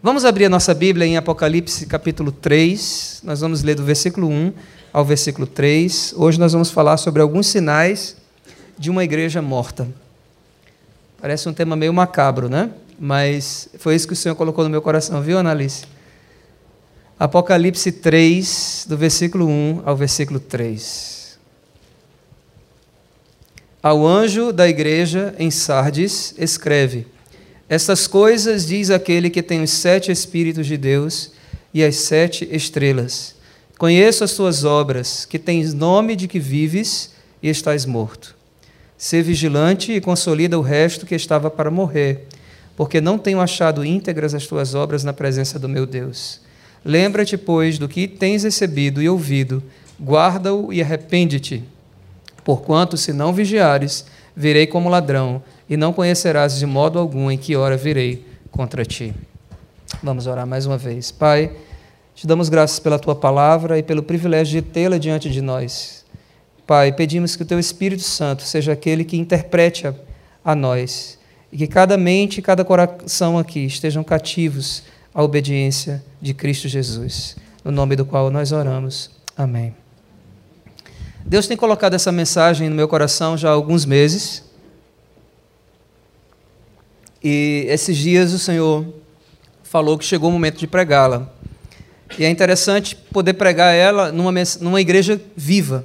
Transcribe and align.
Vamos 0.00 0.24
abrir 0.24 0.44
a 0.44 0.48
nossa 0.48 0.72
Bíblia 0.72 1.04
em 1.04 1.16
Apocalipse 1.16 1.84
capítulo 1.84 2.30
3. 2.30 3.22
Nós 3.24 3.40
vamos 3.40 3.64
ler 3.64 3.74
do 3.74 3.82
versículo 3.82 4.28
1 4.28 4.52
ao 4.92 5.04
versículo 5.04 5.44
3. 5.44 6.14
Hoje 6.16 6.38
nós 6.38 6.52
vamos 6.52 6.70
falar 6.70 6.96
sobre 6.98 7.20
alguns 7.20 7.48
sinais 7.48 8.16
de 8.78 8.90
uma 8.90 9.02
igreja 9.02 9.42
morta. 9.42 9.88
Parece 11.20 11.48
um 11.48 11.52
tema 11.52 11.74
meio 11.74 11.92
macabro, 11.92 12.48
né? 12.48 12.70
Mas 12.96 13.70
foi 13.80 13.96
isso 13.96 14.06
que 14.06 14.12
o 14.12 14.16
Senhor 14.16 14.36
colocou 14.36 14.62
no 14.62 14.70
meu 14.70 14.80
coração, 14.80 15.20
viu, 15.20 15.36
Analice? 15.36 15.84
Apocalipse 17.18 17.90
3, 17.90 18.86
do 18.88 18.96
versículo 18.96 19.48
1 19.48 19.82
ao 19.84 19.96
versículo 19.96 20.38
3. 20.38 21.36
Ao 23.82 24.06
anjo 24.06 24.52
da 24.52 24.68
igreja 24.68 25.34
em 25.40 25.50
Sardes, 25.50 26.36
escreve 26.38 27.04
estas 27.68 28.06
coisas 28.06 28.66
diz 28.66 28.90
aquele 28.90 29.28
que 29.28 29.42
tem 29.42 29.62
os 29.62 29.70
sete 29.70 30.10
Espíritos 30.10 30.66
de 30.66 30.76
Deus 30.76 31.32
e 31.72 31.84
as 31.84 31.96
sete 31.96 32.48
estrelas. 32.50 33.34
Conheço 33.76 34.24
as 34.24 34.32
tuas 34.32 34.64
obras, 34.64 35.24
que 35.24 35.38
tens 35.38 35.74
nome 35.74 36.16
de 36.16 36.26
que 36.26 36.40
vives 36.40 37.12
e 37.42 37.48
estás 37.48 37.84
morto. 37.84 38.34
Sê 38.96 39.22
vigilante 39.22 39.92
e 39.92 40.00
consolida 40.00 40.58
o 40.58 40.62
resto 40.62 41.06
que 41.06 41.14
estava 41.14 41.50
para 41.50 41.70
morrer, 41.70 42.26
porque 42.76 43.00
não 43.00 43.18
tenho 43.18 43.40
achado 43.40 43.84
íntegras 43.84 44.34
as 44.34 44.46
tuas 44.46 44.74
obras 44.74 45.04
na 45.04 45.12
presença 45.12 45.58
do 45.58 45.68
meu 45.68 45.86
Deus. 45.86 46.40
Lembra-te, 46.84 47.36
pois, 47.36 47.78
do 47.78 47.88
que 47.88 48.08
tens 48.08 48.44
recebido 48.44 49.02
e 49.02 49.08
ouvido, 49.08 49.62
guarda-o 50.02 50.72
e 50.72 50.80
arrepende-te. 50.80 51.62
Porquanto, 52.42 52.96
se 52.96 53.12
não 53.12 53.32
vigiares, 53.32 54.06
virei 54.38 54.68
como 54.68 54.88
ladrão 54.88 55.42
e 55.68 55.76
não 55.76 55.92
conhecerás 55.92 56.56
de 56.56 56.64
modo 56.64 56.96
algum 56.96 57.28
em 57.28 57.36
que 57.36 57.56
hora 57.56 57.76
virei 57.76 58.24
contra 58.52 58.84
ti. 58.84 59.12
Vamos 60.00 60.28
orar 60.28 60.46
mais 60.46 60.64
uma 60.64 60.78
vez. 60.78 61.10
Pai, 61.10 61.50
te 62.14 62.24
damos 62.24 62.48
graças 62.48 62.78
pela 62.78 63.00
tua 63.00 63.16
palavra 63.16 63.76
e 63.78 63.82
pelo 63.82 64.00
privilégio 64.00 64.62
de 64.62 64.68
tê-la 64.68 64.96
diante 64.96 65.28
de 65.28 65.42
nós. 65.42 66.04
Pai, 66.64 66.92
pedimos 66.92 67.34
que 67.34 67.42
o 67.42 67.46
teu 67.46 67.58
Espírito 67.58 68.02
Santo 68.02 68.44
seja 68.44 68.72
aquele 68.72 69.04
que 69.04 69.16
interprete 69.16 69.88
a, 69.88 69.94
a 70.44 70.54
nós 70.54 71.18
e 71.50 71.56
que 71.56 71.66
cada 71.66 71.96
mente 71.96 72.38
e 72.38 72.42
cada 72.42 72.64
coração 72.64 73.38
aqui 73.38 73.66
estejam 73.66 74.04
cativos 74.04 74.84
à 75.12 75.20
obediência 75.20 76.04
de 76.22 76.32
Cristo 76.32 76.68
Jesus, 76.68 77.36
no 77.64 77.72
nome 77.72 77.96
do 77.96 78.06
qual 78.06 78.30
nós 78.30 78.52
oramos. 78.52 79.10
Amém. 79.36 79.87
Deus 81.24 81.46
tem 81.46 81.56
colocado 81.56 81.94
essa 81.94 82.10
mensagem 82.10 82.68
no 82.68 82.74
meu 82.74 82.88
coração 82.88 83.36
já 83.36 83.48
há 83.48 83.52
alguns 83.52 83.84
meses. 83.84 84.44
E 87.22 87.66
esses 87.68 87.96
dias 87.96 88.32
o 88.32 88.38
Senhor 88.38 88.86
falou 89.62 89.98
que 89.98 90.04
chegou 90.04 90.30
o 90.30 90.32
momento 90.32 90.58
de 90.58 90.66
pregá-la. 90.66 91.30
E 92.18 92.24
é 92.24 92.30
interessante 92.30 92.96
poder 92.96 93.34
pregar 93.34 93.74
ela 93.74 94.10
numa, 94.10 94.32
numa 94.60 94.80
igreja 94.80 95.20
viva, 95.36 95.84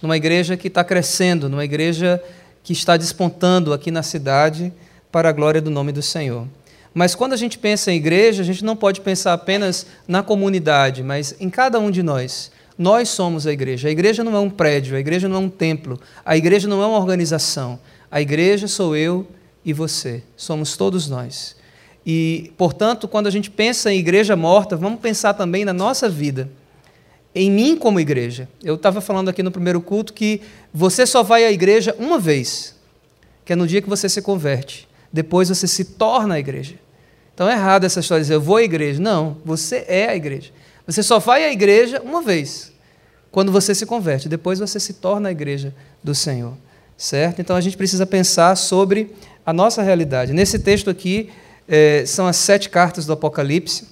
numa 0.00 0.16
igreja 0.16 0.56
que 0.56 0.68
está 0.68 0.82
crescendo, 0.82 1.48
numa 1.48 1.64
igreja 1.64 2.22
que 2.62 2.72
está 2.72 2.96
despontando 2.96 3.72
aqui 3.72 3.90
na 3.90 4.02
cidade 4.02 4.72
para 5.12 5.28
a 5.28 5.32
glória 5.32 5.60
do 5.60 5.70
nome 5.70 5.92
do 5.92 6.02
Senhor. 6.02 6.46
Mas 6.94 7.14
quando 7.14 7.32
a 7.32 7.36
gente 7.36 7.58
pensa 7.58 7.92
em 7.92 7.96
igreja, 7.96 8.42
a 8.42 8.44
gente 8.44 8.64
não 8.64 8.74
pode 8.74 9.00
pensar 9.00 9.32
apenas 9.32 9.86
na 10.08 10.22
comunidade, 10.22 11.02
mas 11.02 11.34
em 11.38 11.50
cada 11.50 11.78
um 11.78 11.90
de 11.90 12.02
nós. 12.02 12.50
Nós 12.80 13.10
somos 13.10 13.46
a 13.46 13.52
igreja. 13.52 13.88
A 13.88 13.90
igreja 13.90 14.24
não 14.24 14.34
é 14.34 14.40
um 14.40 14.48
prédio, 14.48 14.96
a 14.96 14.98
igreja 14.98 15.28
não 15.28 15.36
é 15.36 15.38
um 15.40 15.50
templo, 15.50 16.00
a 16.24 16.34
igreja 16.34 16.66
não 16.66 16.82
é 16.82 16.86
uma 16.86 16.96
organização. 16.96 17.78
A 18.10 18.22
igreja 18.22 18.66
sou 18.66 18.96
eu 18.96 19.26
e 19.62 19.70
você, 19.74 20.22
somos 20.34 20.78
todos 20.78 21.06
nós. 21.06 21.54
E, 22.06 22.50
portanto, 22.56 23.06
quando 23.06 23.26
a 23.26 23.30
gente 23.30 23.50
pensa 23.50 23.92
em 23.92 23.98
igreja 23.98 24.34
morta, 24.34 24.78
vamos 24.78 24.98
pensar 24.98 25.34
também 25.34 25.62
na 25.62 25.74
nossa 25.74 26.08
vida, 26.08 26.50
em 27.34 27.50
mim 27.50 27.76
como 27.76 28.00
igreja. 28.00 28.48
Eu 28.64 28.76
estava 28.76 29.02
falando 29.02 29.28
aqui 29.28 29.42
no 29.42 29.50
primeiro 29.50 29.82
culto 29.82 30.14
que 30.14 30.40
você 30.72 31.04
só 31.04 31.22
vai 31.22 31.44
à 31.44 31.52
igreja 31.52 31.94
uma 31.98 32.18
vez, 32.18 32.74
que 33.44 33.52
é 33.52 33.56
no 33.56 33.66
dia 33.66 33.82
que 33.82 33.90
você 33.90 34.08
se 34.08 34.22
converte. 34.22 34.88
Depois 35.12 35.50
você 35.50 35.66
se 35.66 35.84
torna 35.84 36.36
a 36.36 36.38
igreja. 36.38 36.76
Então 37.34 37.46
é 37.46 37.52
errado 37.52 37.84
essa 37.84 38.00
história 38.00 38.22
de 38.22 38.28
dizer 38.28 38.36
eu 38.36 38.40
vou 38.40 38.56
à 38.56 38.62
igreja. 38.62 38.98
Não, 39.02 39.36
você 39.44 39.84
é 39.86 40.08
a 40.08 40.16
igreja. 40.16 40.50
Você 40.86 41.02
só 41.02 41.18
vai 41.18 41.44
à 41.44 41.52
igreja 41.52 42.00
uma 42.02 42.22
vez, 42.22 42.72
quando 43.30 43.52
você 43.52 43.74
se 43.74 43.86
converte. 43.86 44.28
Depois 44.28 44.58
você 44.58 44.80
se 44.80 44.94
torna 44.94 45.28
a 45.28 45.32
igreja 45.32 45.74
do 46.02 46.14
Senhor. 46.14 46.54
Certo? 46.96 47.40
Então 47.40 47.56
a 47.56 47.60
gente 47.60 47.76
precisa 47.76 48.04
pensar 48.04 48.56
sobre 48.56 49.14
a 49.44 49.52
nossa 49.52 49.82
realidade. 49.82 50.32
Nesse 50.32 50.58
texto 50.58 50.90
aqui, 50.90 51.30
é, 51.66 52.04
são 52.04 52.26
as 52.26 52.36
sete 52.36 52.68
cartas 52.68 53.06
do 53.06 53.12
Apocalipse, 53.12 53.88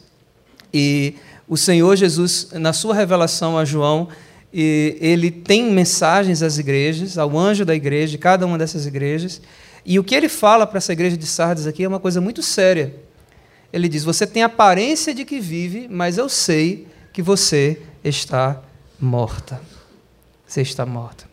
e 0.75 1.15
o 1.49 1.57
Senhor 1.57 1.97
Jesus, 1.97 2.49
na 2.53 2.73
sua 2.73 2.95
revelação 2.95 3.57
a 3.57 3.65
João, 3.65 4.09
ele 4.53 5.31
tem 5.31 5.71
mensagens 5.71 6.43
às 6.43 6.59
igrejas, 6.59 7.17
ao 7.17 7.39
anjo 7.39 7.65
da 7.65 7.75
igreja, 7.75 8.13
de 8.13 8.19
cada 8.19 8.47
uma 8.47 8.59
dessas 8.59 8.87
igrejas, 8.87 9.41
e 9.85 9.99
o 9.99 10.05
que 10.05 10.15
ele 10.15 10.29
fala 10.29 10.67
para 10.67 10.79
essa 10.79 10.93
igreja 10.93 11.17
de 11.17 11.27
Sardes 11.27 11.67
aqui 11.67 11.85
é 11.85 11.89
uma 11.89 12.01
coisa 12.01 12.21
muito 12.21 12.43
séria. 12.43 12.95
Ele 13.73 13.89
diz: 13.89 14.05
Você 14.05 14.27
tem 14.27 14.43
aparência 14.43 15.15
de 15.15 15.25
que 15.25 15.41
vive, 15.41 15.89
mas 15.91 16.19
eu 16.19 16.29
sei 16.29 16.87
que 17.13 17.23
você 17.23 17.81
está 18.03 18.63
morta. 19.01 19.61
Você 20.47 20.63
está 20.63 20.87
morta. 20.87 21.25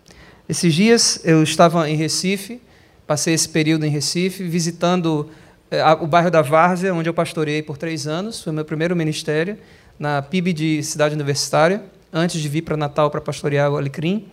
Esses 0.47 0.73
dias 0.73 1.19
eu 1.23 1.41
estava 1.41 1.89
em 1.89 1.95
Recife 1.95 2.61
Passei 3.07 3.35
esse 3.35 3.47
período 3.47 3.85
em 3.85 3.89
Recife, 3.89 4.43
visitando 4.43 5.29
eh, 5.69 5.83
o 6.01 6.07
bairro 6.07 6.31
da 6.31 6.41
Várzea, 6.41 6.91
onde 6.91 7.07
eu 7.07 7.13
pastorei 7.13 7.61
por 7.61 7.77
três 7.77 8.07
anos. 8.07 8.41
Foi 8.41 8.51
meu 8.51 8.65
primeiro 8.65 8.95
ministério, 8.95 9.59
na 9.99 10.23
PIB 10.23 10.53
de 10.53 10.81
Cidade 10.81 11.13
Universitária, 11.13 11.83
antes 12.11 12.41
de 12.41 12.49
vir 12.49 12.63
para 12.63 12.75
Natal 12.75 13.11
para 13.11 13.21
pastorear 13.21 13.71
o 13.71 13.77
Alecrim. 13.77 14.25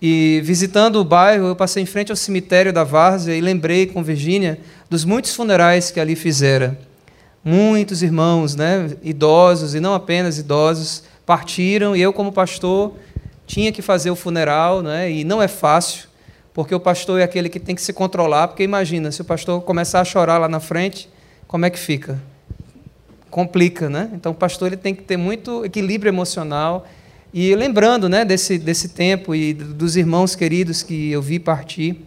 E 0.00 0.40
visitando 0.42 0.96
o 0.96 1.04
bairro, 1.04 1.48
eu 1.48 1.56
passei 1.56 1.82
em 1.82 1.86
frente 1.86 2.10
ao 2.10 2.16
cemitério 2.16 2.72
da 2.72 2.82
Várzea 2.82 3.34
e 3.34 3.42
lembrei 3.42 3.86
com 3.86 4.02
Virgínia 4.02 4.58
dos 4.88 5.04
muitos 5.04 5.34
funerais 5.34 5.90
que 5.90 6.00
ali 6.00 6.16
fizera. 6.16 6.78
Muitos 7.44 8.02
irmãos, 8.02 8.54
né, 8.54 8.90
idosos 9.02 9.74
e 9.74 9.80
não 9.80 9.94
apenas 9.94 10.38
idosos, 10.38 11.04
partiram 11.24 11.94
e 11.94 12.00
eu 12.00 12.12
como 12.12 12.32
pastor 12.32 12.92
tinha 13.46 13.72
que 13.72 13.80
fazer 13.80 14.10
o 14.10 14.16
funeral, 14.16 14.82
né, 14.82 15.10
e 15.10 15.24
não 15.24 15.40
é 15.40 15.48
fácil 15.48 16.08
porque 16.58 16.74
o 16.74 16.80
pastor 16.80 17.20
é 17.20 17.22
aquele 17.22 17.48
que 17.48 17.60
tem 17.60 17.72
que 17.72 17.80
se 17.80 17.92
controlar, 17.92 18.48
porque 18.48 18.64
imagina, 18.64 19.12
se 19.12 19.22
o 19.22 19.24
pastor 19.24 19.62
começar 19.62 20.00
a 20.00 20.04
chorar 20.04 20.38
lá 20.38 20.48
na 20.48 20.58
frente, 20.58 21.08
como 21.46 21.64
é 21.64 21.70
que 21.70 21.78
fica? 21.78 22.20
Complica, 23.30 23.88
né? 23.88 24.10
Então 24.12 24.32
o 24.32 24.34
pastor 24.34 24.66
ele 24.66 24.76
tem 24.76 24.92
que 24.92 25.04
ter 25.04 25.16
muito 25.16 25.64
equilíbrio 25.64 26.10
emocional. 26.10 26.84
E 27.32 27.54
lembrando 27.54 28.08
né, 28.08 28.24
desse, 28.24 28.58
desse 28.58 28.88
tempo 28.88 29.36
e 29.36 29.54
dos 29.54 29.94
irmãos 29.94 30.34
queridos 30.34 30.82
que 30.82 31.12
eu 31.12 31.22
vi 31.22 31.38
partir. 31.38 32.04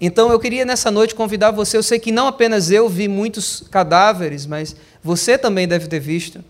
Então 0.00 0.30
eu 0.30 0.38
queria 0.38 0.64
nessa 0.64 0.90
noite 0.90 1.14
convidar 1.14 1.50
você. 1.50 1.76
Eu 1.76 1.82
sei 1.82 1.98
que 1.98 2.12
não 2.12 2.26
apenas 2.28 2.70
eu 2.70 2.88
vi 2.88 3.08
muitos 3.08 3.64
cadáveres, 3.70 4.46
mas 4.46 4.76
você 5.02 5.36
também 5.36 5.66
deve 5.66 5.88
ter 5.88 5.98
visto. 5.98 6.44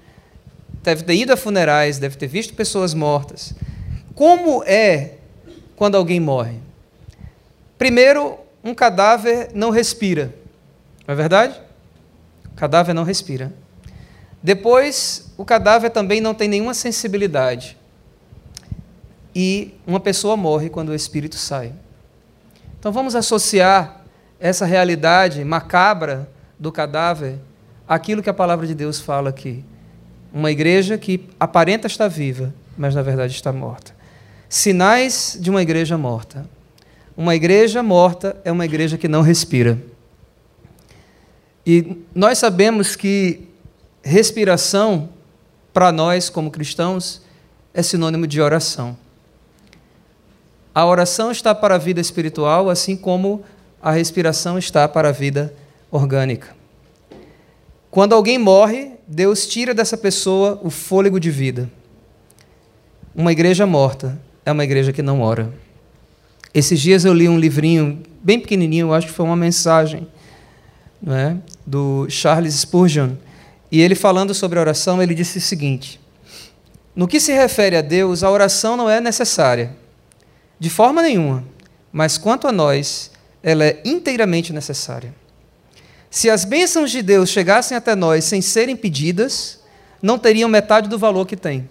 Deve 0.83 1.03
ter 1.03 1.15
ido 1.15 1.33
a 1.33 1.37
funerais, 1.37 1.99
deve 1.99 2.17
ter 2.17 2.27
visto 2.27 2.55
pessoas 2.55 2.95
mortas. 2.95 3.55
Como 4.15 4.63
é 4.65 5.15
quando 5.77 5.97
alguém 5.97 6.21
morre? 6.21 6.57
Primeiro, 7.79 8.39
um 8.63 8.75
cadáver 8.75 9.51
não 9.55 9.71
respira. 9.71 10.35
Não 11.07 11.13
é 11.13 11.17
verdade? 11.17 11.59
O 12.53 12.57
cadáver 12.57 12.95
não 12.95 13.05
respira. 13.05 13.53
Depois, 14.43 15.33
o 15.37 15.45
cadáver 15.45 15.91
também 15.91 16.21
não 16.21 16.35
tem 16.35 16.49
nenhuma 16.49 16.75
sensibilidade. 16.75 17.77
E 19.35 19.75
uma 19.87 20.01
pessoa 20.01 20.37
morre 20.37 20.69
quando 20.69 20.91
o 20.91 20.95
espírito 20.95 21.37
sai. 21.37 21.73
Então 22.89 22.95
vamos 22.95 23.15
associar 23.15 24.03
essa 24.41 24.65
realidade 24.65 25.45
macabra 25.45 26.27
do 26.59 26.73
cadáver 26.73 27.39
àquilo 27.87 28.23
que 28.23 28.31
a 28.31 28.33
palavra 28.33 28.67
de 28.67 28.75
Deus 28.75 28.99
fala 28.99 29.29
aqui. 29.29 29.63
Uma 30.33 30.51
igreja 30.51 30.97
que 30.97 31.29
aparenta 31.39 31.87
estar 31.87 32.09
viva, 32.09 32.55
mas 32.79 32.95
na 32.95 33.03
verdade 33.03 33.35
está 33.35 33.53
morta. 33.53 33.95
Sinais 34.49 35.37
de 35.39 35.51
uma 35.51 35.61
igreja 35.61 35.99
morta. 35.99 36.49
Uma 37.15 37.35
igreja 37.35 37.83
morta 37.83 38.35
é 38.43 38.51
uma 38.51 38.65
igreja 38.65 38.97
que 38.97 39.07
não 39.07 39.21
respira. 39.21 39.79
E 41.67 41.95
nós 42.15 42.39
sabemos 42.39 42.97
que 42.97 43.51
respiração, 44.03 45.11
para 45.75 45.93
nós 45.93 46.31
como 46.31 46.51
cristãos, 46.51 47.21
é 47.75 47.83
sinônimo 47.83 48.27
de 48.27 48.41
oração. 48.41 48.97
A 50.79 50.87
oração 50.87 51.33
está 51.33 51.53
para 51.57 51.75
a 51.75 51.79
vida 51.79 52.01
espiritual, 52.01 52.71
assim 52.71 52.97
como 52.97 53.43
a 53.83 53.91
respiração 53.91 54.57
está 54.57 54.87
para 54.87 55.09
a 55.09 55.11
vida 55.11 55.53
orgânica. 55.91 56.55
Quando 57.91 58.15
alguém 58.15 58.39
morre, 58.39 58.93
Deus 59.05 59.49
tira 59.49 59.75
dessa 59.75 59.97
pessoa 59.97 60.61
o 60.63 60.71
fôlego 60.71 61.19
de 61.19 61.33
vida. 61.33 61.69
Uma 63.13 63.33
igreja 63.33 63.67
morta 63.67 64.21
é 64.47 64.53
uma 64.53 64.63
igreja 64.63 64.93
que 64.93 65.03
não 65.03 65.21
ora. 65.21 65.53
Esses 66.55 66.79
dias 66.79 67.05
eu 67.05 67.13
li 67.13 67.29
um 67.29 67.41
livrinho 67.41 68.01
bem 68.23 68.39
pequenininho, 68.39 68.95
acho 68.95 69.09
que 69.09 69.13
foi 69.13 69.27
uma 69.27 69.35
mensagem, 69.35 70.07
não 71.03 71.17
é? 71.17 71.37
do 71.67 72.07
Charles 72.09 72.55
Spurgeon, 72.55 73.15
E 73.73 73.81
ele 73.81 73.97
falando 73.97 74.33
sobre 74.33 74.61
a 74.61 74.63
oração, 74.63 75.03
ele 75.03 75.13
disse 75.13 75.39
o 75.39 75.41
seguinte: 75.41 76.01
No 76.95 77.09
que 77.09 77.19
se 77.19 77.33
refere 77.33 77.75
a 77.75 77.83
Deus, 77.83 78.23
a 78.23 78.31
oração 78.31 78.77
não 78.77 78.89
é 78.89 79.01
necessária, 79.01 79.77
de 80.59 80.69
forma 80.69 81.03
nenhuma, 81.03 81.45
mas 81.93 82.19
quanto 82.19 82.49
a 82.49 82.53
nós, 82.53 83.11
ela 83.43 83.65
é 83.65 83.81
inteiramente 83.85 84.53
necessária. 84.53 85.15
Se 86.11 86.31
as 86.31 86.45
bênçãos 86.45 86.91
de 86.91 87.03
Deus 87.03 87.29
chegassem 87.29 87.77
até 87.77 87.95
nós 87.95 88.25
sem 88.25 88.41
serem 88.41 88.77
pedidas, 88.77 89.61
não 90.03 90.19
teriam 90.19 90.49
metade 90.49 90.89
do 90.89 90.99
valor 90.99 91.27
que 91.27 91.37
têm. 91.37 91.69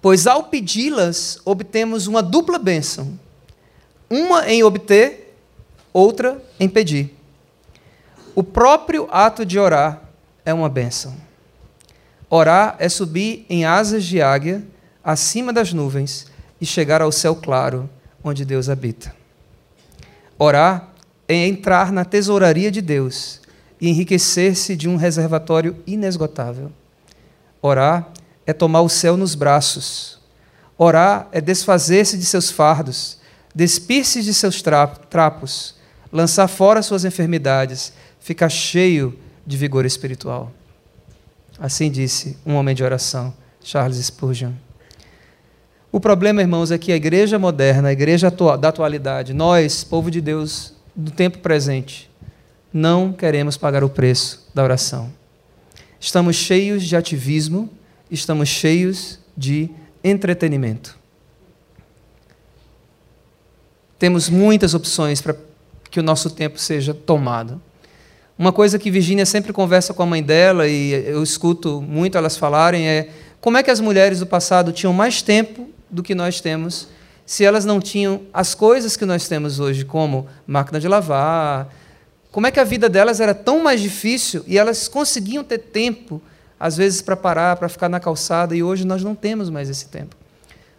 Pois 0.00 0.26
ao 0.26 0.44
pedi-las, 0.44 1.38
obtemos 1.44 2.06
uma 2.06 2.22
dupla 2.22 2.58
bênção: 2.58 3.18
uma 4.08 4.48
em 4.48 4.62
obter, 4.62 5.36
outra 5.92 6.42
em 6.58 6.68
pedir. 6.68 7.14
O 8.34 8.42
próprio 8.42 9.08
ato 9.10 9.44
de 9.44 9.58
orar 9.58 10.02
é 10.44 10.54
uma 10.54 10.68
bênção. 10.68 11.14
Orar 12.28 12.76
é 12.78 12.88
subir 12.88 13.44
em 13.50 13.64
asas 13.64 14.04
de 14.04 14.22
águia, 14.22 14.64
acima 15.02 15.52
das 15.52 15.72
nuvens, 15.72 16.26
e 16.60 16.66
chegar 16.66 17.00
ao 17.00 17.10
céu 17.10 17.34
claro, 17.34 17.88
onde 18.22 18.44
Deus 18.44 18.68
habita. 18.68 19.14
Orar 20.38 20.90
é 21.26 21.46
entrar 21.46 21.92
na 21.92 22.04
tesouraria 22.04 22.70
de 22.70 22.80
Deus 22.80 23.40
e 23.80 23.88
enriquecer-se 23.88 24.76
de 24.76 24.88
um 24.88 24.96
reservatório 24.96 25.76
inesgotável. 25.86 26.70
Orar 27.62 28.08
é 28.46 28.52
tomar 28.52 28.80
o 28.82 28.88
céu 28.88 29.16
nos 29.16 29.34
braços. 29.34 30.18
Orar 30.76 31.28
é 31.32 31.40
desfazer-se 31.40 32.18
de 32.18 32.24
seus 32.24 32.50
fardos, 32.50 33.18
despir-se 33.54 34.22
de 34.22 34.32
seus 34.34 34.62
trapos, 34.62 35.74
lançar 36.12 36.48
fora 36.48 36.82
suas 36.82 37.04
enfermidades, 37.04 37.92
ficar 38.18 38.48
cheio 38.48 39.18
de 39.46 39.56
vigor 39.56 39.84
espiritual. 39.84 40.52
Assim 41.58 41.90
disse 41.90 42.38
um 42.44 42.54
homem 42.54 42.74
de 42.74 42.82
oração, 42.82 43.34
Charles 43.62 43.98
Spurgeon. 43.98 44.52
O 45.92 45.98
problema, 45.98 46.40
irmãos, 46.40 46.70
é 46.70 46.78
que 46.78 46.92
a 46.92 46.96
igreja 46.96 47.36
moderna, 47.36 47.88
a 47.88 47.92
igreja 47.92 48.30
da 48.30 48.68
atualidade, 48.68 49.34
nós, 49.34 49.82
povo 49.82 50.08
de 50.08 50.20
Deus 50.20 50.72
do 50.94 51.10
tempo 51.10 51.38
presente, 51.38 52.08
não 52.72 53.12
queremos 53.12 53.56
pagar 53.56 53.82
o 53.82 53.88
preço 53.88 54.48
da 54.54 54.62
oração. 54.62 55.12
Estamos 55.98 56.36
cheios 56.36 56.84
de 56.84 56.94
ativismo, 56.94 57.68
estamos 58.08 58.48
cheios 58.48 59.18
de 59.36 59.68
entretenimento. 60.04 60.96
Temos 63.98 64.28
muitas 64.28 64.74
opções 64.74 65.20
para 65.20 65.34
que 65.90 65.98
o 65.98 66.04
nosso 66.04 66.30
tempo 66.30 66.56
seja 66.56 66.94
tomado. 66.94 67.60
Uma 68.38 68.52
coisa 68.52 68.78
que 68.78 68.92
Virginia 68.92 69.26
sempre 69.26 69.52
conversa 69.52 69.92
com 69.92 70.04
a 70.04 70.06
mãe 70.06 70.22
dela 70.22 70.68
e 70.68 70.92
eu 70.92 71.20
escuto 71.20 71.82
muito 71.82 72.16
elas 72.16 72.36
falarem 72.36 72.88
é 72.88 73.08
como 73.40 73.58
é 73.58 73.62
que 73.62 73.70
as 73.70 73.80
mulheres 73.80 74.20
do 74.20 74.26
passado 74.26 74.72
tinham 74.72 74.92
mais 74.92 75.20
tempo 75.20 75.68
do 75.90 76.02
que 76.02 76.14
nós 76.14 76.40
temos 76.40 76.88
se 77.30 77.44
elas 77.44 77.64
não 77.64 77.80
tinham 77.80 78.22
as 78.32 78.56
coisas 78.56 78.96
que 78.96 79.06
nós 79.06 79.28
temos 79.28 79.60
hoje, 79.60 79.84
como 79.84 80.26
máquina 80.44 80.80
de 80.80 80.88
lavar. 80.88 81.72
Como 82.32 82.44
é 82.44 82.50
que 82.50 82.58
a 82.58 82.64
vida 82.64 82.88
delas 82.88 83.20
era 83.20 83.32
tão 83.32 83.62
mais 83.62 83.80
difícil 83.80 84.42
e 84.48 84.58
elas 84.58 84.88
conseguiam 84.88 85.44
ter 85.44 85.58
tempo, 85.58 86.20
às 86.58 86.76
vezes, 86.76 87.00
para 87.00 87.16
parar, 87.16 87.54
para 87.54 87.68
ficar 87.68 87.88
na 87.88 88.00
calçada, 88.00 88.56
e 88.56 88.64
hoje 88.64 88.84
nós 88.84 89.04
não 89.04 89.14
temos 89.14 89.48
mais 89.48 89.70
esse 89.70 89.86
tempo. 89.86 90.16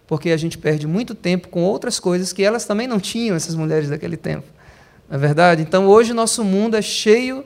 Porque 0.05 0.29
a 0.29 0.35
gente 0.35 0.57
perde 0.57 0.85
muito 0.85 1.15
tempo 1.15 1.47
com 1.47 1.63
outras 1.63 2.01
coisas 2.01 2.33
que 2.33 2.43
elas 2.43 2.65
também 2.65 2.85
não 2.85 2.99
tinham, 2.99 3.33
essas 3.33 3.55
mulheres 3.55 3.89
daquele 3.89 4.17
tempo. 4.17 4.47
Não 5.09 5.15
é 5.15 5.19
verdade? 5.19 5.61
Então, 5.61 5.87
hoje, 5.87 6.11
nosso 6.11 6.43
mundo 6.43 6.75
é 6.75 6.81
cheio 6.81 7.45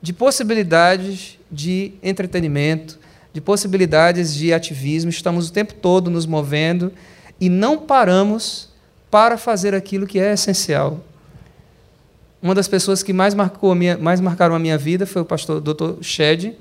de 0.00 0.14
possibilidades 0.14 1.38
de 1.52 1.92
entretenimento, 2.02 2.98
de 3.36 3.40
possibilidades 3.42 4.34
de 4.34 4.50
ativismo, 4.50 5.10
estamos 5.10 5.50
o 5.50 5.52
tempo 5.52 5.74
todo 5.74 6.10
nos 6.10 6.24
movendo 6.24 6.90
e 7.38 7.50
não 7.50 7.76
paramos 7.76 8.70
para 9.10 9.36
fazer 9.36 9.74
aquilo 9.74 10.06
que 10.06 10.18
é 10.18 10.32
essencial. 10.32 11.04
Uma 12.40 12.54
das 12.54 12.66
pessoas 12.66 13.02
que 13.02 13.12
mais, 13.12 13.34
marcou 13.34 13.74
minha, 13.74 13.98
mais 13.98 14.22
marcaram 14.22 14.54
a 14.54 14.58
minha 14.58 14.78
vida 14.78 15.04
foi 15.04 15.20
o 15.20 15.24
pastor 15.26 15.60
Dr. 15.60 16.00
Shed, 16.00 16.56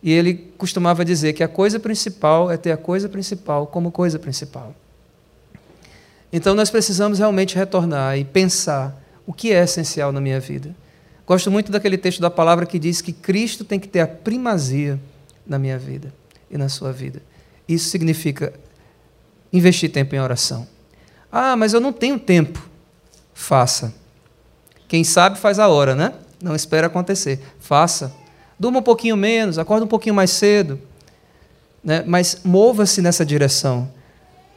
e 0.00 0.12
ele 0.12 0.34
costumava 0.56 1.04
dizer 1.04 1.32
que 1.32 1.42
a 1.42 1.48
coisa 1.48 1.80
principal 1.80 2.52
é 2.52 2.56
ter 2.56 2.70
a 2.70 2.76
coisa 2.76 3.08
principal 3.08 3.66
como 3.66 3.90
coisa 3.90 4.16
principal. 4.16 4.76
Então 6.32 6.54
nós 6.54 6.70
precisamos 6.70 7.18
realmente 7.18 7.56
retornar 7.56 8.16
e 8.16 8.24
pensar 8.24 8.96
o 9.26 9.32
que 9.32 9.52
é 9.52 9.64
essencial 9.64 10.12
na 10.12 10.20
minha 10.20 10.38
vida. 10.38 10.72
Gosto 11.26 11.50
muito 11.50 11.72
daquele 11.72 11.98
texto 11.98 12.20
da 12.20 12.30
palavra 12.30 12.64
que 12.64 12.78
diz 12.78 13.00
que 13.00 13.12
Cristo 13.12 13.64
tem 13.64 13.80
que 13.80 13.88
ter 13.88 14.00
a 14.00 14.06
primazia 14.06 15.00
na 15.52 15.58
minha 15.58 15.78
vida 15.78 16.12
e 16.50 16.58
na 16.58 16.68
sua 16.68 16.92
vida. 16.92 17.22
Isso 17.68 17.90
significa 17.90 18.52
investir 19.52 19.92
tempo 19.92 20.14
em 20.14 20.20
oração. 20.20 20.66
Ah, 21.30 21.54
mas 21.54 21.72
eu 21.72 21.80
não 21.80 21.92
tenho 21.92 22.18
tempo. 22.18 22.68
Faça. 23.34 23.94
Quem 24.88 25.04
sabe 25.04 25.38
faz 25.38 25.58
a 25.58 25.68
hora, 25.68 25.94
né? 25.94 26.14
Não 26.42 26.56
espera 26.56 26.86
acontecer. 26.88 27.40
Faça. 27.60 28.12
Durma 28.58 28.80
um 28.80 28.82
pouquinho 28.82 29.16
menos, 29.16 29.58
acorda 29.58 29.84
um 29.84 29.88
pouquinho 29.88 30.14
mais 30.14 30.30
cedo. 30.30 30.80
Né? 31.84 32.02
Mas 32.06 32.40
mova-se 32.44 33.00
nessa 33.00 33.24
direção. 33.24 33.90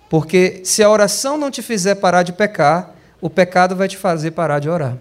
Porque 0.10 0.62
se 0.64 0.84
a 0.84 0.90
oração 0.90 1.38
não 1.38 1.52
te 1.52 1.62
fizer 1.62 1.96
parar 1.96 2.24
de 2.24 2.34
pecar, 2.34 2.96
o 3.20 3.30
pecado 3.30 3.76
vai 3.76 3.88
te 3.88 3.98
fazer 3.98 4.32
parar 4.32 4.60
de 4.60 4.70
orar. 4.70 4.98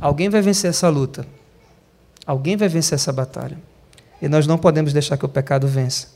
Alguém 0.00 0.28
vai 0.28 0.40
vencer 0.40 0.70
essa 0.70 0.88
luta. 0.88 1.26
Alguém 2.26 2.56
vai 2.56 2.68
vencer 2.68 2.96
essa 2.96 3.12
batalha. 3.12 3.58
E 4.20 4.28
nós 4.28 4.46
não 4.46 4.58
podemos 4.58 4.92
deixar 4.92 5.16
que 5.16 5.24
o 5.24 5.28
pecado 5.28 5.66
vença. 5.66 6.08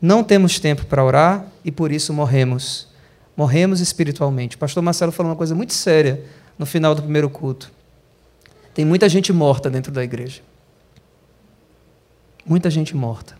Não 0.00 0.22
temos 0.24 0.58
tempo 0.58 0.86
para 0.86 1.04
orar 1.04 1.46
e 1.64 1.70
por 1.70 1.92
isso 1.92 2.12
morremos. 2.12 2.88
Morremos 3.36 3.80
espiritualmente. 3.80 4.56
O 4.56 4.58
pastor 4.58 4.82
Marcelo 4.82 5.12
falou 5.12 5.30
uma 5.32 5.36
coisa 5.36 5.54
muito 5.54 5.72
séria 5.72 6.24
no 6.58 6.66
final 6.66 6.94
do 6.94 7.02
primeiro 7.02 7.28
culto. 7.28 7.70
Tem 8.72 8.84
muita 8.84 9.08
gente 9.08 9.32
morta 9.32 9.70
dentro 9.70 9.92
da 9.92 10.02
igreja. 10.02 10.42
Muita 12.44 12.68
gente 12.70 12.94
morta. 12.96 13.36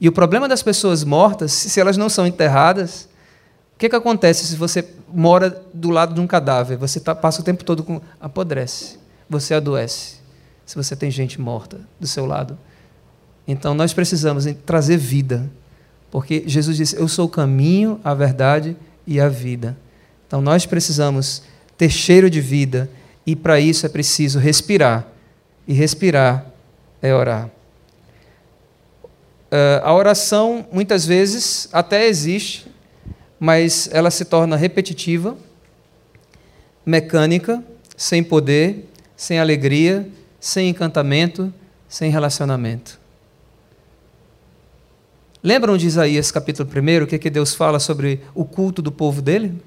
E 0.00 0.08
o 0.08 0.12
problema 0.12 0.48
das 0.48 0.62
pessoas 0.62 1.04
mortas, 1.04 1.52
se 1.52 1.80
elas 1.80 1.96
não 1.96 2.08
são 2.08 2.26
enterradas, 2.26 3.08
o 3.74 3.78
que, 3.78 3.88
que 3.88 3.96
acontece 3.96 4.46
se 4.46 4.56
você 4.56 4.84
mora 5.08 5.62
do 5.72 5.90
lado 5.90 6.14
de 6.14 6.20
um 6.20 6.26
cadáver? 6.26 6.76
Você 6.78 6.98
tá, 6.98 7.14
passa 7.14 7.40
o 7.40 7.44
tempo 7.44 7.64
todo 7.64 7.84
com. 7.84 8.00
apodrece. 8.20 8.98
Você 9.28 9.54
adoece. 9.54 10.16
Se 10.66 10.74
você 10.74 10.96
tem 10.96 11.10
gente 11.10 11.40
morta 11.40 11.80
do 12.00 12.06
seu 12.06 12.26
lado. 12.26 12.58
Então 13.48 13.72
nós 13.72 13.94
precisamos 13.94 14.46
trazer 14.66 14.98
vida. 14.98 15.50
Porque 16.10 16.44
Jesus 16.46 16.76
disse: 16.76 16.96
Eu 16.96 17.08
sou 17.08 17.24
o 17.24 17.30
caminho, 17.30 17.98
a 18.04 18.12
verdade 18.12 18.76
e 19.06 19.18
a 19.18 19.28
vida. 19.28 19.74
Então 20.26 20.42
nós 20.42 20.66
precisamos 20.66 21.42
ter 21.78 21.88
cheiro 21.88 22.28
de 22.28 22.42
vida 22.42 22.90
e 23.26 23.34
para 23.34 23.58
isso 23.58 23.86
é 23.86 23.88
preciso 23.88 24.38
respirar. 24.38 25.08
E 25.66 25.72
respirar 25.72 26.46
é 27.00 27.14
orar. 27.14 27.46
Uh, 29.50 29.80
a 29.82 29.94
oração, 29.94 30.66
muitas 30.70 31.06
vezes, 31.06 31.68
até 31.72 32.06
existe, 32.06 32.66
mas 33.40 33.88
ela 33.92 34.10
se 34.10 34.26
torna 34.26 34.56
repetitiva, 34.56 35.36
mecânica, 36.84 37.64
sem 37.96 38.22
poder, 38.22 38.90
sem 39.16 39.38
alegria, 39.38 40.06
sem 40.38 40.68
encantamento, 40.68 41.52
sem 41.88 42.10
relacionamento. 42.10 42.98
Lembram 45.48 45.78
de 45.78 45.86
Isaías 45.86 46.30
capítulo 46.30 46.68
1, 46.68 47.04
o 47.04 47.06
que, 47.06 47.18
que 47.18 47.30
Deus 47.30 47.54
fala 47.54 47.80
sobre 47.80 48.20
o 48.34 48.44
culto 48.44 48.82
do 48.82 48.92
povo 48.92 49.22
dele? 49.22 49.58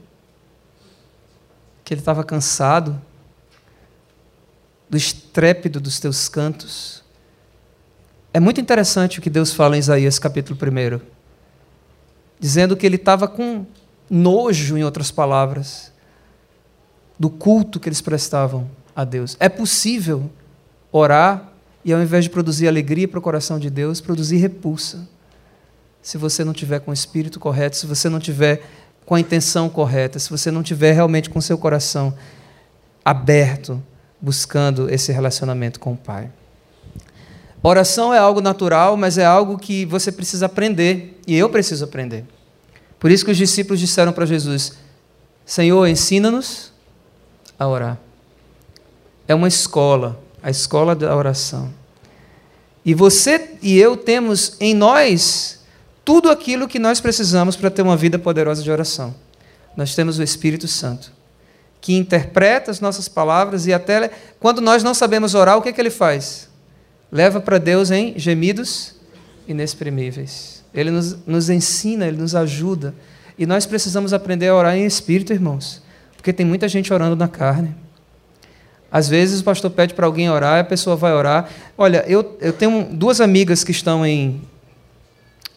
Que 1.83 1.95
ele 1.95 2.01
estava 2.01 2.23
cansado 2.23 3.01
do 4.87 4.95
estrépito 4.95 5.79
dos 5.79 5.99
teus 5.99 6.29
cantos. 6.29 7.03
É 8.31 8.39
muito 8.39 8.61
interessante 8.61 9.17
o 9.17 9.23
que 9.23 9.29
Deus 9.31 9.53
fala 9.53 9.75
em 9.75 9.79
Isaías 9.79 10.19
capítulo 10.19 10.55
1, 10.55 11.01
dizendo 12.39 12.77
que 12.77 12.85
ele 12.85 12.97
estava 12.97 13.27
com 13.27 13.65
nojo, 14.07 14.77
em 14.77 14.83
outras 14.83 15.09
palavras, 15.09 15.91
do 17.17 17.27
culto 17.27 17.79
que 17.79 17.89
eles 17.89 18.01
prestavam 18.01 18.69
a 18.95 19.03
Deus. 19.03 19.35
É 19.39 19.49
possível 19.49 20.29
orar 20.91 21.51
e, 21.83 21.91
ao 21.91 21.99
invés 21.99 22.25
de 22.25 22.29
produzir 22.29 22.67
alegria 22.67 23.07
para 23.07 23.17
o 23.17 23.21
coração 23.23 23.57
de 23.57 23.71
Deus, 23.71 23.99
produzir 23.99 24.37
repulsa 24.37 25.09
se 26.01 26.17
você 26.17 26.43
não 26.43 26.53
tiver 26.53 26.79
com 26.79 26.91
o 26.91 26.93
espírito 26.93 27.39
correto, 27.39 27.77
se 27.77 27.85
você 27.85 28.09
não 28.09 28.19
tiver 28.19 28.63
com 29.05 29.15
a 29.15 29.19
intenção 29.19 29.69
correta, 29.69 30.19
se 30.19 30.29
você 30.29 30.49
não 30.49 30.63
tiver 30.63 30.93
realmente 30.93 31.29
com 31.29 31.39
seu 31.41 31.57
coração 31.57 32.13
aberto, 33.03 33.81
buscando 34.19 34.89
esse 34.89 35.11
relacionamento 35.11 35.79
com 35.79 35.93
o 35.93 35.97
Pai. 35.97 36.31
Oração 37.63 38.13
é 38.13 38.17
algo 38.17 38.41
natural, 38.41 38.97
mas 38.97 39.17
é 39.17 39.25
algo 39.25 39.57
que 39.57 39.85
você 39.85 40.11
precisa 40.11 40.47
aprender, 40.47 41.19
e 41.27 41.37
eu 41.37 41.49
preciso 41.49 41.83
aprender. 41.83 42.25
Por 42.99 43.11
isso 43.11 43.23
que 43.23 43.31
os 43.31 43.37
discípulos 43.37 43.79
disseram 43.79 44.11
para 44.11 44.25
Jesus: 44.25 44.73
Senhor, 45.45 45.87
ensina-nos 45.87 46.71
a 47.57 47.67
orar. 47.67 47.99
É 49.27 49.35
uma 49.35 49.47
escola, 49.47 50.19
a 50.41 50.49
escola 50.49 50.95
da 50.95 51.15
oração. 51.15 51.71
E 52.83 52.93
você 52.95 53.57
e 53.61 53.77
eu 53.77 53.95
temos 53.95 54.55
em 54.59 54.73
nós 54.73 55.60
tudo 56.03 56.29
aquilo 56.29 56.67
que 56.67 56.79
nós 56.79 56.99
precisamos 56.99 57.55
para 57.55 57.69
ter 57.69 57.81
uma 57.81 57.95
vida 57.95 58.17
poderosa 58.17 58.63
de 58.63 58.71
oração. 58.71 59.13
Nós 59.75 59.95
temos 59.95 60.19
o 60.19 60.23
Espírito 60.23 60.67
Santo, 60.67 61.11
que 61.79 61.95
interpreta 61.95 62.71
as 62.71 62.79
nossas 62.79 63.07
palavras 63.07 63.65
e 63.67 63.73
até 63.73 64.11
quando 64.39 64.61
nós 64.61 64.83
não 64.83 64.93
sabemos 64.93 65.33
orar, 65.33 65.57
o 65.57 65.61
que, 65.61 65.69
é 65.69 65.73
que 65.73 65.81
ele 65.81 65.89
faz? 65.89 66.49
Leva 67.11 67.39
para 67.39 67.57
Deus 67.57 67.91
em 67.91 68.17
gemidos 68.17 68.95
inexprimíveis. 69.47 70.63
Ele 70.73 70.91
nos, 70.91 71.17
nos 71.25 71.49
ensina, 71.49 72.07
ele 72.07 72.17
nos 72.17 72.35
ajuda. 72.35 72.93
E 73.37 73.45
nós 73.45 73.65
precisamos 73.65 74.13
aprender 74.13 74.47
a 74.47 74.55
orar 74.55 74.75
em 74.75 74.85
espírito, 74.85 75.33
irmãos, 75.33 75.81
porque 76.15 76.31
tem 76.31 76.45
muita 76.45 76.67
gente 76.67 76.93
orando 76.93 77.15
na 77.15 77.27
carne. 77.27 77.75
Às 78.91 79.07
vezes 79.07 79.39
o 79.39 79.43
pastor 79.43 79.71
pede 79.71 79.93
para 79.93 80.05
alguém 80.05 80.29
orar, 80.29 80.59
a 80.59 80.63
pessoa 80.63 80.95
vai 80.95 81.13
orar. 81.13 81.49
Olha, 81.77 82.03
eu, 82.07 82.37
eu 82.41 82.51
tenho 82.51 82.87
duas 82.91 83.21
amigas 83.21 83.63
que 83.63 83.71
estão 83.71 84.05
em 84.05 84.41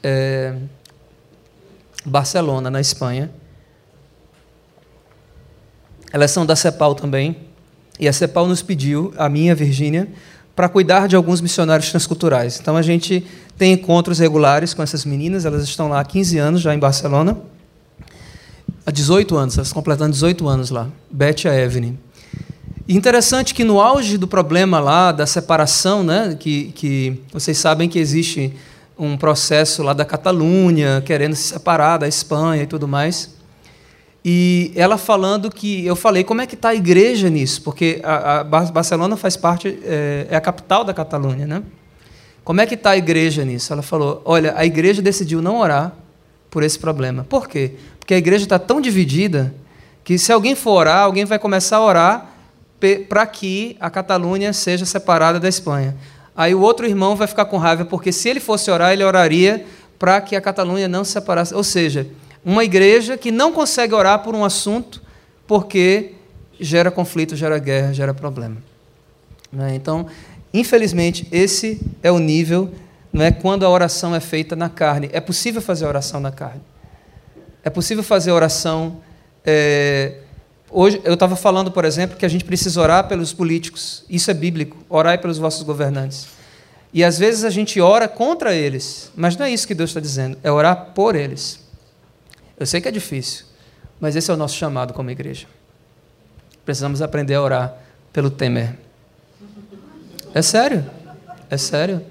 é, 0.04 0.54
Barcelona, 2.04 2.70
na 2.70 2.80
Espanha. 2.80 3.30
Elas 6.12 6.30
são 6.30 6.44
da 6.44 6.54
CEPAL 6.54 6.94
também. 6.94 7.36
E 7.98 8.06
a 8.06 8.12
CEPAL 8.12 8.46
nos 8.46 8.62
pediu, 8.62 9.14
a 9.16 9.28
minha, 9.28 9.54
Virgínia, 9.54 10.08
para 10.54 10.68
cuidar 10.68 11.08
de 11.08 11.16
alguns 11.16 11.40
missionários 11.40 11.90
transculturais. 11.90 12.60
Então 12.60 12.76
a 12.76 12.82
gente 12.82 13.26
tem 13.56 13.72
encontros 13.72 14.18
regulares 14.18 14.74
com 14.74 14.82
essas 14.82 15.04
meninas, 15.04 15.44
elas 15.44 15.64
estão 15.64 15.88
lá 15.88 16.00
há 16.00 16.04
15 16.04 16.38
anos 16.38 16.60
já 16.60 16.74
em 16.74 16.78
Barcelona. 16.78 17.38
Há 18.86 18.90
18 18.90 19.36
anos, 19.36 19.56
elas 19.56 19.72
completando 19.72 20.12
18 20.12 20.46
anos 20.46 20.70
lá. 20.70 20.88
Beth 21.10 21.44
e 21.44 21.48
a 21.48 21.58
Evelyn. 21.58 21.96
E 22.86 22.94
interessante 22.94 23.54
que 23.54 23.64
no 23.64 23.80
auge 23.80 24.18
do 24.18 24.28
problema 24.28 24.78
lá, 24.78 25.10
da 25.10 25.26
separação, 25.26 26.04
né, 26.04 26.36
que, 26.38 26.70
que 26.74 27.20
vocês 27.32 27.56
sabem 27.56 27.88
que 27.88 27.98
existe 27.98 28.54
um 28.98 29.16
processo 29.16 29.82
lá 29.82 29.92
da 29.92 30.04
Catalunha, 30.04 31.02
querendo 31.04 31.34
se 31.34 31.54
separar 31.54 31.98
da 31.98 32.08
Espanha 32.08 32.62
e 32.62 32.66
tudo 32.66 32.86
mais. 32.86 33.34
E 34.24 34.72
ela 34.74 34.96
falando 34.96 35.50
que 35.50 35.84
eu 35.84 35.94
falei 35.94 36.24
como 36.24 36.40
é 36.40 36.46
que 36.46 36.54
está 36.54 36.70
a 36.70 36.74
igreja 36.74 37.28
nisso, 37.28 37.60
porque 37.62 38.00
a, 38.02 38.40
a 38.40 38.44
Barcelona 38.44 39.16
faz 39.16 39.36
parte 39.36 39.78
é, 39.84 40.28
é, 40.30 40.36
a 40.36 40.40
capital 40.40 40.82
da 40.82 40.94
Catalunha, 40.94 41.46
né? 41.46 41.62
Como 42.42 42.60
é 42.60 42.66
que 42.66 42.74
está 42.74 42.90
a 42.90 42.96
igreja 42.96 43.44
nisso? 43.44 43.72
Ela 43.72 43.82
falou: 43.82 44.22
olha, 44.24 44.54
a 44.56 44.64
igreja 44.64 45.02
decidiu 45.02 45.42
não 45.42 45.58
orar 45.58 45.92
por 46.50 46.62
esse 46.62 46.78
problema. 46.78 47.24
Por 47.24 47.48
quê? 47.48 47.72
Porque 47.98 48.14
a 48.14 48.18
igreja 48.18 48.44
está 48.44 48.58
tão 48.58 48.80
dividida 48.80 49.54
que 50.02 50.16
se 50.16 50.32
alguém 50.32 50.54
for 50.54 50.72
orar, 50.72 51.00
alguém 51.04 51.24
vai 51.24 51.38
começar 51.38 51.76
a 51.78 51.84
orar 51.84 52.30
para 53.08 53.26
que 53.26 53.76
a 53.80 53.90
Catalunha 53.90 54.52
seja 54.52 54.84
separada 54.84 55.40
da 55.40 55.48
Espanha. 55.48 55.96
Aí 56.36 56.54
o 56.54 56.60
outro 56.60 56.86
irmão 56.86 57.14
vai 57.14 57.26
ficar 57.26 57.44
com 57.44 57.56
raiva, 57.56 57.84
porque 57.84 58.10
se 58.10 58.28
ele 58.28 58.40
fosse 58.40 58.70
orar, 58.70 58.92
ele 58.92 59.04
oraria 59.04 59.64
para 59.98 60.20
que 60.20 60.34
a 60.34 60.40
Catalunha 60.40 60.88
não 60.88 61.04
se 61.04 61.12
separasse. 61.12 61.54
Ou 61.54 61.62
seja, 61.62 62.06
uma 62.44 62.64
igreja 62.64 63.16
que 63.16 63.30
não 63.30 63.52
consegue 63.52 63.94
orar 63.94 64.22
por 64.22 64.34
um 64.34 64.44
assunto 64.44 65.00
porque 65.46 66.12
gera 66.58 66.90
conflito, 66.90 67.36
gera 67.36 67.58
guerra, 67.58 67.92
gera 67.92 68.12
problema. 68.12 68.56
Né? 69.52 69.74
Então, 69.74 70.06
infelizmente, 70.52 71.28
esse 71.30 71.80
é 72.02 72.10
o 72.10 72.18
nível 72.18 72.70
não 73.14 73.24
é 73.24 73.30
quando 73.30 73.64
a 73.64 73.70
oração 73.70 74.12
é 74.12 74.18
feita 74.18 74.56
na 74.56 74.68
carne. 74.68 75.08
É 75.12 75.20
possível 75.20 75.62
fazer 75.62 75.86
oração 75.86 76.18
na 76.18 76.32
carne. 76.32 76.60
É 77.62 77.70
possível 77.70 78.02
fazer 78.02 78.32
oração 78.32 78.96
é, 79.46 80.16
Hoje, 80.76 81.00
eu 81.04 81.14
estava 81.14 81.36
falando, 81.36 81.70
por 81.70 81.84
exemplo, 81.84 82.16
que 82.16 82.26
a 82.26 82.28
gente 82.28 82.44
precisa 82.44 82.80
orar 82.80 83.06
pelos 83.06 83.32
políticos. 83.32 84.04
Isso 84.10 84.28
é 84.28 84.34
bíblico. 84.34 84.76
Orai 84.88 85.16
pelos 85.16 85.38
vossos 85.38 85.62
governantes. 85.62 86.26
E 86.92 87.04
às 87.04 87.16
vezes 87.16 87.44
a 87.44 87.50
gente 87.50 87.80
ora 87.80 88.08
contra 88.08 88.52
eles, 88.52 89.08
mas 89.14 89.36
não 89.36 89.46
é 89.46 89.52
isso 89.52 89.68
que 89.68 89.74
Deus 89.74 89.90
está 89.90 90.00
dizendo, 90.00 90.36
é 90.42 90.50
orar 90.50 90.86
por 90.92 91.14
eles. 91.14 91.60
Eu 92.58 92.66
sei 92.66 92.80
que 92.80 92.88
é 92.88 92.90
difícil, 92.90 93.44
mas 94.00 94.16
esse 94.16 94.28
é 94.32 94.34
o 94.34 94.36
nosso 94.36 94.56
chamado 94.56 94.92
como 94.92 95.12
igreja. 95.12 95.46
Precisamos 96.64 97.00
aprender 97.00 97.34
a 97.34 97.42
orar 97.42 97.76
pelo 98.12 98.28
Temer. 98.28 98.76
É 100.34 100.42
sério, 100.42 100.84
é 101.48 101.56
sério. 101.56 102.04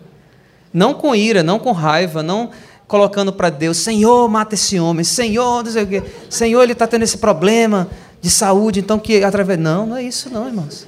Não 0.72 0.94
com 0.94 1.14
ira, 1.14 1.44
não 1.44 1.60
com 1.60 1.74
raiva, 1.74 2.24
não 2.24 2.50
colocando 2.88 3.34
para 3.34 3.50
Deus, 3.50 3.78
Senhor, 3.78 4.28
mata 4.30 4.56
esse 4.56 4.80
homem, 4.80 5.04
Senhor, 5.04 5.64
não 5.64 5.72
sei 5.72 5.84
o 5.84 5.88
quê. 5.88 6.04
Senhor, 6.30 6.62
ele 6.62 6.74
está 6.74 6.86
tendo 6.86 7.04
esse 7.04 7.18
problema, 7.18 7.90
de 8.24 8.30
saúde, 8.30 8.80
então 8.80 8.98
que 8.98 9.22
através. 9.22 9.60
Não, 9.60 9.86
não 9.86 9.98
é 9.98 10.02
isso, 10.02 10.30
não, 10.30 10.48
irmãos. 10.48 10.88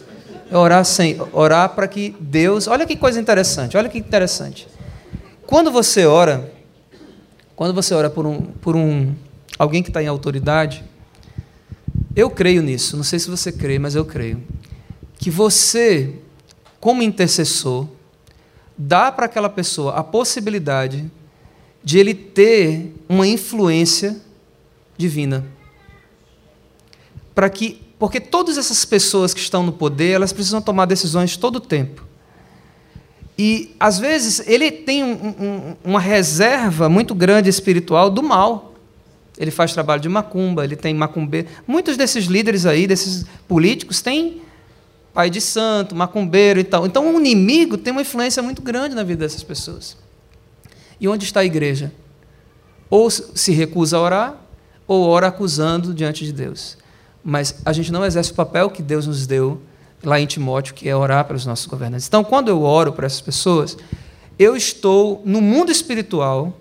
É 0.50 0.56
orar 0.58 0.86
sem 0.86 1.20
orar 1.34 1.76
para 1.76 1.86
que 1.86 2.16
Deus. 2.18 2.66
Olha 2.66 2.86
que 2.86 2.96
coisa 2.96 3.20
interessante, 3.20 3.76
olha 3.76 3.90
que 3.90 3.98
interessante. 3.98 4.70
Quando 5.46 5.70
você 5.70 6.06
ora, 6.06 6.50
quando 7.54 7.74
você 7.74 7.94
ora 7.94 8.10
por 8.10 8.26
um, 8.26 8.42
por 8.42 8.74
um 8.74 9.14
alguém 9.60 9.84
que 9.84 9.90
está 9.90 10.02
em 10.02 10.08
autoridade, 10.08 10.82
eu 12.16 12.30
creio 12.30 12.62
nisso, 12.62 12.96
não 12.96 13.04
sei 13.04 13.20
se 13.20 13.30
você 13.30 13.52
crê, 13.52 13.78
mas 13.78 13.96
eu 13.96 14.06
creio. 14.06 14.42
Que 15.18 15.30
você, 15.30 16.16
como 16.80 17.04
intercessor, 17.04 17.86
dá 18.78 19.12
para 19.12 19.26
aquela 19.26 19.50
pessoa 19.50 19.96
a 19.96 20.04
possibilidade 20.04 21.12
de 21.86 22.00
ele 22.00 22.14
ter 22.14 22.94
uma 23.08 23.26
influência 23.26 24.20
divina 24.98 25.46
para 27.34 27.50
que 27.50 27.82
porque 27.98 28.20
todas 28.20 28.58
essas 28.58 28.84
pessoas 28.84 29.34
que 29.34 29.40
estão 29.40 29.64
no 29.64 29.72
poder, 29.72 30.12
elas 30.12 30.34
precisam 30.34 30.62
tomar 30.62 30.86
decisões 30.86 31.38
todo 31.38 31.56
o 31.56 31.60
tempo. 31.62 32.04
E, 33.38 33.74
às 33.80 33.98
vezes, 33.98 34.46
ele 34.46 34.70
tem 34.70 35.02
um, 35.02 35.14
um, 35.14 35.76
uma 35.84 36.00
reserva 36.00 36.90
muito 36.90 37.16
grande 37.16 37.50
espiritual 37.50 38.10
do 38.10 38.22
mal. 38.22 38.74
Ele 39.38 39.50
faz 39.50 39.74
trabalho 39.74 40.02
de 40.02 40.10
macumba, 40.10 40.66
ele 40.66 40.76
tem 40.76 40.94
macumbeiro. 40.94 41.48
Muitos 41.66 41.96
desses 41.96 42.26
líderes 42.26 42.66
aí, 42.66 42.86
desses 42.86 43.26
políticos, 43.48 44.02
têm 44.02 44.42
pai 45.14 45.30
de 45.30 45.40
santo, 45.40 45.96
macumbeiro 45.96 46.60
e 46.60 46.64
tal. 46.66 46.86
Então, 46.86 47.16
o 47.16 47.20
inimigo 47.20 47.78
tem 47.78 47.92
uma 47.92 48.02
influência 48.02 48.44
muito 48.44 48.62
grande 48.62 48.94
na 48.94 49.04
vida 49.04 49.24
dessas 49.26 49.42
pessoas. 49.42 49.98
E 51.06 51.08
onde 51.08 51.24
está 51.24 51.40
a 51.40 51.46
igreja? 51.46 51.94
Ou 52.90 53.10
se 53.10 53.52
recusa 53.52 53.98
a 53.98 54.02
orar, 54.02 54.42
ou 54.88 55.08
ora 55.08 55.28
acusando 55.28 55.94
diante 55.94 56.26
de 56.26 56.34
Deus 56.34 56.78
mas 57.26 57.56
a 57.66 57.74
gente 57.74 57.92
não 57.92 58.06
exerce 58.06 58.32
o 58.32 58.36
papel 58.36 58.70
que 58.70 58.84
Deus 58.84 59.08
nos 59.08 59.26
deu 59.26 59.60
lá 60.04 60.20
em 60.20 60.28
Timóteo, 60.28 60.76
que 60.76 60.88
é 60.88 60.96
orar 60.96 61.26
pelos 61.26 61.44
nossos 61.44 61.66
governantes. 61.66 62.08
Então, 62.08 62.24
quando 62.24 62.50
eu 62.50 62.62
oro 62.62 62.94
para 62.94 63.08
essas 63.08 63.20
pessoas, 63.20 63.76
eu 64.38 64.56
estou 64.56 65.24
no 65.26 65.42
mundo 65.42 65.72
espiritual, 65.72 66.56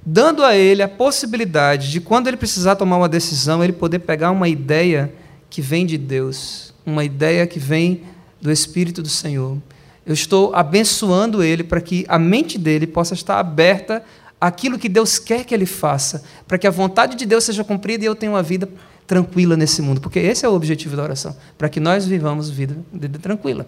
dando 0.00 0.44
a 0.44 0.54
ele 0.54 0.80
a 0.80 0.88
possibilidade 0.88 1.90
de, 1.90 2.00
quando 2.00 2.28
ele 2.28 2.36
precisar 2.36 2.76
tomar 2.76 2.98
uma 2.98 3.08
decisão, 3.08 3.64
ele 3.64 3.72
poder 3.72 3.98
pegar 3.98 4.30
uma 4.30 4.48
ideia 4.48 5.12
que 5.50 5.60
vem 5.60 5.84
de 5.84 5.98
Deus, 5.98 6.72
uma 6.86 7.02
ideia 7.02 7.44
que 7.44 7.58
vem 7.58 8.04
do 8.40 8.52
Espírito 8.52 9.02
do 9.02 9.08
Senhor. 9.08 9.58
Eu 10.06 10.14
estou 10.14 10.54
abençoando 10.54 11.42
ele 11.42 11.64
para 11.64 11.80
que 11.80 12.04
a 12.08 12.18
mente 12.18 12.56
dele 12.56 12.86
possa 12.86 13.12
estar 13.12 13.40
aberta 13.40 14.04
àquilo 14.40 14.78
que 14.78 14.88
Deus 14.88 15.18
quer 15.18 15.44
que 15.44 15.52
ele 15.52 15.66
faça, 15.66 16.22
para 16.46 16.56
que 16.56 16.66
a 16.66 16.70
vontade 16.70 17.16
de 17.16 17.26
Deus 17.26 17.42
seja 17.42 17.64
cumprida 17.64 18.04
e 18.04 18.06
eu 18.06 18.14
tenha 18.14 18.30
uma 18.30 18.42
vida 18.42 18.68
tranquila 19.04 19.56
nesse 19.56 19.82
mundo, 19.82 20.00
porque 20.00 20.18
esse 20.18 20.46
é 20.46 20.48
o 20.48 20.54
objetivo 20.54 20.96
da 20.96 21.02
oração, 21.02 21.36
para 21.58 21.68
que 21.68 21.80
nós 21.80 22.06
vivamos 22.06 22.48
vida, 22.48 22.76
tranquila. 23.20 23.66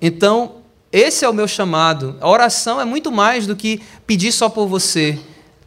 Então, 0.00 0.56
esse 0.92 1.24
é 1.24 1.28
o 1.28 1.32
meu 1.32 1.48
chamado. 1.48 2.16
A 2.20 2.28
oração 2.28 2.80
é 2.80 2.84
muito 2.84 3.10
mais 3.10 3.46
do 3.46 3.56
que 3.56 3.82
pedir 4.06 4.32
só 4.32 4.48
por 4.48 4.66
você. 4.66 5.18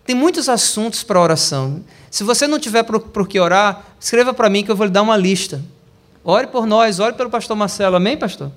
Tem 0.05 0.15
muitos 0.15 0.47
assuntos 0.47 1.03
para 1.03 1.19
oração. 1.19 1.83
Se 2.09 2.23
você 2.23 2.47
não 2.47 2.59
tiver 2.59 2.83
por, 2.83 2.99
por 2.99 3.27
que 3.27 3.39
orar, 3.39 3.85
escreva 3.99 4.33
para 4.33 4.49
mim 4.49 4.63
que 4.63 4.71
eu 4.71 4.75
vou 4.75 4.85
lhe 4.85 4.91
dar 4.91 5.01
uma 5.01 5.17
lista. 5.17 5.61
Ore 6.23 6.47
por 6.47 6.65
nós, 6.65 6.99
ore 6.99 7.13
pelo 7.13 7.29
pastor 7.29 7.57
Marcelo. 7.57 7.95
Amém, 7.95 8.15
pastor? 8.15 8.51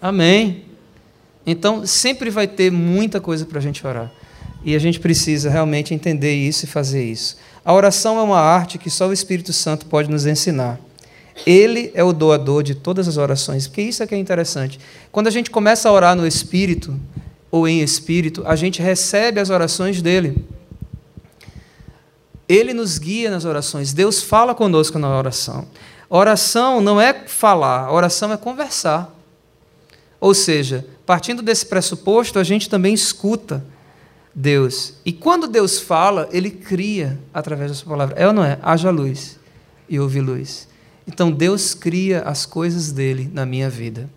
Amém. 0.00 0.64
Então, 1.46 1.86
sempre 1.86 2.30
vai 2.30 2.46
ter 2.46 2.70
muita 2.70 3.20
coisa 3.20 3.46
para 3.46 3.58
a 3.58 3.62
gente 3.62 3.86
orar. 3.86 4.12
E 4.64 4.74
a 4.74 4.78
gente 4.78 5.00
precisa 5.00 5.48
realmente 5.48 5.94
entender 5.94 6.34
isso 6.34 6.64
e 6.64 6.68
fazer 6.68 7.04
isso. 7.04 7.36
A 7.64 7.72
oração 7.72 8.18
é 8.18 8.22
uma 8.22 8.40
arte 8.40 8.78
que 8.78 8.90
só 8.90 9.08
o 9.08 9.12
Espírito 9.12 9.52
Santo 9.52 9.86
pode 9.86 10.10
nos 10.10 10.26
ensinar. 10.26 10.78
Ele 11.46 11.90
é 11.94 12.02
o 12.02 12.12
doador 12.12 12.62
de 12.62 12.74
todas 12.74 13.06
as 13.06 13.16
orações, 13.16 13.66
porque 13.66 13.82
isso 13.82 14.02
é 14.02 14.06
que 14.06 14.14
é 14.14 14.18
interessante. 14.18 14.80
Quando 15.12 15.28
a 15.28 15.30
gente 15.30 15.50
começa 15.50 15.88
a 15.88 15.92
orar 15.92 16.16
no 16.16 16.26
Espírito, 16.26 16.98
ou 17.50 17.66
em 17.66 17.80
Espírito, 17.80 18.42
a 18.46 18.56
gente 18.56 18.82
recebe 18.82 19.40
as 19.40 19.50
orações 19.50 20.02
dele. 20.02 20.44
Ele 22.48 22.72
nos 22.72 22.98
guia 22.98 23.30
nas 23.30 23.44
orações, 23.44 23.92
Deus 23.92 24.22
fala 24.22 24.54
conosco 24.54 24.98
na 24.98 25.16
oração. 25.16 25.66
Oração 26.08 26.80
não 26.80 27.00
é 27.00 27.12
falar, 27.26 27.92
oração 27.92 28.32
é 28.32 28.36
conversar. 28.36 29.14
Ou 30.20 30.34
seja, 30.34 30.86
partindo 31.06 31.42
desse 31.42 31.66
pressuposto, 31.66 32.38
a 32.38 32.44
gente 32.44 32.68
também 32.68 32.92
escuta 32.92 33.64
Deus. 34.34 34.94
E 35.04 35.12
quando 35.12 35.48
Deus 35.48 35.80
fala, 35.80 36.28
ele 36.32 36.50
cria 36.50 37.18
através 37.32 37.70
da 37.70 37.74
sua 37.76 37.90
palavra. 37.90 38.16
É 38.16 38.26
ou 38.26 38.32
não 38.32 38.44
é? 38.44 38.58
Haja 38.62 38.90
luz 38.90 39.38
e 39.88 39.98
houve 39.98 40.20
luz. 40.20 40.68
Então 41.06 41.30
Deus 41.30 41.74
cria 41.74 42.22
as 42.22 42.44
coisas 42.44 42.92
dele 42.92 43.30
na 43.32 43.46
minha 43.46 43.70
vida. 43.70 44.08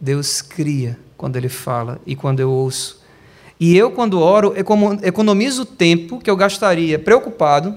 Deus 0.00 0.40
cria 0.40 0.98
quando 1.16 1.36
Ele 1.36 1.48
fala 1.48 2.00
e 2.06 2.16
quando 2.16 2.40
eu 2.40 2.50
ouço. 2.50 3.00
E 3.58 3.76
eu, 3.76 3.90
quando 3.90 4.18
oro, 4.18 4.54
economizo 5.02 5.62
o 5.62 5.66
tempo 5.66 6.18
que 6.18 6.30
eu 6.30 6.36
gastaria 6.36 6.98
preocupado, 6.98 7.76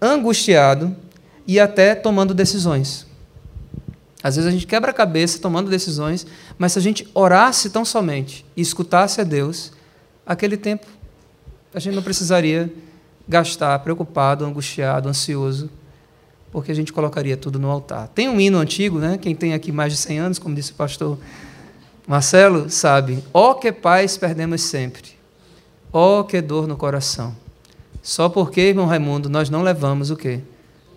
angustiado 0.00 0.96
e 1.46 1.60
até 1.60 1.94
tomando 1.94 2.34
decisões. 2.34 3.06
Às 4.22 4.36
vezes 4.36 4.48
a 4.48 4.52
gente 4.52 4.66
quebra 4.66 4.90
a 4.90 4.94
cabeça 4.94 5.38
tomando 5.38 5.68
decisões, 5.68 6.26
mas 6.56 6.72
se 6.72 6.78
a 6.78 6.82
gente 6.82 7.08
orasse 7.12 7.70
tão 7.70 7.84
somente 7.84 8.46
e 8.56 8.60
escutasse 8.60 9.20
a 9.20 9.24
Deus, 9.24 9.72
aquele 10.24 10.56
tempo 10.56 10.86
a 11.74 11.80
gente 11.80 11.94
não 11.94 12.02
precisaria 12.02 12.72
gastar 13.26 13.78
preocupado, 13.80 14.44
angustiado, 14.44 15.08
ansioso, 15.08 15.70
porque 16.50 16.70
a 16.70 16.74
gente 16.74 16.92
colocaria 16.92 17.36
tudo 17.36 17.58
no 17.58 17.70
altar. 17.70 18.08
Tem 18.08 18.28
um 18.28 18.40
hino 18.40 18.58
antigo, 18.58 18.98
né? 18.98 19.18
quem 19.18 19.34
tem 19.34 19.54
aqui 19.54 19.72
mais 19.72 19.92
de 19.92 19.98
100 19.98 20.18
anos, 20.18 20.38
como 20.38 20.54
disse 20.54 20.72
o 20.72 20.74
pastor 20.74 21.18
Marcelo, 22.06 22.68
sabe, 22.68 23.22
ó 23.32 23.52
oh, 23.52 23.54
que 23.54 23.72
paz 23.72 24.16
perdemos 24.18 24.60
sempre, 24.62 25.12
ó 25.92 26.20
oh, 26.20 26.24
que 26.24 26.40
dor 26.40 26.66
no 26.66 26.76
coração. 26.76 27.34
Só 28.02 28.28
porque, 28.28 28.60
irmão 28.60 28.86
Raimundo, 28.86 29.28
nós 29.28 29.48
não 29.48 29.62
levamos 29.62 30.10
o 30.10 30.16
quê? 30.16 30.40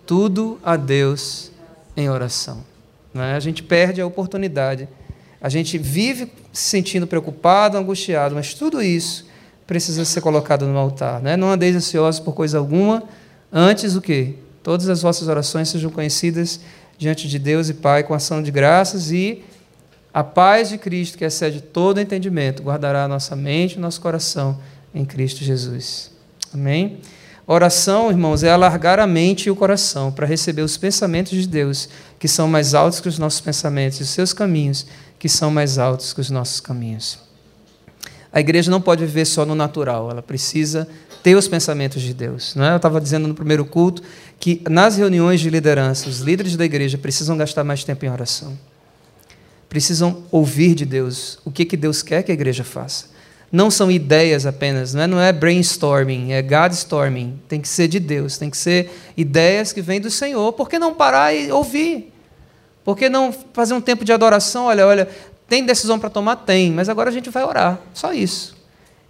Tudo 0.04 0.58
a 0.64 0.76
Deus 0.76 1.52
em 1.96 2.10
oração. 2.10 2.75
É? 3.22 3.34
A 3.34 3.40
gente 3.40 3.62
perde 3.62 4.00
a 4.00 4.06
oportunidade. 4.06 4.88
A 5.40 5.48
gente 5.48 5.78
vive 5.78 6.32
se 6.52 6.70
sentindo 6.70 7.06
preocupado, 7.06 7.76
angustiado, 7.76 8.34
mas 8.34 8.54
tudo 8.54 8.82
isso 8.82 9.26
precisa 9.66 10.04
ser 10.04 10.20
colocado 10.20 10.66
no 10.66 10.78
altar. 10.78 11.20
Né? 11.20 11.36
Não 11.36 11.50
andeis 11.50 11.76
ansiosos 11.76 12.20
por 12.20 12.34
coisa 12.34 12.58
alguma, 12.58 13.02
antes 13.52 13.96
o 13.96 14.00
quê? 14.00 14.34
Todas 14.62 14.88
as 14.88 15.02
vossas 15.02 15.28
orações 15.28 15.68
sejam 15.68 15.90
conhecidas 15.90 16.60
diante 16.98 17.28
de 17.28 17.38
Deus 17.38 17.68
e 17.68 17.74
Pai 17.74 18.02
com 18.02 18.14
ação 18.14 18.42
de 18.42 18.50
graças 18.50 19.10
e 19.10 19.44
a 20.12 20.24
paz 20.24 20.70
de 20.70 20.78
Cristo, 20.78 21.18
que 21.18 21.24
excede 21.24 21.60
todo 21.60 22.00
entendimento, 22.00 22.62
guardará 22.62 23.04
a 23.04 23.08
nossa 23.08 23.36
mente 23.36 23.74
e 23.74 23.78
nosso 23.78 24.00
coração 24.00 24.58
em 24.94 25.04
Cristo 25.04 25.44
Jesus. 25.44 26.10
Amém? 26.54 27.00
Oração, 27.48 28.10
irmãos, 28.10 28.42
é 28.42 28.50
alargar 28.50 28.98
a 28.98 29.06
mente 29.06 29.46
e 29.46 29.50
o 29.52 29.54
coração 29.54 30.10
para 30.10 30.26
receber 30.26 30.62
os 30.62 30.76
pensamentos 30.76 31.30
de 31.30 31.46
Deus, 31.46 31.88
que 32.18 32.26
são 32.26 32.48
mais 32.48 32.74
altos 32.74 32.98
que 32.98 33.08
os 33.08 33.20
nossos 33.20 33.40
pensamentos, 33.40 34.00
e 34.00 34.02
os 34.02 34.08
seus 34.08 34.32
caminhos, 34.32 34.84
que 35.16 35.28
são 35.28 35.48
mais 35.48 35.78
altos 35.78 36.12
que 36.12 36.20
os 36.20 36.28
nossos 36.28 36.58
caminhos. 36.58 37.20
A 38.32 38.40
igreja 38.40 38.68
não 38.68 38.80
pode 38.80 39.06
viver 39.06 39.26
só 39.26 39.46
no 39.46 39.54
natural, 39.54 40.10
ela 40.10 40.22
precisa 40.22 40.88
ter 41.22 41.36
os 41.36 41.46
pensamentos 41.46 42.02
de 42.02 42.12
Deus. 42.12 42.52
Não 42.56 42.64
é? 42.64 42.72
Eu 42.72 42.78
estava 42.78 43.00
dizendo 43.00 43.28
no 43.28 43.34
primeiro 43.34 43.64
culto 43.64 44.02
que 44.40 44.60
nas 44.68 44.96
reuniões 44.96 45.40
de 45.40 45.48
liderança, 45.48 46.08
os 46.08 46.18
líderes 46.18 46.56
da 46.56 46.64
igreja 46.64 46.98
precisam 46.98 47.36
gastar 47.36 47.62
mais 47.62 47.84
tempo 47.84 48.04
em 48.04 48.10
oração. 48.10 48.58
Precisam 49.68 50.24
ouvir 50.32 50.74
de 50.74 50.84
Deus 50.84 51.38
o 51.44 51.52
que, 51.52 51.64
que 51.64 51.76
Deus 51.76 52.02
quer 52.02 52.24
que 52.24 52.32
a 52.32 52.34
igreja 52.34 52.64
faça 52.64 53.15
não 53.56 53.70
são 53.70 53.90
ideias 53.90 54.44
apenas, 54.44 54.92
não 54.92 55.02
é, 55.02 55.06
não 55.06 55.18
é 55.18 55.32
brainstorming, 55.32 56.30
é 56.30 56.42
Godstorming. 56.42 57.40
Tem 57.48 57.58
que 57.58 57.66
ser 57.66 57.88
de 57.88 57.98
Deus, 57.98 58.36
tem 58.36 58.50
que 58.50 58.56
ser 58.56 58.90
ideias 59.16 59.72
que 59.72 59.80
vêm 59.80 59.98
do 59.98 60.10
Senhor. 60.10 60.52
Por 60.52 60.68
que 60.68 60.78
não 60.78 60.92
parar 60.92 61.32
e 61.32 61.50
ouvir? 61.50 62.12
Por 62.84 62.94
que 62.98 63.08
não 63.08 63.34
fazer 63.54 63.72
um 63.72 63.80
tempo 63.80 64.04
de 64.04 64.12
adoração? 64.12 64.66
Olha, 64.66 64.86
olha, 64.86 65.08
tem 65.48 65.64
decisão 65.64 65.98
para 65.98 66.10
tomar? 66.10 66.36
Tem, 66.36 66.70
mas 66.70 66.90
agora 66.90 67.08
a 67.08 67.12
gente 67.12 67.30
vai 67.30 67.44
orar. 67.44 67.80
Só 67.94 68.12
isso. 68.12 68.54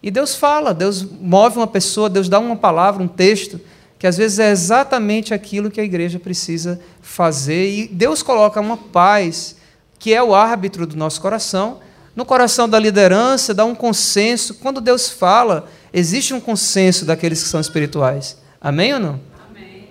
E 0.01 0.13
Deus 0.13 0.37
fala, 0.37 0.73
Deus 0.73 1.03
move 1.03 1.57
uma 1.57 1.67
pessoa, 1.67 2.09
Deus 2.09 2.29
dá 2.29 2.39
uma 2.39 2.55
palavra, 2.55 3.03
um 3.03 3.09
texto, 3.09 3.61
que 3.99 4.07
às 4.07 4.17
vezes 4.17 4.39
é 4.39 4.53
exatamente 4.53 5.35
aquilo 5.35 5.73
que 5.73 5.81
a 5.81 5.85
igreja 5.85 6.21
precisa 6.21 6.79
fazer. 7.03 7.69
E 7.69 7.89
Deus 7.89 8.23
coloca 8.23 8.61
uma 8.61 8.77
paz, 8.77 9.57
que 9.99 10.15
é 10.15 10.23
o 10.23 10.37
árbitro 10.37 10.87
do 10.87 10.97
nosso 10.97 11.21
coração, 11.21 11.81
no 12.17 12.25
coração 12.25 12.67
da 12.67 12.79
liderança, 12.79 13.53
dá 13.53 13.67
um 13.67 13.75
consenso. 13.75 14.55
Quando 14.55 14.81
Deus 14.81 15.11
fala, 15.11 15.69
existe 15.93 16.33
um 16.33 16.41
consenso 16.41 17.05
daqueles 17.05 17.43
que 17.43 17.49
são 17.49 17.61
espirituais. 17.61 18.39
Amém 18.59 18.95
ou 18.95 18.99
não? 18.99 19.21
Amém. 19.51 19.89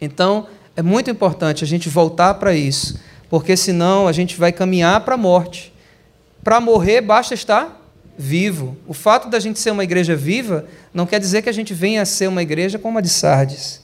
Então, 0.00 0.48
é 0.76 0.82
muito 0.82 1.08
importante 1.08 1.62
a 1.62 1.66
gente 1.66 1.88
voltar 1.88 2.34
para 2.34 2.52
isso, 2.52 2.98
porque 3.30 3.56
senão 3.56 4.08
a 4.08 4.12
gente 4.12 4.36
vai 4.36 4.50
caminhar 4.50 5.02
para 5.02 5.14
a 5.14 5.18
morte. 5.18 5.72
Para 6.42 6.60
morrer, 6.60 7.00
basta 7.00 7.32
estar 7.32 7.80
vivo. 8.18 8.76
O 8.84 8.92
fato 8.92 9.28
da 9.28 9.38
gente 9.38 9.60
ser 9.60 9.70
uma 9.70 9.84
igreja 9.84 10.16
viva 10.16 10.66
não 10.92 11.06
quer 11.06 11.20
dizer 11.20 11.42
que 11.42 11.48
a 11.48 11.52
gente 11.52 11.72
venha 11.72 12.02
a 12.02 12.06
ser 12.06 12.26
uma 12.26 12.42
igreja 12.42 12.76
como 12.76 12.98
a 12.98 13.00
de 13.00 13.08
Sardes, 13.08 13.82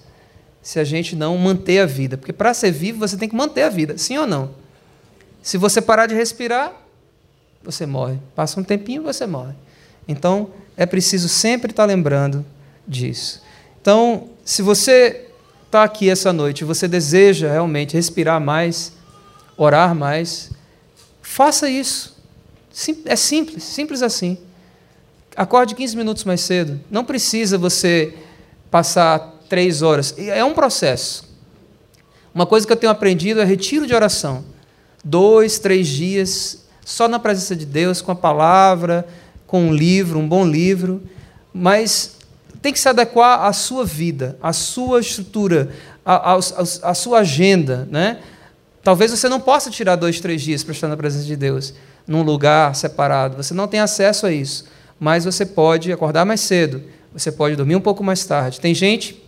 se 0.60 0.80
a 0.80 0.84
gente 0.84 1.14
não 1.14 1.38
manter 1.38 1.78
a 1.78 1.86
vida. 1.86 2.16
Porque 2.16 2.32
para 2.32 2.52
ser 2.52 2.72
vivo, 2.72 2.98
você 2.98 3.16
tem 3.16 3.28
que 3.28 3.36
manter 3.36 3.62
a 3.62 3.68
vida, 3.68 3.96
sim 3.96 4.18
ou 4.18 4.26
não? 4.26 4.50
Se 5.40 5.56
você 5.56 5.80
parar 5.80 6.06
de 6.06 6.14
respirar, 6.14 6.83
você 7.64 7.86
morre. 7.86 8.18
Passa 8.34 8.60
um 8.60 8.64
tempinho, 8.64 9.02
você 9.02 9.26
morre. 9.26 9.54
Então, 10.06 10.50
é 10.76 10.84
preciso 10.84 11.28
sempre 11.28 11.70
estar 11.70 11.84
lembrando 11.84 12.44
disso. 12.86 13.42
Então, 13.80 14.28
se 14.44 14.62
você 14.62 15.28
está 15.64 15.82
aqui 15.82 16.08
essa 16.08 16.32
noite 16.32 16.64
você 16.64 16.86
deseja 16.86 17.50
realmente 17.50 17.94
respirar 17.94 18.40
mais, 18.40 18.92
orar 19.56 19.94
mais, 19.94 20.50
faça 21.20 21.68
isso. 21.68 22.16
É 23.06 23.16
simples, 23.16 23.64
simples 23.64 24.02
assim. 24.02 24.38
Acorde 25.36 25.74
15 25.74 25.96
minutos 25.96 26.24
mais 26.24 26.42
cedo. 26.42 26.80
Não 26.90 27.04
precisa 27.04 27.58
você 27.58 28.14
passar 28.70 29.40
três 29.48 29.82
horas. 29.82 30.14
É 30.18 30.44
um 30.44 30.54
processo. 30.54 31.32
Uma 32.34 32.46
coisa 32.46 32.66
que 32.66 32.72
eu 32.72 32.76
tenho 32.76 32.92
aprendido 32.92 33.40
é 33.40 33.44
retiro 33.44 33.86
de 33.86 33.94
oração. 33.94 34.44
Dois, 35.04 35.58
três 35.58 35.86
dias 35.86 36.63
só 36.84 37.08
na 37.08 37.18
presença 37.18 37.56
de 37.56 37.64
Deus, 37.64 38.02
com 38.02 38.12
a 38.12 38.14
palavra, 38.14 39.06
com 39.46 39.68
um 39.68 39.72
livro, 39.72 40.18
um 40.18 40.28
bom 40.28 40.46
livro, 40.46 41.02
mas 41.52 42.16
tem 42.60 42.72
que 42.72 42.78
se 42.78 42.88
adequar 42.88 43.44
à 43.44 43.52
sua 43.52 43.84
vida, 43.84 44.38
à 44.42 44.52
sua 44.52 45.00
estrutura, 45.00 45.70
à, 46.04 46.94
sua 46.94 47.20
agenda. 47.20 47.88
Né? 47.90 48.18
Talvez 48.82 49.10
você 49.10 49.28
não 49.28 49.40
possa 49.40 49.70
tirar 49.70 49.96
dois, 49.96 50.20
três 50.20 50.42
dias 50.42 50.62
para 50.62 50.72
estar 50.72 50.88
na 50.88 50.96
presença 50.96 51.24
de 51.24 51.36
Deus, 51.36 51.74
num 52.06 52.22
lugar 52.22 52.74
separado. 52.74 53.36
Você 53.36 53.54
não 53.54 53.68
tem 53.68 53.80
acesso 53.80 54.26
a 54.26 54.32
isso. 54.32 54.64
Mas 54.98 55.24
você 55.24 55.44
pode 55.44 55.92
acordar 55.92 56.24
mais 56.24 56.40
cedo, 56.40 56.82
você 57.12 57.30
pode 57.30 57.56
dormir 57.56 57.76
um 57.76 57.80
pouco 57.80 58.02
mais 58.02 58.24
tarde. 58.24 58.60
Tem 58.60 58.74
gente 58.74 59.22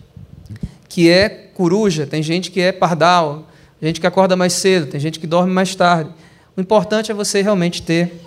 que 0.88 1.10
é 1.10 1.28
coruja, 1.28 2.06
tem 2.06 2.22
gente 2.22 2.50
que 2.50 2.60
é 2.60 2.72
pardal, 2.72 3.48
gente 3.80 4.00
que 4.00 4.06
acorda 4.06 4.36
mais 4.36 4.54
cedo, 4.54 4.86
tem 4.86 5.00
gente 5.00 5.18
que 5.20 5.26
dorme 5.26 5.52
mais 5.52 5.74
tarde. 5.74 6.10
O 6.56 6.60
importante 6.60 7.10
é 7.10 7.14
você 7.14 7.42
realmente 7.42 7.82
ter 7.82 8.18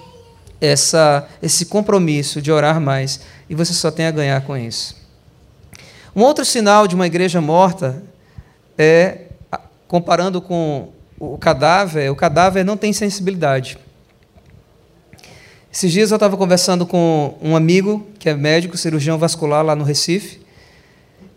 essa, 0.61 1.27
esse 1.41 1.65
compromisso 1.65 2.41
de 2.41 2.51
orar 2.51 2.79
mais, 2.79 3.21
e 3.49 3.55
você 3.55 3.73
só 3.73 3.89
tem 3.89 4.05
a 4.05 4.11
ganhar 4.11 4.41
com 4.41 4.55
isso. 4.55 4.95
Um 6.15 6.21
outro 6.21 6.45
sinal 6.45 6.87
de 6.87 6.95
uma 6.95 7.07
igreja 7.07 7.41
morta 7.41 8.03
é, 8.77 9.21
comparando 9.87 10.41
com 10.41 10.89
o 11.19 11.37
cadáver, 11.37 12.11
o 12.11 12.15
cadáver 12.15 12.63
não 12.63 12.77
tem 12.77 12.93
sensibilidade. 12.93 13.77
Esses 15.71 15.91
dias 15.91 16.11
eu 16.11 16.15
estava 16.15 16.37
conversando 16.37 16.85
com 16.85 17.35
um 17.41 17.55
amigo 17.55 18.07
que 18.19 18.29
é 18.29 18.35
médico, 18.35 18.77
cirurgião 18.77 19.17
vascular 19.17 19.63
lá 19.63 19.75
no 19.75 19.83
Recife, 19.83 20.39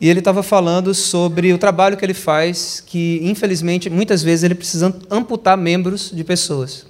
e 0.03 0.09
ele 0.09 0.19
estava 0.19 0.43
falando 0.43 0.93
sobre 0.93 1.53
o 1.53 1.59
trabalho 1.59 1.97
que 1.97 2.05
ele 2.05 2.12
faz, 2.12 2.83
que 2.85 3.21
infelizmente 3.23 3.88
muitas 3.88 4.21
vezes 4.21 4.43
ele 4.43 4.57
precisa 4.57 4.93
amputar 5.09 5.57
membros 5.57 6.11
de 6.12 6.25
pessoas. 6.25 6.85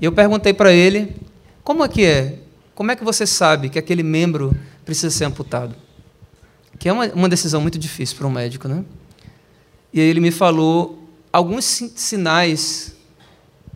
E 0.00 0.06
eu 0.06 0.10
perguntei 0.10 0.54
para 0.54 0.72
ele, 0.72 1.14
como 1.62 1.84
é 1.84 1.88
que 1.88 2.06
é? 2.06 2.38
Como 2.74 2.90
é 2.90 2.96
que 2.96 3.04
você 3.04 3.26
sabe 3.26 3.68
que 3.68 3.78
aquele 3.78 4.02
membro 4.02 4.56
precisa 4.82 5.10
ser 5.10 5.26
amputado? 5.26 5.74
Que 6.78 6.88
é 6.88 6.92
uma, 6.94 7.04
uma 7.08 7.28
decisão 7.28 7.60
muito 7.60 7.78
difícil 7.78 8.16
para 8.16 8.26
um 8.26 8.30
médico, 8.30 8.66
né? 8.66 8.82
E 9.92 10.00
aí 10.00 10.06
ele 10.06 10.20
me 10.20 10.30
falou 10.30 11.06
alguns 11.30 11.66
sinais, 11.66 12.96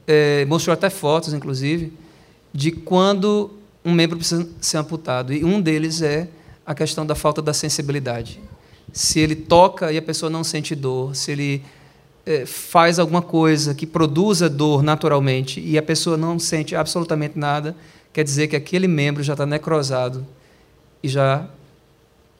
é, 0.07 0.47
mostrou 0.47 0.73
até 0.73 0.89
fotos, 0.89 1.35
inclusive, 1.35 1.93
de 2.55 2.73
quando 2.73 3.51
um 3.85 3.93
membro 3.93 4.17
precisa 4.17 4.49
ser 4.63 4.79
amputado. 4.79 5.31
E 5.31 5.45
um 5.45 5.61
deles 5.61 6.01
é 6.01 6.27
a 6.71 6.75
questão 6.75 7.05
da 7.05 7.17
falta 7.17 7.43
da 7.43 7.53
sensibilidade. 7.53 8.41
Se 8.93 9.19
ele 9.19 9.35
toca 9.35 9.91
e 9.91 9.99
a 9.99 10.03
pessoa 10.03 10.31
não 10.31 10.45
sente 10.45 10.73
dor, 10.77 11.17
se 11.17 11.33
ele 11.33 11.65
é, 12.25 12.47
faz 12.47 13.01
alguma 13.01 13.21
coisa 13.21 13.75
que 13.75 13.85
produza 13.85 14.49
dor 14.49 14.81
naturalmente 14.81 15.61
e 15.61 15.77
a 15.77 15.83
pessoa 15.83 16.17
não 16.17 16.39
sente 16.39 16.77
absolutamente 16.77 17.37
nada, 17.37 17.75
quer 18.13 18.23
dizer 18.23 18.47
que 18.47 18.55
aquele 18.55 18.87
membro 18.87 19.21
já 19.21 19.33
está 19.33 19.45
necrosado 19.45 20.25
e 21.03 21.09
já 21.09 21.49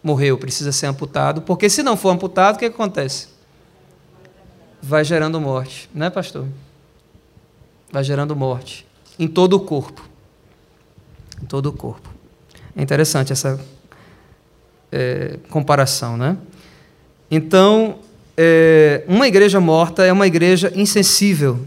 morreu, 0.01 0.39
precisa 0.39 0.71
ser 0.71 0.87
amputado, 0.87 1.43
porque 1.43 1.69
se 1.69 1.83
não 1.83 1.97
for 1.97 2.11
amputado, 2.11 2.55
o 2.55 2.59
que 2.61 2.67
acontece? 2.67 3.27
Vai 4.81 5.03
gerando 5.03 5.41
morte, 5.41 5.91
não 5.93 6.07
é, 6.07 6.11
pastor? 6.11 6.47
Vai 7.91 8.05
gerando 8.05 8.37
morte 8.37 8.87
em 9.19 9.27
todo 9.27 9.55
o 9.55 9.61
corpo. 9.61 10.09
Em 11.43 11.47
todo 11.47 11.67
o 11.67 11.73
corpo. 11.73 12.09
É 12.77 12.81
interessante 12.81 13.33
essa 13.33 13.59
é, 14.93 15.39
comparação, 15.49 16.17
né? 16.17 16.37
Então, 17.31 17.99
é, 18.37 19.05
uma 19.07 19.29
igreja 19.29 19.61
morta 19.61 20.05
é 20.05 20.13
uma 20.13 20.27
igreja 20.27 20.73
insensível. 20.75 21.61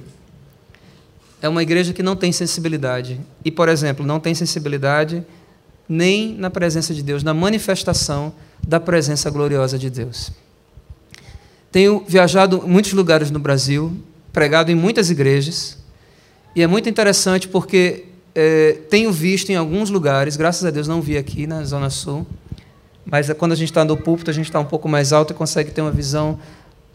é 1.41 1.49
uma 1.49 1.61
igreja 1.61 1.91
que 1.91 2.01
não 2.01 2.15
tem 2.15 2.31
sensibilidade. 2.31 3.19
E, 3.43 3.51
por 3.51 3.67
exemplo, 3.67 4.05
não 4.05 4.17
tem 4.17 4.33
sensibilidade 4.33 5.23
nem 5.89 6.33
na 6.35 6.49
presença 6.49 6.93
de 6.93 7.03
Deus, 7.03 7.21
na 7.21 7.33
manifestação 7.33 8.33
da 8.65 8.79
presença 8.79 9.29
gloriosa 9.29 9.77
de 9.77 9.89
Deus. 9.89 10.31
Tenho 11.71 12.03
viajado 12.07 12.63
em 12.65 12.69
muitos 12.69 12.93
lugares 12.93 13.29
no 13.29 13.39
Brasil, 13.39 13.91
pregado 14.31 14.71
em 14.71 14.75
muitas 14.75 15.09
igrejas, 15.09 15.77
e 16.55 16.61
é 16.61 16.67
muito 16.67 16.87
interessante 16.87 17.47
porque 17.47 18.05
é, 18.33 18.77
tenho 18.89 19.11
visto 19.11 19.49
em 19.49 19.55
alguns 19.55 19.89
lugares, 19.89 20.37
graças 20.37 20.63
a 20.65 20.71
Deus 20.71 20.87
não 20.87 21.01
vi 21.01 21.17
aqui 21.17 21.45
na 21.45 21.63
Zona 21.63 21.89
Sul, 21.89 22.25
mas 23.05 23.29
é 23.29 23.33
quando 23.33 23.51
a 23.51 23.55
gente 23.55 23.69
está 23.69 23.83
no 23.83 23.97
púlpito, 23.97 24.31
a 24.31 24.33
gente 24.33 24.45
está 24.45 24.59
um 24.59 24.65
pouco 24.65 24.87
mais 24.87 25.11
alto 25.11 25.33
e 25.33 25.35
consegue 25.35 25.71
ter 25.71 25.81
uma 25.81 25.91
visão 25.91 26.39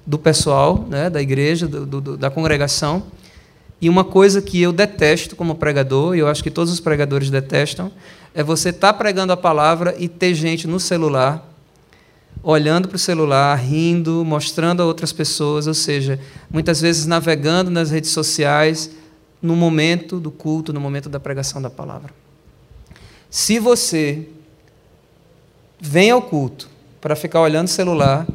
do 0.06 0.18
pessoal, 0.18 0.86
né, 0.88 1.10
da 1.10 1.20
igreja, 1.20 1.66
do, 1.66 1.84
do, 1.84 2.16
da 2.16 2.30
congregação. 2.30 3.04
E 3.80 3.88
uma 3.88 4.02
coisa 4.02 4.40
que 4.40 4.60
eu 4.60 4.72
detesto 4.72 5.36
como 5.36 5.54
pregador, 5.54 6.16
e 6.16 6.20
eu 6.20 6.26
acho 6.26 6.42
que 6.42 6.50
todos 6.50 6.72
os 6.72 6.80
pregadores 6.80 7.30
detestam, 7.30 7.92
é 8.34 8.42
você 8.42 8.70
estar 8.70 8.92
tá 8.92 8.98
pregando 8.98 9.32
a 9.32 9.36
palavra 9.36 9.94
e 9.98 10.08
ter 10.08 10.34
gente 10.34 10.66
no 10.66 10.80
celular, 10.80 11.46
olhando 12.42 12.88
para 12.88 12.96
o 12.96 12.98
celular, 12.98 13.54
rindo, 13.56 14.24
mostrando 14.24 14.82
a 14.82 14.86
outras 14.86 15.12
pessoas, 15.12 15.66
ou 15.66 15.74
seja, 15.74 16.18
muitas 16.50 16.80
vezes 16.80 17.06
navegando 17.06 17.70
nas 17.70 17.90
redes 17.90 18.10
sociais 18.10 18.90
no 19.40 19.54
momento 19.54 20.18
do 20.18 20.30
culto, 20.30 20.72
no 20.72 20.80
momento 20.80 21.08
da 21.08 21.20
pregação 21.20 21.60
da 21.60 21.70
palavra. 21.70 22.12
Se 23.30 23.58
você 23.58 24.26
vem 25.80 26.10
ao 26.10 26.22
culto 26.22 26.68
para 27.00 27.14
ficar 27.14 27.40
olhando 27.40 27.66
o 27.66 27.70
celular, 27.70 28.26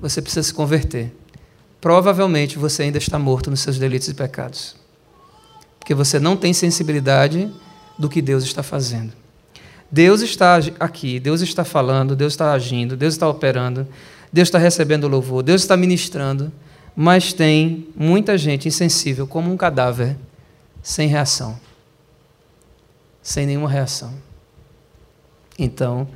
você 0.00 0.22
precisa 0.22 0.42
se 0.42 0.54
converter. 0.54 1.14
Provavelmente 1.80 2.58
você 2.58 2.84
ainda 2.84 2.98
está 2.98 3.18
morto 3.18 3.50
nos 3.50 3.60
seus 3.60 3.78
delitos 3.78 4.08
e 4.08 4.14
pecados. 4.14 4.76
Porque 5.78 5.94
você 5.94 6.18
não 6.18 6.36
tem 6.36 6.52
sensibilidade 6.52 7.52
do 7.98 8.08
que 8.08 8.20
Deus 8.20 8.44
está 8.44 8.62
fazendo. 8.62 9.12
Deus 9.90 10.20
está 10.20 10.58
aqui, 10.80 11.20
Deus 11.20 11.40
está 11.40 11.64
falando, 11.64 12.16
Deus 12.16 12.32
está 12.32 12.52
agindo, 12.52 12.96
Deus 12.96 13.14
está 13.14 13.28
operando, 13.28 13.86
Deus 14.32 14.48
está 14.48 14.58
recebendo 14.58 15.06
louvor, 15.06 15.42
Deus 15.42 15.62
está 15.62 15.76
ministrando, 15.76 16.52
mas 16.94 17.32
tem 17.32 17.86
muita 17.94 18.36
gente 18.36 18.66
insensível, 18.66 19.26
como 19.26 19.52
um 19.52 19.56
cadáver, 19.56 20.16
sem 20.82 21.08
reação. 21.08 21.58
Sem 23.22 23.46
nenhuma 23.46 23.68
reação. 23.68 24.12
Então, 25.58 26.08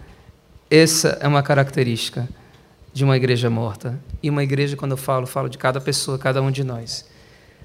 essa 0.70 1.18
é 1.20 1.26
uma 1.26 1.42
característica 1.42 2.28
de 2.92 3.04
uma 3.04 3.16
igreja 3.16 3.50
morta. 3.50 3.98
E 4.22 4.30
uma 4.30 4.42
igreja, 4.42 4.76
quando 4.76 4.92
eu 4.92 4.96
falo, 4.96 5.26
falo 5.26 5.48
de 5.48 5.58
cada 5.58 5.80
pessoa, 5.80 6.18
cada 6.18 6.40
um 6.40 6.50
de 6.50 6.62
nós. 6.62 7.04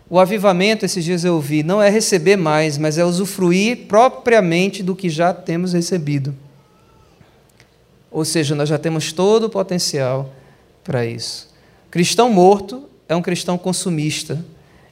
O 0.09 0.19
avivamento, 0.19 0.85
esses 0.85 1.03
dias 1.03 1.23
eu 1.23 1.35
ouvi, 1.35 1.63
não 1.63 1.81
é 1.81 1.89
receber 1.89 2.35
mais, 2.35 2.77
mas 2.77 2.97
é 2.97 3.05
usufruir 3.05 3.85
propriamente 3.87 4.83
do 4.83 4.95
que 4.95 5.09
já 5.09 5.33
temos 5.33 5.73
recebido. 5.73 6.35
Ou 8.11 8.23
seja, 8.23 8.55
nós 8.55 8.69
já 8.69 8.77
temos 8.77 9.11
todo 9.11 9.45
o 9.45 9.49
potencial 9.49 10.33
para 10.83 11.05
isso. 11.05 11.49
Cristão 11.89 12.29
morto 12.29 12.87
é 13.09 13.15
um 13.15 13.21
cristão 13.21 13.57
consumista, 13.57 14.43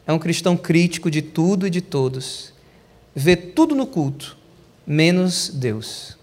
é 0.06 0.12
um 0.12 0.20
cristão 0.20 0.58
crítico 0.58 1.10
de 1.10 1.22
tudo 1.22 1.66
e 1.68 1.70
de 1.70 1.82
todos. 1.82 2.52
Vê 3.16 3.36
tudo 3.36 3.76
no 3.76 3.86
culto, 3.86 4.36
menos 4.86 5.50
Deus. 5.50 6.18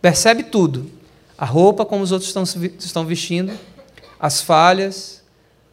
Percebe 0.00 0.42
tudo, 0.42 0.90
a 1.38 1.44
roupa 1.44 1.84
como 1.84 2.02
os 2.02 2.12
outros 2.12 2.34
estão, 2.78 3.04
vestindo, 3.04 3.52
as 4.18 4.40
falhas, 4.40 5.22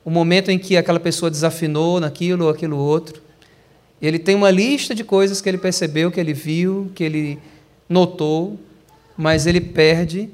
o 0.04 0.10
momento 0.10 0.52
em 0.52 0.60
que 0.60 0.76
aquela 0.76 1.00
pessoa 1.00 1.32
desafinou 1.32 2.00
naquilo 2.00 2.46
ou 2.46 2.50
aquilo 2.50 2.78
outro. 2.78 3.22
Ele 4.02 4.20
tem 4.20 4.36
uma 4.36 4.52
lista 4.52 4.94
de 4.94 5.04
coisas 5.04 5.40
que 5.40 5.48
ele 5.48 5.58
percebeu, 5.58 6.12
que 6.12 6.20
ele 6.20 6.34
viu, 6.34 6.92
que 6.94 7.04
ele 7.04 7.40
notou, 7.88 8.60
mas 9.16 9.46
ele 9.46 9.62
perde 9.62 10.30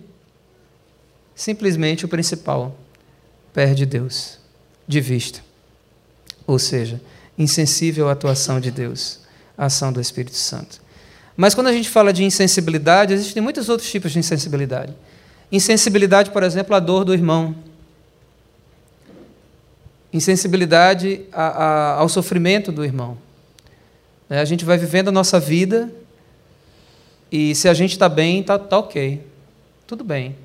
simplesmente 1.35 2.05
o 2.05 2.07
principal: 2.07 2.75
perde 3.53 3.85
Deus 3.85 4.39
de 4.87 4.99
vista. 4.99 5.41
Ou 6.47 6.57
seja, 6.57 6.99
insensível 7.37 8.09
à 8.09 8.13
atuação 8.13 8.59
de 8.59 8.71
Deus, 8.71 9.19
à 9.55 9.65
ação 9.65 9.93
do 9.93 10.01
Espírito 10.01 10.35
Santo. 10.35 10.81
Mas 11.37 11.53
quando 11.53 11.67
a 11.67 11.73
gente 11.73 11.87
fala 11.87 12.11
de 12.11 12.23
insensibilidade, 12.23 13.13
existem 13.13 13.41
muitos 13.41 13.69
outros 13.69 13.89
tipos 13.89 14.11
de 14.11 14.17
insensibilidade. 14.17 14.93
Insensibilidade, 15.51 16.31
por 16.31 16.43
exemplo, 16.43 16.75
à 16.75 16.79
dor 16.79 17.03
do 17.03 17.13
irmão. 17.13 17.55
Insensibilidade 20.13 21.21
a, 21.31 21.43
a, 21.43 21.93
ao 21.95 22.09
sofrimento 22.09 22.71
do 22.71 22.83
irmão. 22.83 23.17
É, 24.29 24.39
a 24.39 24.45
gente 24.45 24.63
vai 24.63 24.77
vivendo 24.77 25.07
a 25.07 25.11
nossa 25.11 25.39
vida 25.39 25.91
e 27.31 27.55
se 27.55 27.67
a 27.67 27.73
gente 27.73 27.91
está 27.91 28.07
bem, 28.07 28.41
está 28.41 28.59
tá 28.59 28.77
ok. 28.77 29.25
Tudo 29.87 30.03
bem. 30.03 30.35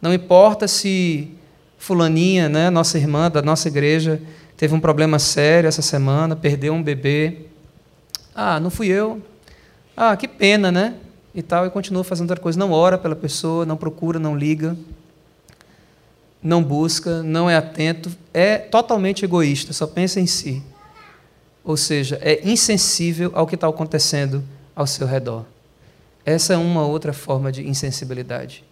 Não 0.00 0.14
importa 0.14 0.66
se 0.66 1.30
fulaninha, 1.78 2.48
né, 2.48 2.70
nossa 2.70 2.98
irmã 2.98 3.30
da 3.30 3.40
nossa 3.40 3.68
igreja, 3.68 4.20
teve 4.56 4.74
um 4.74 4.80
problema 4.80 5.18
sério 5.18 5.68
essa 5.68 5.82
semana, 5.82 6.34
perdeu 6.34 6.72
um 6.72 6.82
bebê. 6.82 7.46
Ah, 8.34 8.58
não 8.58 8.70
fui 8.70 8.88
eu. 8.88 9.22
Ah, 9.96 10.16
que 10.16 10.26
pena, 10.26 10.72
né? 10.72 10.94
E 11.38 11.42
tal, 11.42 11.64
e 11.64 11.70
continua 11.70 12.02
fazendo 12.02 12.28
outra 12.28 12.42
coisa. 12.42 12.58
Não 12.58 12.72
ora 12.72 12.98
pela 12.98 13.14
pessoa, 13.14 13.64
não 13.64 13.76
procura, 13.76 14.18
não 14.18 14.36
liga, 14.36 14.76
não 16.42 16.64
busca, 16.64 17.22
não 17.22 17.48
é 17.48 17.56
atento, 17.56 18.10
é 18.34 18.58
totalmente 18.58 19.24
egoísta, 19.24 19.72
só 19.72 19.86
pensa 19.86 20.18
em 20.18 20.26
si. 20.26 20.60
Ou 21.62 21.76
seja, 21.76 22.18
é 22.22 22.40
insensível 22.42 23.30
ao 23.34 23.46
que 23.46 23.54
está 23.54 23.68
acontecendo 23.68 24.42
ao 24.74 24.84
seu 24.84 25.06
redor. 25.06 25.44
Essa 26.26 26.54
é 26.54 26.56
uma 26.56 26.84
outra 26.84 27.12
forma 27.12 27.52
de 27.52 27.66
insensibilidade. 27.68 28.64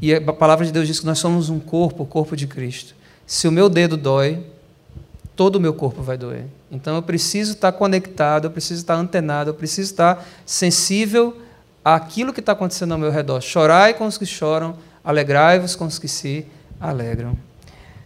E 0.00 0.14
a 0.14 0.32
palavra 0.32 0.64
de 0.64 0.70
Deus 0.70 0.86
diz 0.86 1.00
que 1.00 1.06
nós 1.06 1.18
somos 1.18 1.50
um 1.50 1.58
corpo, 1.58 2.04
o 2.04 2.06
corpo 2.06 2.36
de 2.36 2.46
Cristo. 2.46 2.94
Se 3.26 3.48
o 3.48 3.52
meu 3.52 3.68
dedo 3.68 3.96
dói, 3.96 4.46
todo 5.34 5.56
o 5.56 5.60
meu 5.60 5.74
corpo 5.74 6.00
vai 6.00 6.16
doer. 6.16 6.44
Então 6.70 6.94
eu 6.94 7.02
preciso 7.02 7.54
estar 7.54 7.72
conectado, 7.72 8.44
eu 8.44 8.52
preciso 8.52 8.82
estar 8.82 8.94
antenado, 8.94 9.50
eu 9.50 9.54
preciso 9.54 9.90
estar 9.90 10.24
sensível 10.46 11.36
aquilo 11.84 12.32
que 12.32 12.40
está 12.40 12.52
acontecendo 12.52 12.92
ao 12.92 12.98
meu 12.98 13.10
redor. 13.10 13.40
Chorai 13.40 13.94
com 13.94 14.06
os 14.06 14.18
que 14.18 14.26
choram, 14.26 14.76
alegrai-vos 15.02 15.74
com 15.74 15.86
os 15.86 15.98
que 15.98 16.08
se 16.08 16.46
alegram. 16.80 17.36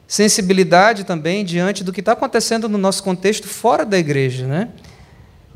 Sensibilidade 0.06 1.04
também 1.04 1.44
diante 1.44 1.82
do 1.82 1.92
que 1.92 2.00
está 2.00 2.12
acontecendo 2.12 2.68
no 2.68 2.76
nosso 2.76 3.02
contexto 3.02 3.48
fora 3.48 3.84
da 3.84 3.98
igreja. 3.98 4.46
Né? 4.46 4.68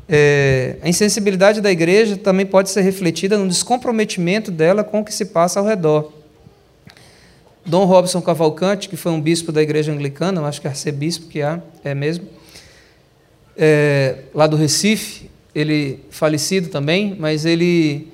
É, 0.09 0.77
a 0.81 0.89
insensibilidade 0.89 1.61
da 1.61 1.71
igreja 1.71 2.17
também 2.17 2.45
pode 2.45 2.69
ser 2.69 2.81
refletida 2.81 3.37
no 3.37 3.47
descomprometimento 3.47 4.51
dela 4.51 4.83
com 4.83 5.01
o 5.01 5.05
que 5.05 5.13
se 5.13 5.25
passa 5.25 5.59
ao 5.59 5.65
redor. 5.65 6.11
Dom 7.65 7.83
Robson 7.83 8.21
Cavalcante, 8.21 8.87
que 8.87 8.95
foi 8.95 9.11
um 9.11 9.19
bispo 9.19 9.51
da 9.51 9.61
igreja 9.61 9.91
anglicana, 9.91 10.41
acho 10.43 10.61
que 10.61 10.67
é 10.67 10.69
arcebispo 10.69 11.27
que 11.27 11.41
há, 11.41 11.61
é 11.83 11.93
mesmo, 11.93 12.25
é, 13.57 14.19
lá 14.33 14.47
do 14.47 14.55
Recife, 14.55 15.29
ele 15.57 15.99
falecido 16.11 16.69
também, 16.69 17.15
mas 17.19 17.43
ele 17.43 18.09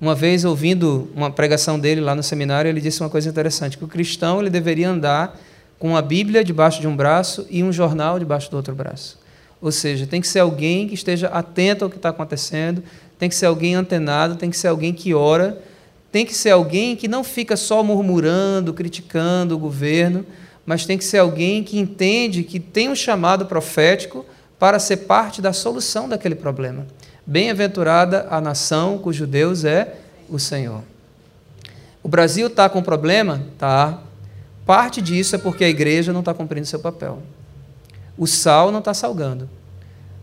uma 0.00 0.14
vez 0.14 0.44
ouvindo 0.44 1.10
uma 1.14 1.30
pregação 1.30 1.78
dele 1.78 2.00
lá 2.00 2.14
no 2.14 2.22
seminário, 2.22 2.68
ele 2.68 2.80
disse 2.80 3.02
uma 3.02 3.10
coisa 3.10 3.28
interessante, 3.28 3.76
que 3.76 3.84
o 3.84 3.88
cristão 3.88 4.40
ele 4.40 4.50
deveria 4.50 4.88
andar 4.90 5.38
com 5.78 5.94
a 5.96 6.00
Bíblia 6.00 6.42
debaixo 6.42 6.80
de 6.80 6.86
um 6.86 6.96
braço 6.96 7.46
e 7.50 7.62
um 7.62 7.72
jornal 7.72 8.18
debaixo 8.18 8.50
do 8.50 8.56
outro 8.56 8.74
braço. 8.74 9.18
Ou 9.60 9.70
seja, 9.72 10.06
tem 10.06 10.20
que 10.20 10.28
ser 10.28 10.40
alguém 10.40 10.88
que 10.88 10.94
esteja 10.94 11.28
atento 11.28 11.84
ao 11.84 11.90
que 11.90 11.96
está 11.96 12.10
acontecendo, 12.10 12.82
tem 13.18 13.28
que 13.28 13.34
ser 13.34 13.46
alguém 13.46 13.74
antenado, 13.74 14.36
tem 14.36 14.50
que 14.50 14.56
ser 14.56 14.68
alguém 14.68 14.92
que 14.92 15.14
ora, 15.14 15.62
tem 16.10 16.24
que 16.24 16.34
ser 16.34 16.50
alguém 16.50 16.96
que 16.96 17.08
não 17.08 17.22
fica 17.22 17.56
só 17.56 17.82
murmurando, 17.82 18.72
criticando 18.72 19.54
o 19.54 19.58
governo, 19.58 20.24
mas 20.64 20.86
tem 20.86 20.96
que 20.96 21.04
ser 21.04 21.18
alguém 21.18 21.62
que 21.62 21.78
entende 21.78 22.42
que 22.42 22.58
tem 22.58 22.88
um 22.88 22.94
chamado 22.94 23.46
profético 23.46 24.24
para 24.58 24.78
ser 24.78 24.98
parte 24.98 25.42
da 25.42 25.52
solução 25.52 26.08
daquele 26.08 26.34
problema. 26.34 26.86
Bem-aventurada 27.26 28.26
a 28.30 28.40
nação 28.40 28.98
cujo 28.98 29.26
Deus 29.26 29.64
é 29.64 29.96
o 30.28 30.38
Senhor. 30.38 30.82
O 32.02 32.08
Brasil 32.08 32.46
está 32.46 32.68
com 32.68 32.82
problema? 32.82 33.42
Tá. 33.58 34.00
Parte 34.64 35.02
disso 35.02 35.34
é 35.34 35.38
porque 35.38 35.64
a 35.64 35.68
igreja 35.68 36.12
não 36.12 36.20
está 36.20 36.32
cumprindo 36.32 36.66
seu 36.66 36.78
papel. 36.78 37.20
O 38.16 38.26
sal 38.26 38.70
não 38.70 38.78
está 38.78 38.94
salgando. 38.94 39.48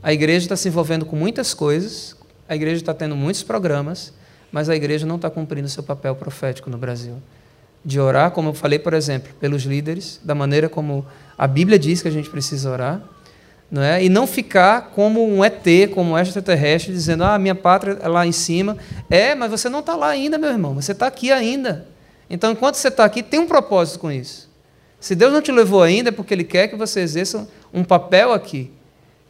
A 0.02 0.12
igreja 0.12 0.46
está 0.46 0.56
se 0.56 0.68
envolvendo 0.68 1.06
com 1.06 1.16
muitas 1.16 1.54
coisas, 1.54 2.16
a 2.48 2.56
igreja 2.56 2.78
está 2.78 2.94
tendo 2.94 3.16
muitos 3.16 3.44
programas, 3.44 4.14
mas 4.52 4.68
a 4.70 4.76
igreja 4.76 5.06
não 5.06 5.16
está 5.16 5.30
cumprindo 5.30 5.70
seu 5.70 5.84
papel 5.84 6.16
profético 6.16 6.70
no 6.70 6.78
Brasil. 6.78 7.16
De 7.86 8.00
orar, 8.00 8.32
como 8.32 8.50
eu 8.50 8.54
falei, 8.54 8.80
por 8.80 8.94
exemplo, 8.94 9.34
pelos 9.40 9.64
líderes, 9.64 10.20
da 10.24 10.36
maneira 10.36 10.68
como 10.68 11.06
a 11.38 11.48
Bíblia 11.48 11.80
diz 11.80 12.02
que 12.02 12.08
a 12.08 12.12
gente 12.12 12.30
precisa 12.30 12.70
orar, 12.70 13.02
não 13.74 13.82
é? 13.82 14.04
e 14.04 14.08
não 14.08 14.28
ficar 14.28 14.92
como 14.94 15.28
um 15.28 15.44
ET, 15.44 15.66
como 15.96 16.12
um 16.12 16.18
extraterrestre, 16.18 16.94
dizendo: 16.94 17.24
Ah, 17.24 17.40
minha 17.40 17.56
pátria 17.56 17.98
é 18.00 18.08
lá 18.08 18.24
em 18.24 18.32
cima. 18.32 18.78
É, 19.10 19.34
mas 19.34 19.50
você 19.50 19.68
não 19.68 19.80
está 19.80 19.96
lá 19.96 20.10
ainda, 20.10 20.38
meu 20.38 20.52
irmão, 20.52 20.76
você 20.76 20.92
está 20.92 21.08
aqui 21.08 21.32
ainda. 21.32 21.88
Então, 22.30 22.52
enquanto 22.52 22.76
você 22.76 22.90
está 22.90 23.04
aqui, 23.04 23.24
tem 23.24 23.40
um 23.40 23.48
propósito 23.48 23.98
com 23.98 24.12
isso. 24.12 24.48
Se 25.00 25.16
Deus 25.16 25.34
não 25.34 25.42
te 25.42 25.52
levou 25.52 25.82
ainda, 25.82 26.10
é 26.10 26.12
porque 26.12 26.36
Ele 26.36 26.44
quer 26.44 26.68
que 26.68 26.76
você 26.76 27.00
exerça 27.00 27.50
um 27.74 27.84
papel 27.84 28.32
aqui. 28.32 28.72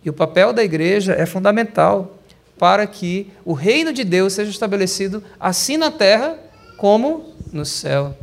E 0.04 0.10
o 0.10 0.14
papel 0.14 0.52
da 0.52 0.62
igreja 0.62 1.14
é 1.14 1.26
fundamental 1.26 2.18
para 2.60 2.86
que 2.86 3.32
o 3.46 3.54
reino 3.54 3.94
de 3.94 4.04
Deus 4.04 4.34
seja 4.34 4.52
estabelecido 4.52 5.24
assim 5.40 5.78
na 5.78 5.90
terra 5.90 6.38
como 6.78 7.34
no 7.54 7.66
céu. 7.66 8.14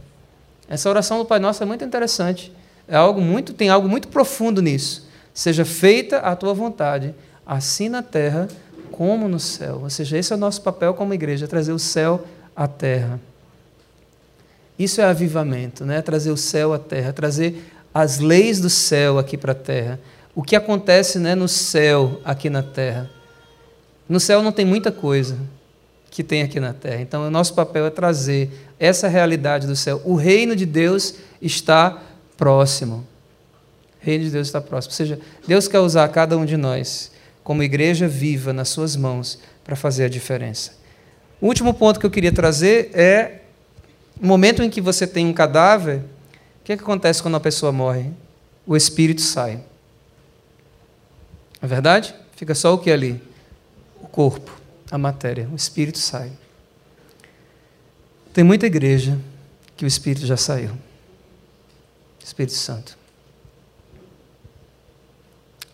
Essa 0.69 0.91
oração 0.91 1.17
do 1.17 1.25
Pai 1.25 1.39
Nosso 1.39 1.63
é 1.63 1.67
muito 1.67 1.83
interessante. 1.83 2.53
É 2.87 2.95
algo 2.95 3.23
muito, 3.23 3.55
tem 3.55 3.71
algo 3.71 3.89
muito 3.89 4.09
profundo 4.09 4.61
nisso. 4.61 5.09
Seja 5.33 5.65
feita 5.65 6.19
a 6.19 6.35
tua 6.35 6.53
vontade, 6.53 7.15
assim 7.47 7.89
na 7.89 8.03
terra 8.03 8.49
como 8.91 9.29
no 9.29 9.41
céu. 9.41 9.81
Ou 9.83 9.91
seja, 9.91 10.19
esse 10.19 10.33
é 10.33 10.37
o 10.37 10.39
nosso 10.39 10.63
papel 10.63 10.95
como 10.95 11.15
igreja, 11.15 11.49
trazer 11.49 11.73
o 11.73 11.79
céu 11.79 12.25
à 12.55 12.67
terra. 12.69 13.21
Isso 14.79 15.01
é 15.01 15.05
avivamento, 15.05 15.85
né? 15.85 16.01
Trazer 16.03 16.31
o 16.31 16.37
céu 16.37 16.73
à 16.73 16.79
terra, 16.79 17.13
trazer 17.13 17.65
as 17.93 18.19
leis 18.19 18.61
do 18.61 18.71
céu 18.71 19.19
aqui 19.19 19.37
para 19.37 19.53
a 19.53 19.55
terra. 19.55 20.01
O 20.35 20.43
que 20.43 20.57
acontece 20.57 21.19
né, 21.19 21.35
no 21.35 21.49
céu 21.49 22.21
aqui 22.25 22.49
na 22.49 22.63
terra. 22.63 23.11
No 24.09 24.19
céu 24.19 24.43
não 24.43 24.53
tem 24.53 24.65
muita 24.65 24.91
coisa 24.91 25.37
que 26.11 26.25
tem 26.25 26.43
aqui 26.43 26.59
na 26.59 26.73
terra. 26.73 27.01
Então, 27.01 27.27
o 27.27 27.31
nosso 27.31 27.55
papel 27.55 27.87
é 27.87 27.91
trazer 27.91 28.51
essa 28.79 29.07
realidade 29.07 29.67
do 29.67 29.77
céu. 29.77 30.03
O 30.05 30.15
reino 30.15 30.57
de 30.57 30.67
Deus 30.67 31.15
está 31.41 32.03
próximo. 32.37 33.07
O 34.03 34.07
reino 34.07 34.25
de 34.25 34.31
Deus 34.31 34.49
está 34.49 34.61
próximo. 34.61 34.93
Ou 34.93 34.97
seja, 34.97 35.21
Deus 35.47 35.69
quer 35.69 35.81
usar 35.81 36.09
cada 36.09 36.37
um 36.37 36.45
de 36.45 36.57
nós 36.57 37.11
como 37.43 37.63
igreja 37.63 38.07
viva 38.07 38.53
nas 38.53 38.69
suas 38.69 38.97
mãos 38.97 39.39
para 39.65 39.77
fazer 39.77 40.05
a 40.05 40.09
diferença. 40.09 40.73
O 41.41 41.47
último 41.47 41.73
ponto 41.75 41.99
que 41.99 42.07
eu 42.07 42.11
queria 42.11 42.33
trazer 42.33 42.91
é 42.93 43.41
o 44.21 44.27
momento 44.27 44.63
em 44.63 44.69
que 44.69 44.81
você 44.81 45.07
tem 45.07 45.27
um 45.27 45.33
cadáver, 45.33 45.99
o 46.61 46.65
que, 46.65 46.73
é 46.73 46.77
que 46.77 46.83
acontece 46.83 47.23
quando 47.23 47.37
a 47.37 47.41
pessoa 47.41 47.73
morre? 47.73 48.11
O 48.67 48.77
espírito 48.77 49.23
sai. 49.23 49.61
É 51.61 51.67
verdade? 51.67 52.15
Fica 52.37 52.55
só 52.55 52.75
o 52.75 52.79
que 52.79 52.91
ali? 52.91 53.21
O 54.03 54.07
corpo, 54.07 54.61
a 54.91 54.99
matéria, 54.99 55.49
o 55.51 55.57
espírito 55.57 55.99
sai. 55.99 56.31
Tem 58.33 58.45
muita 58.45 58.67
igreja 58.67 59.19
que 59.77 59.85
o 59.85 59.89
espírito 59.89 60.27
já 60.27 60.37
saiu. 60.37 60.71
Espírito 62.23 62.55
Santo. 62.55 63.00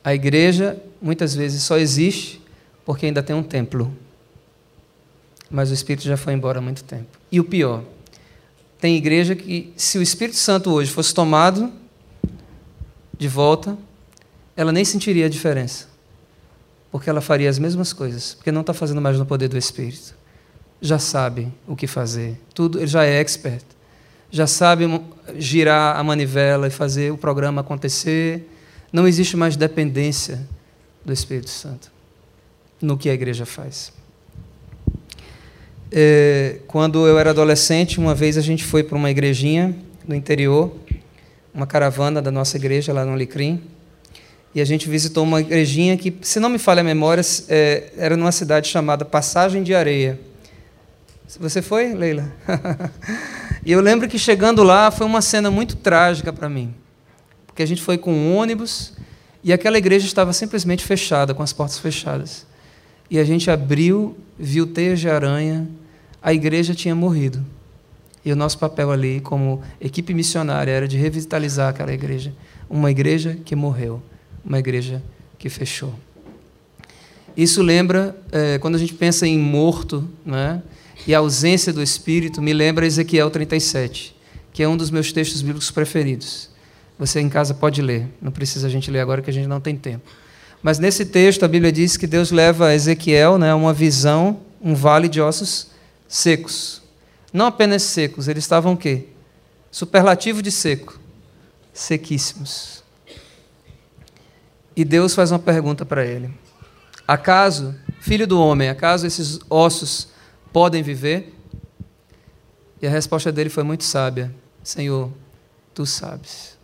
A 0.06 0.14
igreja 0.14 0.80
muitas 1.02 1.34
vezes 1.34 1.64
só 1.64 1.76
existe 1.76 2.40
porque 2.84 3.06
ainda 3.06 3.24
tem 3.24 3.34
um 3.34 3.42
templo. 3.42 3.92
Mas 5.50 5.68
o 5.68 5.74
Espírito 5.74 6.04
já 6.04 6.16
foi 6.16 6.32
embora 6.32 6.60
há 6.60 6.62
muito 6.62 6.84
tempo. 6.84 7.18
E 7.30 7.40
o 7.40 7.44
pior, 7.44 7.82
tem 8.80 8.96
igreja 8.96 9.34
que, 9.34 9.72
se 9.76 9.98
o 9.98 10.02
Espírito 10.02 10.36
Santo 10.36 10.70
hoje 10.70 10.92
fosse 10.92 11.12
tomado 11.12 11.72
de 13.18 13.26
volta, 13.26 13.76
ela 14.56 14.70
nem 14.70 14.84
sentiria 14.84 15.26
a 15.26 15.28
diferença. 15.28 15.88
Porque 16.92 17.10
ela 17.10 17.20
faria 17.20 17.50
as 17.50 17.58
mesmas 17.58 17.92
coisas. 17.92 18.34
Porque 18.34 18.52
não 18.52 18.60
está 18.60 18.72
fazendo 18.72 19.00
mais 19.00 19.18
no 19.18 19.26
poder 19.26 19.48
do 19.48 19.58
Espírito. 19.58 20.14
Já 20.80 21.00
sabe 21.00 21.52
o 21.66 21.74
que 21.74 21.88
fazer. 21.88 22.40
Tudo, 22.54 22.78
ele 22.78 22.86
já 22.86 23.04
é 23.04 23.18
expert. 23.18 23.64
Já 24.30 24.46
sabe 24.46 24.84
girar 25.36 25.98
a 25.98 26.04
manivela 26.04 26.68
e 26.68 26.70
fazer 26.70 27.12
o 27.12 27.18
programa 27.18 27.62
acontecer 27.62 28.52
não 28.96 29.06
existe 29.06 29.36
mais 29.36 29.56
dependência 29.56 30.40
do 31.04 31.12
Espírito 31.12 31.50
Santo 31.50 31.92
no 32.80 32.96
que 32.96 33.10
a 33.10 33.12
igreja 33.12 33.44
faz. 33.44 33.92
É, 35.92 36.60
quando 36.66 37.06
eu 37.06 37.18
era 37.18 37.28
adolescente, 37.28 38.00
uma 38.00 38.14
vez 38.14 38.38
a 38.38 38.40
gente 38.40 38.64
foi 38.64 38.82
para 38.82 38.96
uma 38.96 39.10
igrejinha 39.10 39.76
no 40.08 40.14
interior, 40.14 40.74
uma 41.52 41.66
caravana 41.66 42.22
da 42.22 42.30
nossa 42.30 42.56
igreja 42.56 42.90
lá 42.90 43.04
no 43.04 43.12
Alecrim, 43.12 43.62
e 44.54 44.62
a 44.62 44.64
gente 44.64 44.88
visitou 44.88 45.24
uma 45.24 45.42
igrejinha 45.42 45.94
que, 45.98 46.16
se 46.22 46.40
não 46.40 46.48
me 46.48 46.58
falha 46.58 46.80
a 46.80 46.84
memória, 46.84 47.22
é, 47.50 47.92
era 47.98 48.16
numa 48.16 48.32
cidade 48.32 48.66
chamada 48.66 49.04
Passagem 49.04 49.62
de 49.62 49.74
Areia. 49.74 50.18
Você 51.38 51.60
foi, 51.60 51.92
Leila? 51.92 52.32
e 53.62 53.72
eu 53.72 53.80
lembro 53.82 54.08
que 54.08 54.18
chegando 54.18 54.62
lá 54.62 54.90
foi 54.90 55.06
uma 55.06 55.20
cena 55.20 55.50
muito 55.50 55.76
trágica 55.76 56.32
para 56.32 56.48
mim 56.48 56.74
porque 57.56 57.62
a 57.62 57.66
gente 57.66 57.80
foi 57.80 57.96
com 57.96 58.12
um 58.12 58.36
ônibus 58.36 58.92
e 59.42 59.50
aquela 59.50 59.78
igreja 59.78 60.04
estava 60.04 60.30
simplesmente 60.34 60.84
fechada, 60.84 61.32
com 61.32 61.42
as 61.42 61.54
portas 61.54 61.78
fechadas. 61.78 62.46
E 63.10 63.18
a 63.18 63.24
gente 63.24 63.50
abriu, 63.50 64.14
viu 64.38 64.66
teias 64.66 65.00
de 65.00 65.08
aranha, 65.08 65.66
a 66.20 66.34
igreja 66.34 66.74
tinha 66.74 66.94
morrido. 66.94 67.42
E 68.22 68.30
o 68.30 68.36
nosso 68.36 68.58
papel 68.58 68.90
ali, 68.90 69.22
como 69.22 69.62
equipe 69.80 70.12
missionária, 70.12 70.70
era 70.70 70.86
de 70.86 70.98
revitalizar 70.98 71.70
aquela 71.70 71.94
igreja. 71.94 72.30
Uma 72.68 72.90
igreja 72.90 73.38
que 73.42 73.56
morreu, 73.56 74.02
uma 74.44 74.58
igreja 74.58 75.02
que 75.38 75.48
fechou. 75.48 75.94
Isso 77.34 77.62
lembra, 77.62 78.14
é, 78.32 78.58
quando 78.58 78.74
a 78.74 78.78
gente 78.78 78.92
pensa 78.92 79.26
em 79.26 79.38
morto 79.38 80.06
né, 80.26 80.62
e 81.06 81.14
a 81.14 81.20
ausência 81.20 81.72
do 81.72 81.82
Espírito, 81.82 82.42
me 82.42 82.52
lembra 82.52 82.84
Ezequiel 82.84 83.30
37, 83.30 84.14
que 84.52 84.62
é 84.62 84.68
um 84.68 84.76
dos 84.76 84.90
meus 84.90 85.10
textos 85.10 85.40
bíblicos 85.40 85.70
preferidos. 85.70 86.54
Você 86.98 87.20
em 87.20 87.28
casa 87.28 87.52
pode 87.52 87.82
ler, 87.82 88.08
não 88.20 88.32
precisa 88.32 88.66
a 88.66 88.70
gente 88.70 88.90
ler 88.90 89.00
agora 89.00 89.20
que 89.20 89.28
a 89.28 89.32
gente 89.32 89.46
não 89.46 89.60
tem 89.60 89.76
tempo. 89.76 90.08
Mas 90.62 90.78
nesse 90.78 91.04
texto 91.04 91.44
a 91.44 91.48
Bíblia 91.48 91.70
diz 91.70 91.96
que 91.96 92.06
Deus 92.06 92.30
leva 92.30 92.68
a 92.68 92.74
Ezequiel 92.74 93.38
né, 93.38 93.52
uma 93.54 93.72
visão, 93.72 94.40
um 94.60 94.74
vale 94.74 95.08
de 95.08 95.20
ossos 95.20 95.68
secos. 96.08 96.82
Não 97.32 97.46
apenas 97.46 97.82
secos, 97.82 98.28
eles 98.28 98.44
estavam 98.44 98.72
o 98.72 98.76
quê? 98.76 99.08
Superlativo 99.70 100.40
de 100.40 100.50
seco. 100.50 100.98
Sequíssimos. 101.72 102.82
E 104.74 104.84
Deus 104.84 105.14
faz 105.14 105.30
uma 105.30 105.38
pergunta 105.38 105.84
para 105.84 106.04
ele: 106.04 106.30
Acaso, 107.06 107.74
filho 108.00 108.26
do 108.26 108.40
homem, 108.40 108.68
acaso 108.68 109.06
esses 109.06 109.38
ossos 109.50 110.08
podem 110.52 110.82
viver? 110.82 111.34
E 112.80 112.86
a 112.86 112.90
resposta 112.90 113.30
dele 113.30 113.50
foi 113.50 113.62
muito 113.62 113.84
sábia: 113.84 114.34
Senhor, 114.62 115.10
tu 115.74 115.84
sabes. 115.84 116.55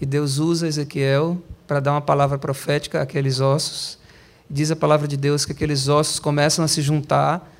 E 0.00 0.06
Deus 0.06 0.38
usa 0.38 0.66
Ezequiel 0.66 1.40
para 1.66 1.80
dar 1.80 1.92
uma 1.92 2.00
palavra 2.00 2.38
profética 2.38 3.02
àqueles 3.02 3.40
ossos. 3.40 3.98
Diz 4.48 4.70
a 4.70 4.76
palavra 4.76 5.08
de 5.08 5.16
Deus 5.16 5.44
que 5.44 5.52
aqueles 5.52 5.88
ossos 5.88 6.18
começam 6.18 6.64
a 6.64 6.68
se 6.68 6.82
juntar 6.82 7.50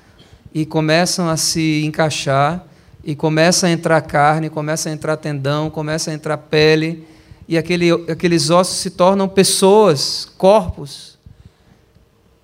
e 0.53 0.65
começam 0.65 1.27
a 1.29 1.37
se 1.37 1.83
encaixar 1.83 2.65
e 3.03 3.15
começa 3.15 3.67
a 3.67 3.71
entrar 3.71 4.01
carne, 4.01 4.49
começa 4.49 4.89
a 4.89 4.91
entrar 4.91 5.17
tendão, 5.17 5.69
começa 5.69 6.11
a 6.11 6.13
entrar 6.13 6.37
pele 6.37 7.07
e 7.47 7.57
aquele, 7.57 7.91
aqueles 8.09 8.49
ossos 8.49 8.77
se 8.77 8.89
tornam 8.89 9.27
pessoas, 9.27 10.25
corpos. 10.37 11.17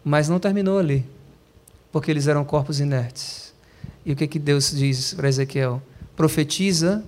Mas 0.03 0.27
não 0.29 0.39
terminou 0.39 0.79
ali, 0.79 1.07
porque 1.91 2.09
eles 2.09 2.27
eram 2.27 2.43
corpos 2.43 2.79
inertes. 2.79 3.53
E 4.05 4.13
o 4.13 4.15
que, 4.15 4.27
que 4.27 4.39
Deus 4.39 4.71
diz 4.71 5.13
para 5.13 5.29
Ezequiel? 5.29 5.81
Profetiza 6.15 7.03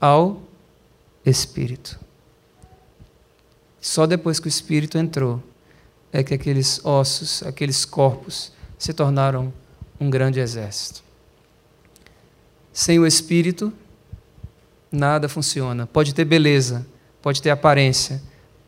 ao 0.00 0.42
Espírito. 1.24 2.05
Só 3.86 4.04
depois 4.04 4.40
que 4.40 4.48
o 4.48 4.50
Espírito 4.50 4.98
entrou 4.98 5.40
é 6.12 6.20
que 6.24 6.34
aqueles 6.34 6.84
ossos, 6.84 7.44
aqueles 7.44 7.84
corpos 7.84 8.50
se 8.76 8.92
tornaram 8.92 9.52
um 10.00 10.10
grande 10.10 10.40
exército. 10.40 11.04
Sem 12.72 12.98
o 12.98 13.06
Espírito, 13.06 13.72
nada 14.90 15.28
funciona. 15.28 15.86
Pode 15.86 16.12
ter 16.16 16.24
beleza, 16.24 16.84
pode 17.22 17.40
ter 17.40 17.50
aparência, 17.50 18.20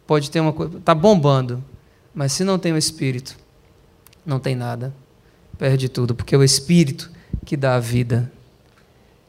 pode 0.07 0.31
ter 0.31 0.39
uma 0.39 0.53
coisa, 0.53 0.79
está 0.79 0.95
bombando, 0.95 1.65
mas 2.15 2.33
se 2.33 2.45
não 2.45 2.57
tem 2.57 2.73
o 2.73 2.79
Espírito, 2.79 3.37
não 4.25 4.39
tem 4.39 4.55
nada, 4.55 4.95
perde 5.59 5.89
tudo, 5.89 6.15
porque 6.15 6.37
é 6.37 6.39
o 6.39 6.45
Espírito 6.45 7.11
que 7.45 7.57
dá 7.57 7.75
a 7.75 7.81
vida. 7.81 8.31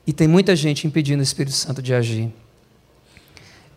E 0.06 0.13
tem 0.13 0.28
muita 0.28 0.56
gente 0.56 0.86
impedindo 0.86 1.21
o 1.21 1.23
Espírito 1.23 1.56
Santo 1.56 1.82
de 1.82 1.95
agir. 1.95 2.32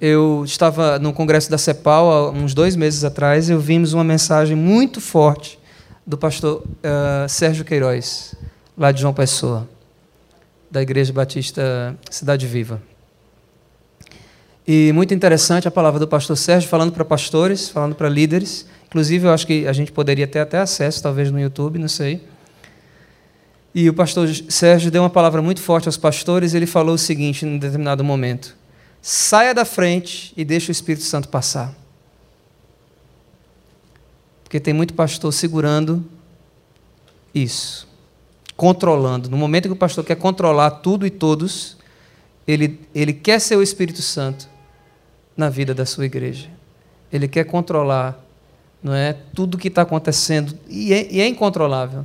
Eu 0.04 0.42
estava 0.44 0.98
no 0.98 1.12
congresso 1.12 1.48
da 1.48 1.56
CEPAL 1.56 2.10
há 2.10 2.30
uns 2.32 2.54
dois 2.54 2.74
meses 2.74 3.04
atrás 3.04 3.48
e 3.48 3.54
vimos 3.54 3.92
uma 3.92 4.02
mensagem 4.02 4.56
muito 4.56 5.00
forte 5.00 5.60
do 6.04 6.18
pastor 6.18 6.64
uh, 6.64 7.28
Sérgio 7.28 7.64
Queiroz, 7.64 8.34
lá 8.76 8.90
de 8.90 9.00
João 9.00 9.14
Pessoa, 9.14 9.68
da 10.68 10.82
Igreja 10.82 11.12
Batista 11.12 11.96
Cidade 12.10 12.48
Viva. 12.48 12.82
E 14.66 14.90
muito 14.92 15.14
interessante 15.14 15.68
a 15.68 15.70
palavra 15.70 16.00
do 16.00 16.08
pastor 16.08 16.36
Sérgio 16.36 16.68
falando 16.68 16.90
para 16.90 17.04
pastores, 17.04 17.68
falando 17.68 17.94
para 17.94 18.08
líderes. 18.08 18.66
Inclusive, 18.88 19.28
eu 19.28 19.32
acho 19.32 19.46
que 19.46 19.68
a 19.68 19.72
gente 19.72 19.92
poderia 19.92 20.26
ter 20.26 20.40
até 20.40 20.58
acesso, 20.58 21.00
talvez 21.00 21.30
no 21.30 21.38
YouTube, 21.38 21.78
não 21.78 21.86
sei. 21.86 22.26
E 23.72 23.88
o 23.88 23.94
pastor 23.94 24.28
Sérgio 24.48 24.90
deu 24.90 25.04
uma 25.04 25.10
palavra 25.10 25.40
muito 25.40 25.62
forte 25.62 25.86
aos 25.86 25.96
pastores 25.96 26.54
e 26.54 26.56
ele 26.56 26.66
falou 26.66 26.96
o 26.96 26.98
seguinte 26.98 27.46
em 27.46 27.50
um 27.50 27.56
determinado 27.56 28.02
momento: 28.02 28.60
saia 29.02 29.52
da 29.52 29.66
frente 29.66 30.32
e 30.36 30.44
deixe 30.44 30.70
o 30.70 30.72
Espírito 30.72 31.04
Santo 31.04 31.28
passar. 31.28 31.74
Porque 34.44 34.58
tem 34.58 34.72
muito 34.72 34.94
pastor 34.94 35.32
segurando 35.32 36.02
isso, 37.34 37.86
controlando. 38.56 39.28
No 39.28 39.36
momento 39.36 39.68
que 39.68 39.72
o 39.72 39.76
pastor 39.76 40.04
quer 40.04 40.16
controlar 40.16 40.70
tudo 40.70 41.06
e 41.06 41.10
todos, 41.10 41.76
ele, 42.46 42.80
ele 42.94 43.12
quer 43.12 43.38
ser 43.40 43.56
o 43.56 43.62
Espírito 43.62 44.00
Santo 44.00 44.48
na 45.36 45.50
vida 45.50 45.74
da 45.74 45.84
sua 45.84 46.06
igreja. 46.06 46.48
Ele 47.12 47.28
quer 47.28 47.44
controlar 47.44 48.22
não 48.82 48.94
é? 48.94 49.12
Tudo 49.12 49.56
que 49.56 49.68
está 49.68 49.82
acontecendo 49.82 50.58
e 50.68 50.92
é, 50.92 51.06
e 51.10 51.20
é 51.20 51.26
incontrolável. 51.26 52.04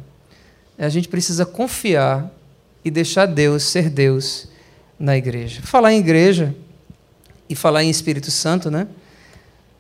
A 0.77 0.89
gente 0.89 1.07
precisa 1.07 1.45
confiar 1.45 2.31
e 2.85 2.91
deixar 2.91 3.25
Deus 3.25 3.63
ser 3.63 3.89
Deus 3.89 4.47
na 4.99 5.17
igreja. 5.17 5.61
Falar 5.63 5.93
em 5.93 5.99
igreja 5.99 6.55
e 7.49 7.55
falar 7.55 7.83
em 7.83 7.89
Espírito 7.89 8.31
Santo, 8.31 8.69
né? 8.69 8.87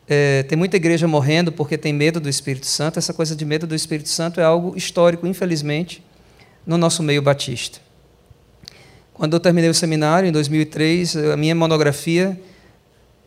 É, 0.07 0.43
tem 0.43 0.57
muita 0.57 0.77
igreja 0.77 1.07
morrendo 1.07 1.51
porque 1.51 1.77
tem 1.77 1.91
medo 1.91 2.19
do 2.19 2.29
Espírito 2.29 2.65
Santo. 2.65 2.97
Essa 2.97 3.13
coisa 3.13 3.35
de 3.35 3.43
medo 3.43 3.67
do 3.67 3.75
Espírito 3.75 4.09
Santo 4.09 4.39
é 4.39 4.43
algo 4.43 4.75
histórico, 4.77 5.27
infelizmente, 5.27 6.01
no 6.65 6.77
nosso 6.77 7.03
meio 7.03 7.21
batista. 7.21 7.79
Quando 9.13 9.33
eu 9.33 9.39
terminei 9.39 9.69
o 9.69 9.73
seminário, 9.73 10.29
em 10.29 10.31
2003, 10.31 11.17
a 11.17 11.35
minha 11.35 11.55
monografia 11.55 12.39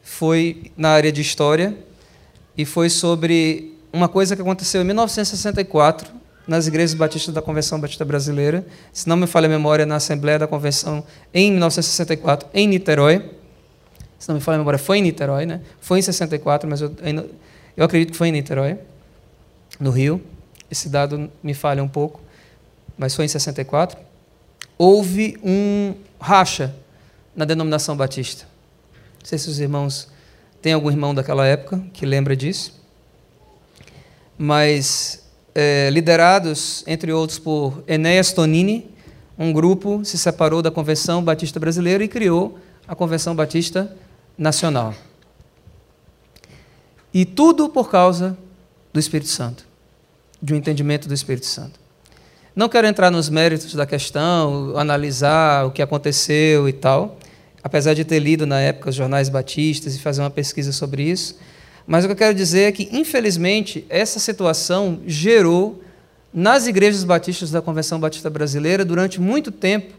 foi 0.03 0.70
na 0.76 0.90
área 0.90 1.12
de 1.12 1.20
história 1.20 1.76
e 2.57 2.64
foi 2.64 2.88
sobre 2.88 3.76
uma 3.92 4.09
coisa 4.09 4.35
que 4.35 4.42
aconteceu 4.42 4.81
em 4.83 4.85
1964 4.85 6.20
nas 6.46 6.66
igrejas 6.66 6.94
batistas 6.94 7.35
da 7.35 7.42
Convenção 7.42 7.79
Batista 7.79 8.05
Brasileira, 8.05 8.66
se 8.92 9.09
não 9.09 9.16
me 9.16 9.26
falha 9.26 9.46
a 9.46 9.48
memória, 9.48 9.87
na 9.87 9.96
Assembleia 9.96 10.38
da 10.38 10.46
Convenção 10.46 11.05
em 11.33 11.50
1964, 11.53 12.48
em 12.53 12.66
Niterói. 12.66 13.39
Se 14.20 14.28
não 14.28 14.35
me 14.35 14.40
falha 14.42 14.56
a 14.56 14.59
memória, 14.59 14.78
foi 14.78 14.98
em 14.98 15.02
Niterói, 15.02 15.46
né? 15.46 15.62
Foi 15.80 15.98
em 15.98 16.02
64, 16.02 16.68
mas 16.68 16.83
eu, 16.83 16.94
eu 17.74 17.85
acredito 17.85 18.12
que 18.12 18.18
foi 18.18 18.28
em 18.28 18.33
Niterói, 18.33 18.76
no 19.80 19.90
Rio. 19.90 20.22
Esse 20.70 20.90
dado 20.90 21.30
me 21.42 21.54
falha 21.54 21.83
um 21.83 21.88
pouco, 21.88 22.20
mas 22.98 23.14
foi 23.14 23.24
em 23.24 23.28
64. 23.28 23.98
Houve 24.76 25.38
um 25.42 25.94
racha 26.20 26.76
na 27.35 27.46
denominação 27.46 27.96
batista. 27.96 28.44
Não 29.20 29.24
sei 29.24 29.38
se 29.38 29.48
os 29.48 29.59
irmãos 29.59 30.09
tem 30.61 30.74
algum 30.74 30.90
irmão 30.90 31.14
daquela 31.14 31.46
época 31.46 31.83
que 31.94 32.04
lembra 32.04 32.37
disso, 32.37 32.78
mas 34.37 35.24
é, 35.54 35.88
liderados, 35.90 36.85
entre 36.87 37.11
outros, 37.11 37.38
por 37.38 37.83
Enéas 37.88 38.35
Tonini, 38.35 38.90
um 39.38 39.50
grupo 39.50 40.04
se 40.04 40.18
separou 40.18 40.61
da 40.61 40.70
Convenção 40.70 41.24
Batista 41.24 41.59
Brasileira 41.59 42.04
e 42.04 42.09
criou 42.09 42.59
a 42.87 42.94
Convenção 42.94 43.35
Batista 43.35 43.96
Nacional. 44.40 44.94
E 47.12 47.26
tudo 47.26 47.68
por 47.68 47.90
causa 47.90 48.38
do 48.90 48.98
Espírito 48.98 49.29
Santo, 49.29 49.66
de 50.40 50.55
um 50.55 50.57
entendimento 50.57 51.07
do 51.07 51.12
Espírito 51.12 51.44
Santo. 51.44 51.79
Não 52.57 52.66
quero 52.66 52.87
entrar 52.87 53.11
nos 53.11 53.29
méritos 53.29 53.74
da 53.74 53.85
questão, 53.85 54.79
analisar 54.79 55.66
o 55.66 55.70
que 55.70 55.83
aconteceu 55.83 56.66
e 56.66 56.72
tal, 56.72 57.18
apesar 57.62 57.92
de 57.92 58.03
ter 58.03 58.18
lido 58.18 58.46
na 58.46 58.59
época 58.59 58.88
os 58.88 58.96
jornais 58.96 59.29
batistas 59.29 59.94
e 59.94 60.00
fazer 60.00 60.22
uma 60.22 60.31
pesquisa 60.31 60.72
sobre 60.72 61.03
isso. 61.03 61.38
Mas 61.87 62.05
o 62.05 62.09
que 62.09 62.12
eu 62.12 62.16
quero 62.16 62.35
dizer 62.35 62.62
é 62.62 62.72
que, 62.72 62.88
infelizmente, 62.92 63.85
essa 63.90 64.18
situação 64.18 65.00
gerou 65.07 65.83
nas 66.33 66.66
igrejas 66.66 67.05
batistas 67.05 67.50
da 67.50 67.61
Convenção 67.61 68.00
Batista 68.00 68.31
Brasileira, 68.31 68.87
durante 68.87 69.20
muito 69.20 69.53
tempo, 69.53 69.92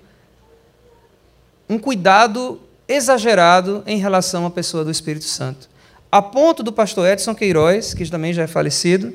um 1.69 1.77
cuidado 1.77 2.59
exagerado 2.93 3.83
em 3.85 3.97
relação 3.97 4.45
à 4.45 4.49
pessoa 4.49 4.83
do 4.83 4.91
Espírito 4.91 5.25
Santo. 5.25 5.69
A 6.11 6.21
ponto 6.21 6.61
do 6.61 6.73
pastor 6.73 7.07
Edson 7.07 7.33
Queiroz, 7.33 7.93
que 7.93 8.09
também 8.09 8.33
já 8.33 8.43
é 8.43 8.47
falecido, 8.47 9.13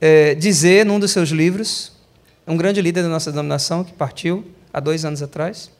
é, 0.00 0.34
dizer 0.34 0.86
num 0.86 0.98
dos 0.98 1.10
seus 1.10 1.28
livros, 1.28 1.92
um 2.46 2.56
grande 2.56 2.80
líder 2.80 3.02
da 3.02 3.08
nossa 3.08 3.30
denominação, 3.30 3.84
que 3.84 3.92
partiu 3.92 4.44
há 4.72 4.80
dois 4.80 5.04
anos 5.04 5.22
atrás, 5.22 5.70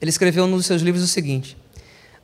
ele 0.00 0.08
escreveu 0.08 0.46
num 0.46 0.56
dos 0.56 0.66
seus 0.66 0.80
livros 0.80 1.04
o 1.04 1.06
seguinte: 1.06 1.56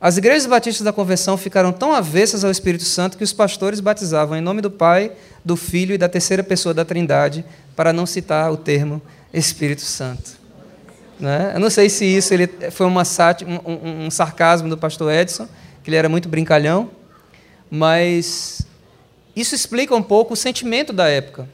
as 0.01 0.17
igrejas 0.17 0.47
batistas 0.47 0.83
da 0.83 0.93
convenção 0.93 1.37
ficaram 1.37 1.71
tão 1.73 1.93
avessas 1.93 2.45
ao 2.45 2.49
Espírito 2.49 2.85
Santo 2.85 3.17
que 3.17 3.23
os 3.23 3.33
pastores 3.33 3.81
batizavam 3.81 4.37
em 4.37 4.41
nome 4.41 4.61
do 4.61 4.71
Pai, 4.71 5.11
do 5.43 5.57
Filho 5.57 5.93
e 5.93 5.97
da 5.97 6.07
terceira 6.07 6.41
pessoa 6.41 6.73
da 6.73 6.85
Trindade, 6.85 7.43
para 7.75 7.91
não 7.91 8.05
citar 8.05 8.51
o 8.51 8.57
termo 8.57 9.01
Espírito 9.33 9.81
Santo. 9.81 10.38
Né? 11.19 11.51
Eu 11.53 11.59
não 11.59 11.69
sei 11.69 11.89
se 11.89 12.05
isso 12.05 12.33
ele 12.33 12.47
foi 12.71 12.85
uma 12.87 13.03
um, 13.45 13.71
um, 13.71 14.05
um 14.05 14.11
sarcasmo 14.11 14.69
do 14.69 14.77
pastor 14.77 15.11
Edson, 15.11 15.47
que 15.83 15.89
ele 15.89 15.97
era 15.97 16.07
muito 16.07 16.29
brincalhão, 16.29 16.89
mas 17.69 18.65
isso 19.35 19.53
explica 19.53 19.93
um 19.95 20.01
pouco 20.01 20.33
o 20.33 20.37
sentimento 20.37 20.93
da 20.93 21.07
época. 21.07 21.47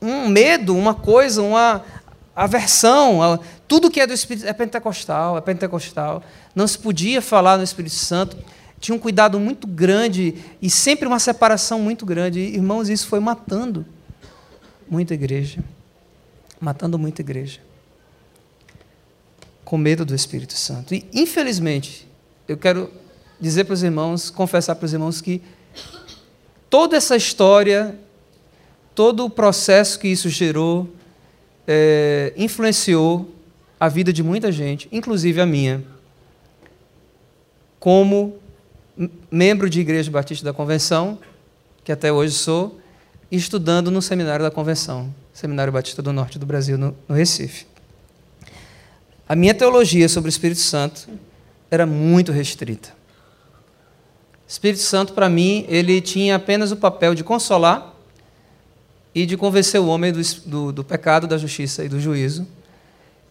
Um 0.00 0.28
medo, 0.28 0.76
uma 0.76 0.94
coisa, 0.94 1.42
uma 1.42 1.84
aversão, 2.34 3.38
tudo 3.66 3.90
que 3.90 4.00
é 4.00 4.06
do 4.06 4.12
Espírito 4.12 4.46
é 4.46 4.52
pentecostal, 4.52 5.36
é 5.36 5.40
pentecostal. 5.40 6.22
Não 6.54 6.66
se 6.66 6.78
podia 6.78 7.20
falar 7.20 7.58
no 7.58 7.64
Espírito 7.64 7.94
Santo. 7.94 8.36
Tinha 8.78 8.94
um 8.94 8.98
cuidado 8.98 9.38
muito 9.38 9.66
grande 9.66 10.36
e 10.62 10.70
sempre 10.70 11.06
uma 11.06 11.18
separação 11.18 11.80
muito 11.80 12.06
grande. 12.06 12.40
Irmãos, 12.40 12.88
isso 12.88 13.06
foi 13.06 13.20
matando 13.20 13.84
muita 14.88 15.12
igreja. 15.12 15.62
Matando 16.58 16.98
muita 16.98 17.20
igreja. 17.20 17.60
Com 19.70 19.78
medo 19.78 20.04
do 20.04 20.16
Espírito 20.16 20.54
Santo. 20.54 20.92
E, 20.92 21.06
infelizmente, 21.12 22.04
eu 22.48 22.56
quero 22.56 22.90
dizer 23.40 23.62
para 23.62 23.74
os 23.74 23.84
irmãos, 23.84 24.28
confessar 24.28 24.74
para 24.74 24.84
os 24.84 24.92
irmãos 24.92 25.20
que 25.20 25.40
toda 26.68 26.96
essa 26.96 27.14
história, 27.14 27.96
todo 28.96 29.24
o 29.24 29.30
processo 29.30 29.96
que 30.00 30.08
isso 30.08 30.28
gerou, 30.28 30.92
é, 31.68 32.32
influenciou 32.36 33.32
a 33.78 33.88
vida 33.88 34.12
de 34.12 34.24
muita 34.24 34.50
gente, 34.50 34.88
inclusive 34.90 35.40
a 35.40 35.46
minha. 35.46 35.84
Como 37.78 38.40
membro 39.30 39.70
de 39.70 39.78
Igreja 39.78 40.10
Batista 40.10 40.44
da 40.44 40.52
Convenção, 40.52 41.16
que 41.84 41.92
até 41.92 42.12
hoje 42.12 42.34
sou, 42.34 42.80
estudando 43.30 43.88
no 43.88 44.02
seminário 44.02 44.44
da 44.44 44.50
Convenção, 44.50 45.14
Seminário 45.32 45.72
Batista 45.72 46.02
do 46.02 46.12
Norte 46.12 46.40
do 46.40 46.44
Brasil, 46.44 46.76
no, 46.76 46.92
no 47.08 47.14
Recife. 47.14 47.70
A 49.30 49.36
minha 49.36 49.54
teologia 49.54 50.08
sobre 50.08 50.26
o 50.26 50.32
Espírito 50.32 50.58
Santo 50.58 51.08
era 51.70 51.86
muito 51.86 52.32
restrita. 52.32 52.88
O 52.88 54.48
Espírito 54.48 54.82
Santo, 54.82 55.12
para 55.12 55.28
mim, 55.28 55.64
ele 55.68 56.00
tinha 56.00 56.34
apenas 56.34 56.72
o 56.72 56.76
papel 56.76 57.14
de 57.14 57.22
consolar 57.22 57.94
e 59.14 59.24
de 59.24 59.36
convencer 59.36 59.80
o 59.80 59.86
homem 59.86 60.12
do, 60.12 60.20
do, 60.46 60.72
do, 60.72 60.82
pecado, 60.82 61.28
da 61.28 61.38
justiça 61.38 61.84
e 61.84 61.88
do 61.88 62.00
juízo. 62.00 62.44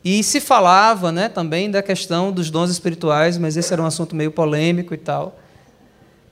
E 0.01 0.23
se 0.23 0.39
falava 0.39 1.11
né, 1.11 1.27
também 1.27 1.69
da 1.69 1.83
questão 1.83 2.31
dos 2.31 2.49
dons 2.49 2.69
espirituais, 2.69 3.37
mas 3.37 3.57
esse 3.57 3.73
era 3.73 3.81
um 3.81 3.85
assunto 3.85 4.15
meio 4.15 4.31
polêmico 4.31 4.93
e 4.93 4.97
tal. 4.97 5.37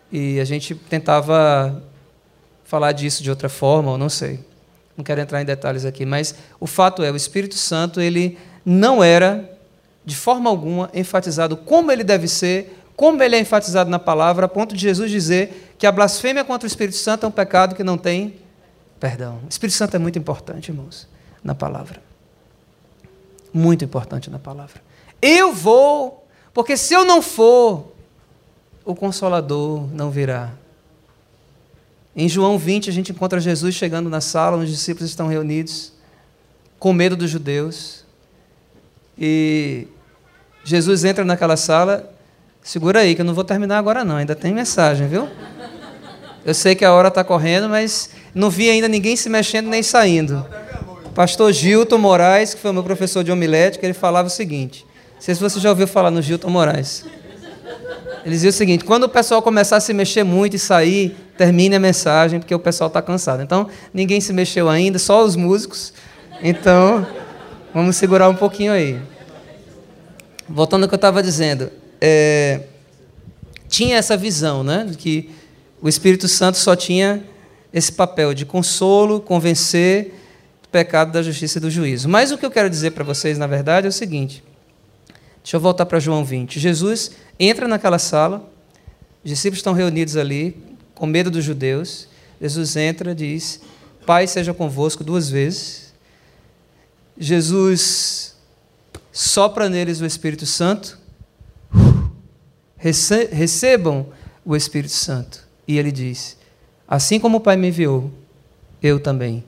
E 0.09 0.39
a 0.39 0.45
gente 0.45 0.75
tentava 0.75 1.83
falar 2.63 2.93
disso 2.93 3.21
de 3.21 3.29
outra 3.29 3.49
forma, 3.49 3.91
ou 3.91 3.97
não 3.97 4.07
sei. 4.07 4.39
Não 4.95 5.03
quero 5.03 5.19
entrar 5.19 5.41
em 5.41 5.45
detalhes 5.45 5.83
aqui, 5.83 6.05
mas 6.05 6.35
o 6.57 6.65
fato 6.65 7.03
é, 7.03 7.11
o 7.11 7.17
Espírito 7.17 7.55
Santo 7.55 7.99
ele 7.99 8.37
não 8.65 9.03
era 9.03 9.56
de 10.07 10.15
forma 10.15 10.49
alguma 10.49 10.89
enfatizado 10.93 11.55
como 11.55 11.91
ele 11.91 12.03
deve 12.03 12.27
ser, 12.27 12.81
como 12.95 13.21
ele 13.21 13.35
é 13.35 13.39
enfatizado 13.39 13.91
na 13.91 13.99
palavra, 13.99 14.47
a 14.47 14.49
ponto 14.49 14.73
de 14.73 14.81
Jesus 14.81 15.11
dizer 15.11 15.75
que 15.77 15.85
a 15.85 15.91
blasfêmia 15.91 16.43
contra 16.43 16.65
o 16.65 16.67
Espírito 16.67 16.97
Santo 16.97 17.25
é 17.25 17.29
um 17.29 17.31
pecado 17.31 17.75
que 17.75 17.83
não 17.83 17.95
tem 17.97 18.47
Perdão. 18.99 19.39
O 19.45 19.49
Espírito 19.49 19.75
Santo 19.75 19.95
é 19.95 19.99
muito 19.99 20.17
importante, 20.17 20.69
irmãos, 20.69 21.07
na 21.43 21.53
palavra. 21.53 22.01
Muito 23.53 23.85
importante 23.85 24.29
na 24.29 24.39
palavra. 24.39 24.81
Eu 25.21 25.53
vou, 25.53 26.27
porque 26.53 26.75
se 26.75 26.93
eu 26.93 27.05
não 27.05 27.21
for, 27.21 27.93
o 28.83 28.95
Consolador 28.95 29.87
não 29.93 30.09
virá. 30.09 30.51
Em 32.15 32.27
João 32.27 32.57
20, 32.57 32.89
a 32.89 32.93
gente 32.93 33.11
encontra 33.11 33.39
Jesus 33.39 33.75
chegando 33.75 34.09
na 34.09 34.21
sala, 34.21 34.57
onde 34.57 34.65
os 34.65 34.71
discípulos 34.71 35.09
estão 35.09 35.27
reunidos, 35.27 35.93
com 36.79 36.91
medo 36.91 37.15
dos 37.15 37.29
judeus. 37.29 38.03
E 39.17 39.87
Jesus 40.67 41.05
entra 41.05 41.23
naquela 41.23 41.55
sala, 41.55 42.11
segura 42.61 42.99
aí, 42.99 43.15
que 43.15 43.21
eu 43.21 43.25
não 43.25 43.33
vou 43.33 43.45
terminar 43.45 43.77
agora 43.77 44.03
não, 44.03 44.17
ainda 44.17 44.35
tem 44.35 44.53
mensagem, 44.53 45.07
viu? 45.07 45.29
Eu 46.45 46.53
sei 46.53 46.75
que 46.75 46.83
a 46.83 46.91
hora 46.91 47.07
está 47.07 47.23
correndo, 47.23 47.69
mas 47.69 48.09
não 48.35 48.49
vi 48.49 48.69
ainda 48.69 48.89
ninguém 48.89 49.15
se 49.15 49.29
mexendo 49.29 49.69
nem 49.69 49.81
saindo. 49.81 50.45
Pastor 51.15 51.53
Gilton 51.53 51.97
Moraes, 51.97 52.53
que 52.53 52.59
foi 52.59 52.73
meu 52.73 52.83
professor 52.83 53.23
de 53.23 53.31
homilética, 53.31 53.85
ele 53.85 53.93
falava 53.93 54.27
o 54.27 54.29
seguinte: 54.29 54.85
não 55.15 55.21
sei 55.21 55.35
se 55.35 55.39
você 55.39 55.57
já 55.57 55.69
ouviu 55.69 55.87
falar 55.87 56.11
no 56.11 56.21
Gilton 56.21 56.49
Moraes. 56.49 57.05
Ele 58.25 58.35
dizia 58.35 58.49
o 58.49 58.53
seguinte: 58.53 58.83
quando 58.83 59.05
o 59.05 59.09
pessoal 59.09 59.41
começar 59.41 59.77
a 59.77 59.79
se 59.79 59.93
mexer 59.93 60.25
muito 60.25 60.57
e 60.57 60.59
sair, 60.59 61.15
termine 61.37 61.77
a 61.77 61.79
mensagem, 61.79 62.41
porque 62.41 62.53
o 62.53 62.59
pessoal 62.59 62.89
está 62.89 63.01
cansado. 63.01 63.41
Então, 63.41 63.69
ninguém 63.93 64.19
se 64.19 64.33
mexeu 64.33 64.67
ainda, 64.67 64.99
só 64.99 65.23
os 65.23 65.37
músicos. 65.37 65.93
Então, 66.43 67.07
vamos 67.73 67.95
segurar 67.95 68.27
um 68.27 68.35
pouquinho 68.35 68.73
aí. 68.73 68.99
Voltando 70.49 70.83
ao 70.83 70.89
que 70.89 70.95
eu 70.95 70.97
estava 70.97 71.21
dizendo, 71.21 71.71
é, 71.99 72.61
tinha 73.67 73.97
essa 73.97 74.15
visão, 74.15 74.63
né, 74.63 74.85
de 74.89 74.97
que 74.97 75.29
o 75.81 75.89
Espírito 75.89 76.27
Santo 76.27 76.57
só 76.57 76.75
tinha 76.75 77.23
esse 77.73 77.91
papel 77.91 78.33
de 78.33 78.45
consolo, 78.45 79.19
convencer 79.19 80.13
do 80.63 80.69
pecado, 80.69 81.11
da 81.11 81.21
justiça 81.21 81.57
e 81.57 81.61
do 81.61 81.69
juízo. 81.69 82.07
Mas 82.07 82.31
o 82.31 82.37
que 82.37 82.45
eu 82.45 82.51
quero 82.51 82.69
dizer 82.69 82.91
para 82.91 83.03
vocês, 83.03 83.37
na 83.37 83.47
verdade, 83.47 83.85
é 83.87 83.89
o 83.89 83.93
seguinte. 83.93 84.43
Deixa 85.43 85.57
eu 85.57 85.61
voltar 85.61 85.85
para 85.85 85.99
João 85.99 86.23
20. 86.23 86.59
Jesus 86.59 87.11
entra 87.39 87.67
naquela 87.67 87.99
sala, 87.99 88.49
os 89.23 89.29
discípulos 89.29 89.59
estão 89.59 89.73
reunidos 89.73 90.17
ali, 90.17 90.57
com 90.95 91.05
medo 91.05 91.29
dos 91.29 91.43
judeus. 91.43 92.07
Jesus 92.41 92.75
entra, 92.75 93.13
diz: 93.13 93.61
Pai 94.05 94.27
seja 94.27 94.53
convosco 94.53 95.03
duas 95.03 95.29
vezes. 95.29 95.93
Jesus 97.17 98.36
sopra 99.17 99.67
neles 99.67 99.99
o 99.99 100.05
Espírito 100.05 100.45
Santo. 100.45 100.99
Recebam 102.77 104.05
o 104.45 104.55
Espírito 104.55 104.93
Santo. 104.93 105.43
E 105.67 105.77
ele 105.79 105.91
diz: 105.91 106.37
Assim 106.87 107.19
como 107.19 107.37
o 107.37 107.41
Pai 107.41 107.57
me 107.57 107.69
enviou, 107.69 108.11
eu 108.81 108.99
também 108.99 109.43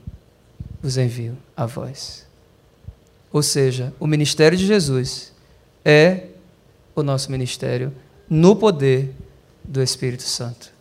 vos 0.82 0.96
envio 0.96 1.38
a 1.56 1.66
vós. 1.66 2.26
Ou 3.32 3.44
seja, 3.44 3.94
o 4.00 4.08
ministério 4.08 4.58
de 4.58 4.66
Jesus 4.66 5.32
é 5.84 6.24
o 6.96 7.02
nosso 7.04 7.30
ministério 7.30 7.94
no 8.28 8.56
poder 8.56 9.14
do 9.62 9.80
Espírito 9.80 10.24
Santo. 10.24 10.72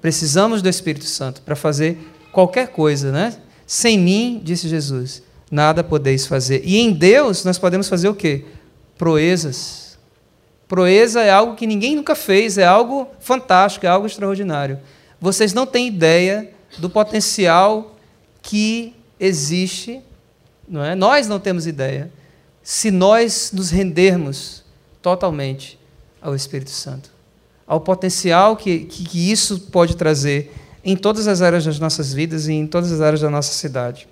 Precisamos 0.00 0.62
do 0.62 0.70
Espírito 0.70 1.04
Santo 1.04 1.42
para 1.42 1.54
fazer 1.54 1.98
qualquer 2.32 2.68
coisa, 2.68 3.12
né? 3.12 3.36
Sem 3.66 3.98
mim, 3.98 4.40
disse 4.42 4.68
Jesus, 4.68 5.22
nada 5.50 5.82
podeis 5.82 6.26
fazer. 6.26 6.62
E 6.64 6.78
em 6.78 6.92
Deus 6.92 7.44
nós 7.44 7.58
podemos 7.58 7.88
fazer 7.88 8.08
o 8.08 8.14
quê? 8.14 8.44
Proezas. 8.96 9.98
Proeza 10.66 11.22
é 11.22 11.30
algo 11.30 11.56
que 11.56 11.66
ninguém 11.66 11.96
nunca 11.96 12.14
fez, 12.14 12.58
é 12.58 12.66
algo 12.66 13.08
fantástico, 13.20 13.86
é 13.86 13.88
algo 13.88 14.06
extraordinário. 14.06 14.78
Vocês 15.20 15.52
não 15.52 15.66
têm 15.66 15.88
ideia 15.88 16.50
do 16.78 16.90
potencial 16.90 17.96
que 18.42 18.94
existe, 19.18 20.00
não 20.68 20.84
é? 20.84 20.94
Nós 20.94 21.26
não 21.26 21.40
temos 21.40 21.66
ideia 21.66 22.10
se 22.62 22.90
nós 22.90 23.50
nos 23.52 23.70
rendermos 23.70 24.62
totalmente 25.00 25.78
ao 26.20 26.34
Espírito 26.34 26.70
Santo, 26.70 27.10
ao 27.66 27.80
potencial 27.80 28.56
que, 28.56 28.80
que, 28.80 29.04
que 29.04 29.32
isso 29.32 29.60
pode 29.72 29.96
trazer 29.96 30.52
em 30.84 30.94
todas 30.94 31.26
as 31.26 31.40
áreas 31.40 31.64
das 31.64 31.78
nossas 31.78 32.12
vidas 32.12 32.46
e 32.46 32.52
em 32.52 32.66
todas 32.66 32.92
as 32.92 33.00
áreas 33.00 33.22
da 33.22 33.30
nossa 33.30 33.52
cidade. 33.54 34.06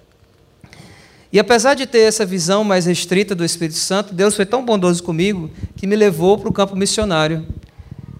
E 1.33 1.39
apesar 1.39 1.74
de 1.74 1.87
ter 1.87 2.01
essa 2.01 2.24
visão 2.24 2.62
mais 2.62 2.87
restrita 2.87 3.35
do 3.35 3.45
Espírito 3.45 3.79
Santo, 3.79 4.14
Deus 4.14 4.35
foi 4.35 4.47
tão 4.47 4.64
bondoso 4.64 5.03
comigo 5.03 5.51
que 5.77 5.87
me 5.87 5.97
levou 5.97 6.39
para 6.39 6.49
o 6.49 6.53
campo 6.53 6.77
missionário. 6.77 7.47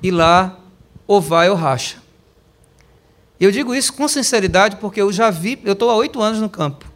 E 0.03 0.11
lá, 0.11 0.59
ou 1.07 1.21
vai 1.21 1.49
ou 1.49 1.57
racha. 1.57 1.97
Eu 3.39 3.51
digo 3.51 3.75
isso 3.75 3.93
com 3.93 4.09
sinceridade 4.09 4.77
porque 4.77 5.01
eu 5.01 5.13
já 5.13 5.31
vi, 5.31 5.59
eu 5.65 5.75
estou 5.75 5.91
há 5.91 5.97
oito 5.97 6.21
anos 6.21 6.41
no 6.41 6.49
campo. 6.49 6.91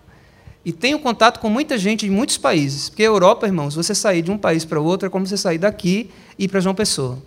E 0.65 0.73
tenho 0.73 0.99
contato 0.99 1.41
com 1.41 1.49
muita 1.49 1.79
gente 1.79 2.05
de 2.05 2.11
muitos 2.11 2.37
países. 2.37 2.89
Porque 2.89 3.03
a 3.03 3.07
Europa, 3.07 3.47
irmãos, 3.47 3.75
você 3.75 3.95
sair 3.95 4.23
de 4.23 4.31
um 4.31 4.37
país 4.37 4.65
para 4.65 4.81
o 4.81 4.85
outro 4.85 5.07
é 5.07 5.11
como 5.11 5.27
você 5.27 5.37
sair 5.37 5.59
daqui 5.59 6.11
e 6.39 6.45
ir 6.45 6.49
para 6.49 6.61
João 6.61 6.75
Pessoa. 6.75 7.19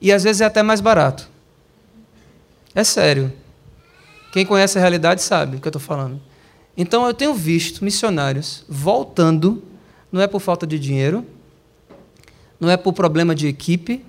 E 0.00 0.12
às 0.12 0.24
vezes 0.24 0.40
é 0.40 0.44
até 0.44 0.62
mais 0.62 0.80
barato. 0.80 1.28
É 2.74 2.84
sério. 2.84 3.32
Quem 4.30 4.44
conhece 4.44 4.76
a 4.78 4.80
realidade 4.80 5.22
sabe 5.22 5.56
o 5.56 5.60
que 5.60 5.66
eu 5.66 5.70
estou 5.70 5.80
falando. 5.80 6.20
Então 6.80 7.04
eu 7.04 7.12
tenho 7.12 7.34
visto 7.34 7.84
missionários 7.84 8.64
voltando, 8.68 9.64
não 10.12 10.20
é 10.20 10.28
por 10.28 10.38
falta 10.38 10.64
de 10.64 10.78
dinheiro, 10.78 11.26
não 12.60 12.70
é 12.70 12.76
por 12.76 12.92
problema 12.92 13.34
de 13.34 13.48
equipe, 13.48 14.04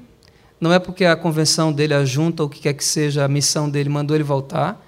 não 0.62 0.72
é 0.72 0.78
porque 0.78 1.04
a 1.04 1.16
convenção 1.16 1.74
dele, 1.74 1.96
a 1.96 2.06
junta, 2.06 2.44
ou 2.44 2.48
o 2.48 2.50
que 2.50 2.60
quer 2.60 2.74
que 2.74 2.86
seja, 2.86 3.26
a 3.26 3.28
missão 3.28 3.68
dele 3.68 3.90
mandou 3.90 4.16
ele 4.16 4.24
voltar, 4.24 4.86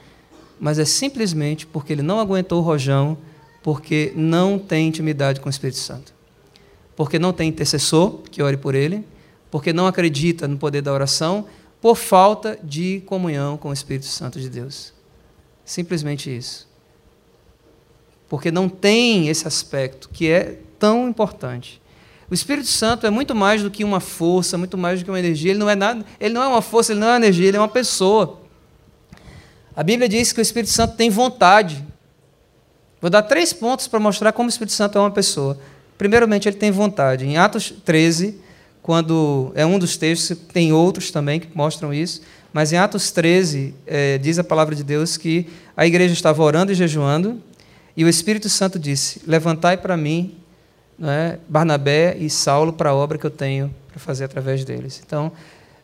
mas 0.60 0.78
é 0.78 0.86
simplesmente 0.86 1.66
porque 1.66 1.92
ele 1.92 2.04
não 2.04 2.20
aguentou 2.20 2.60
o 2.60 2.64
rojão, 2.64 3.18
porque 3.64 4.14
não 4.16 4.60
tem 4.60 4.88
intimidade 4.88 5.40
com 5.40 5.48
o 5.48 5.50
Espírito 5.50 5.80
Santo. 5.80 6.14
Porque 6.96 7.18
não 7.18 7.34
tem 7.34 7.50
intercessor 7.50 8.20
que 8.30 8.44
ore 8.44 8.58
por 8.58 8.76
ele, 8.76 9.04
porque 9.50 9.74
não 9.74 9.88
acredita 9.88 10.48
no 10.48 10.58
poder 10.58 10.84
da 10.84 10.94
oração, 10.94 11.48
por 11.82 11.96
falta 11.96 12.60
de 12.64 13.02
comunhão 13.08 13.58
com 13.58 13.70
o 13.70 13.74
Espírito 13.74 14.06
Santo 14.06 14.40
de 14.40 14.50
Deus. 14.50 14.94
Simplesmente 15.66 16.36
isso. 16.36 16.71
Porque 18.32 18.50
não 18.50 18.70
tem 18.70 19.28
esse 19.28 19.46
aspecto 19.46 20.08
que 20.08 20.30
é 20.30 20.58
tão 20.80 21.10
importante. 21.10 21.82
O 22.30 22.34
Espírito 22.34 22.70
Santo 22.70 23.06
é 23.06 23.10
muito 23.10 23.36
mais 23.36 23.62
do 23.62 23.70
que 23.70 23.84
uma 23.84 24.00
força, 24.00 24.58
muito 24.58 24.78
mais 24.78 25.02
do 25.02 25.04
que 25.04 25.12
uma 25.12 25.20
energia. 25.20 25.52
Ele 25.52 25.60
não 25.60 25.70
é 25.70 25.76
nada, 25.76 26.06
ele 26.18 26.34
não 26.34 26.42
é 26.42 26.48
uma 26.48 26.62
força, 26.62 26.94
ele 26.94 27.02
não 27.02 27.08
é 27.08 27.12
uma 27.12 27.18
energia, 27.18 27.50
ele 27.50 27.58
é 27.58 27.60
uma 27.60 27.68
pessoa. 27.68 28.40
A 29.76 29.84
Bíblia 29.84 30.08
diz 30.08 30.32
que 30.32 30.40
o 30.40 30.42
Espírito 30.42 30.72
Santo 30.72 30.96
tem 30.96 31.10
vontade. 31.10 31.86
Vou 33.02 33.10
dar 33.10 33.24
três 33.24 33.52
pontos 33.52 33.86
para 33.90 34.00
mostrar 34.00 34.32
como 34.32 34.48
o 34.48 34.50
Espírito 34.50 34.72
Santo 34.72 34.98
é 34.98 35.02
uma 35.02 35.12
pessoa. 35.12 35.60
Primeiramente, 35.98 36.48
ele 36.48 36.56
tem 36.56 36.72
vontade. 36.72 37.26
Em 37.26 37.36
Atos 37.36 37.74
13, 37.84 38.40
quando 38.82 39.52
é 39.56 39.66
um 39.66 39.78
dos 39.78 39.98
textos, 39.98 40.38
tem 40.54 40.72
outros 40.72 41.12
também 41.12 41.38
que 41.38 41.50
mostram 41.54 41.94
isso, 41.94 42.22
mas 42.54 42.72
em 42.72 42.78
Atos 42.78 43.12
13, 43.12 43.76
é, 43.86 44.18
diz 44.18 44.40
a 44.40 44.44
palavra 44.44 44.74
de 44.74 44.86
Deus 44.86 45.18
que 45.18 45.48
a 45.76 45.86
igreja 45.86 46.14
estava 46.14 46.42
orando 46.42 46.72
e 46.72 46.76
jejuando, 46.76 47.42
e 47.96 48.04
o 48.04 48.10
Espírito 48.10 48.50
Santo 48.50 48.80
disse: 48.80 49.22
Levantai 49.28 49.78
para 49.78 49.98
mim 49.98 50.38
né, 50.98 51.40
Barnabé 51.50 52.16
e 52.18 52.30
Saulo 52.30 52.72
para 52.72 52.92
a 52.92 52.96
obra 52.96 53.18
que 53.18 53.26
eu 53.26 53.32
tenho 53.32 53.74
para 53.88 54.00
fazer 54.00 54.26
através 54.26 54.64
deles. 54.64 55.02
Então, 55.06 55.32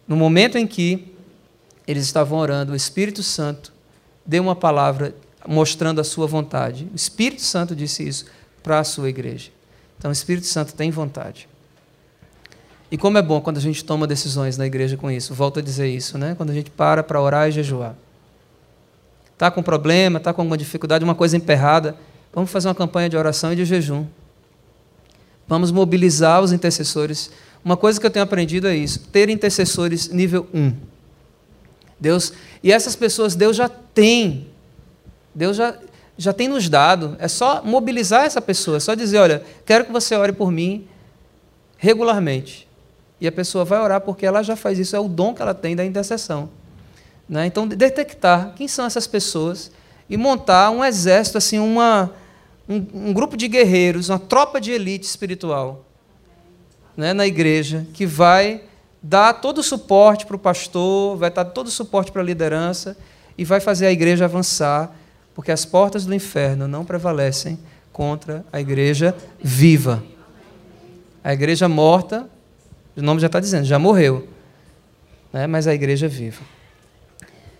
no 0.07 0.15
momento 0.15 0.57
em 0.57 0.65
que 0.65 1.13
eles 1.87 2.03
estavam 2.03 2.37
orando, 2.37 2.73
o 2.73 2.75
Espírito 2.75 3.23
Santo 3.23 3.73
deu 4.25 4.43
uma 4.43 4.55
palavra 4.55 5.15
mostrando 5.47 5.99
a 5.99 6.03
sua 6.03 6.27
vontade. 6.27 6.87
O 6.91 6.95
Espírito 6.95 7.41
Santo 7.41 7.75
disse 7.75 8.07
isso 8.07 8.25
para 8.61 8.79
a 8.79 8.83
sua 8.83 9.09
igreja. 9.09 9.49
Então, 9.97 10.09
o 10.09 10.13
Espírito 10.13 10.45
Santo 10.45 10.73
tem 10.73 10.91
vontade. 10.91 11.47
E 12.91 12.97
como 12.97 13.17
é 13.17 13.21
bom 13.21 13.41
quando 13.41 13.57
a 13.57 13.61
gente 13.61 13.83
toma 13.83 14.07
decisões 14.07 14.57
na 14.57 14.65
igreja 14.65 14.95
com 14.95 15.11
isso. 15.11 15.33
Volto 15.33 15.59
a 15.59 15.61
dizer 15.61 15.87
isso, 15.87 16.17
né? 16.17 16.35
Quando 16.35 16.51
a 16.51 16.53
gente 16.53 16.69
para 16.69 17.03
para 17.03 17.21
orar 17.21 17.49
e 17.49 17.51
jejuar. 17.51 17.95
Está 19.37 19.51
com 19.51 19.61
problema, 19.61 20.17
está 20.17 20.33
com 20.33 20.41
alguma 20.41 20.57
dificuldade, 20.57 21.03
uma 21.03 21.13
coisa 21.13 21.37
emperrada, 21.37 21.95
vamos 22.33 22.49
fazer 22.49 22.69
uma 22.69 22.73
campanha 22.73 23.07
de 23.07 23.15
oração 23.15 23.53
e 23.53 23.55
de 23.55 23.65
jejum. 23.65 24.03
Vamos 25.47 25.69
mobilizar 25.69 26.41
os 26.41 26.51
intercessores. 26.51 27.29
Uma 27.63 27.77
coisa 27.77 27.99
que 27.99 28.05
eu 28.07 28.09
tenho 28.09 28.23
aprendido 28.23 28.67
é 28.67 28.75
isso: 28.75 29.07
ter 29.11 29.29
intercessores 29.29 30.09
nível 30.09 30.47
1. 30.51 30.73
Deus, 31.99 32.33
e 32.63 32.71
essas 32.71 32.95
pessoas 32.95 33.35
Deus 33.35 33.55
já 33.55 33.69
tem. 33.69 34.47
Deus 35.35 35.55
já, 35.55 35.77
já 36.17 36.33
tem 36.33 36.47
nos 36.47 36.67
dado. 36.67 37.15
É 37.19 37.27
só 37.27 37.61
mobilizar 37.63 38.25
essa 38.25 38.41
pessoa, 38.41 38.77
é 38.77 38.79
só 38.79 38.95
dizer: 38.95 39.19
olha, 39.19 39.43
quero 39.67 39.85
que 39.85 39.91
você 39.91 40.15
ore 40.15 40.31
por 40.31 40.51
mim 40.51 40.87
regularmente. 41.77 42.67
E 43.21 43.27
a 43.27 43.31
pessoa 43.31 43.63
vai 43.63 43.79
orar 43.79 44.01
porque 44.01 44.25
ela 44.25 44.41
já 44.41 44.55
faz 44.55 44.79
isso, 44.79 44.95
é 44.95 44.99
o 44.99 45.07
dom 45.07 45.35
que 45.35 45.43
ela 45.43 45.53
tem 45.53 45.75
da 45.75 45.85
intercessão. 45.85 46.49
Né? 47.27 47.45
Então, 47.45 47.67
detectar 47.67 48.53
quem 48.55 48.67
são 48.67 48.85
essas 48.85 49.05
pessoas 49.05 49.71
e 50.09 50.15
montar 50.15 50.71
um 50.71 50.83
exército, 50.83 51.37
assim, 51.37 51.59
uma, 51.59 52.11
um, 52.67 53.09
um 53.09 53.13
grupo 53.13 53.35
de 53.35 53.47
guerreiros, 53.47 54.09
uma 54.09 54.19
tropa 54.19 54.61
de 54.61 54.71
elite 54.71 55.05
espiritual 55.05 55.85
né, 56.95 57.13
na 57.13 57.27
igreja, 57.27 57.85
que 57.93 58.05
vai 58.05 58.61
dar 59.01 59.33
todo 59.33 59.59
o 59.59 59.63
suporte 59.63 60.25
para 60.25 60.35
o 60.35 60.39
pastor, 60.39 61.15
vai 61.17 61.29
dar 61.29 61.45
todo 61.45 61.67
o 61.67 61.71
suporte 61.71 62.11
para 62.11 62.21
a 62.21 62.25
liderança 62.25 62.97
e 63.37 63.45
vai 63.45 63.59
fazer 63.59 63.85
a 63.85 63.91
igreja 63.91 64.25
avançar, 64.25 64.95
porque 65.35 65.51
as 65.51 65.63
portas 65.63 66.05
do 66.05 66.15
inferno 66.15 66.67
não 66.67 66.83
prevalecem 66.83 67.59
contra 67.93 68.43
a 68.51 68.59
igreja 68.59 69.15
viva. 69.41 70.03
A 71.23 71.33
igreja 71.33 71.69
morta, 71.69 72.27
o 72.95 73.01
nome 73.01 73.21
já 73.21 73.27
está 73.27 73.39
dizendo, 73.39 73.65
já 73.65 73.77
morreu, 73.77 74.27
né, 75.31 75.45
mas 75.45 75.67
a 75.67 75.73
igreja 75.73 76.07
viva. 76.07 76.41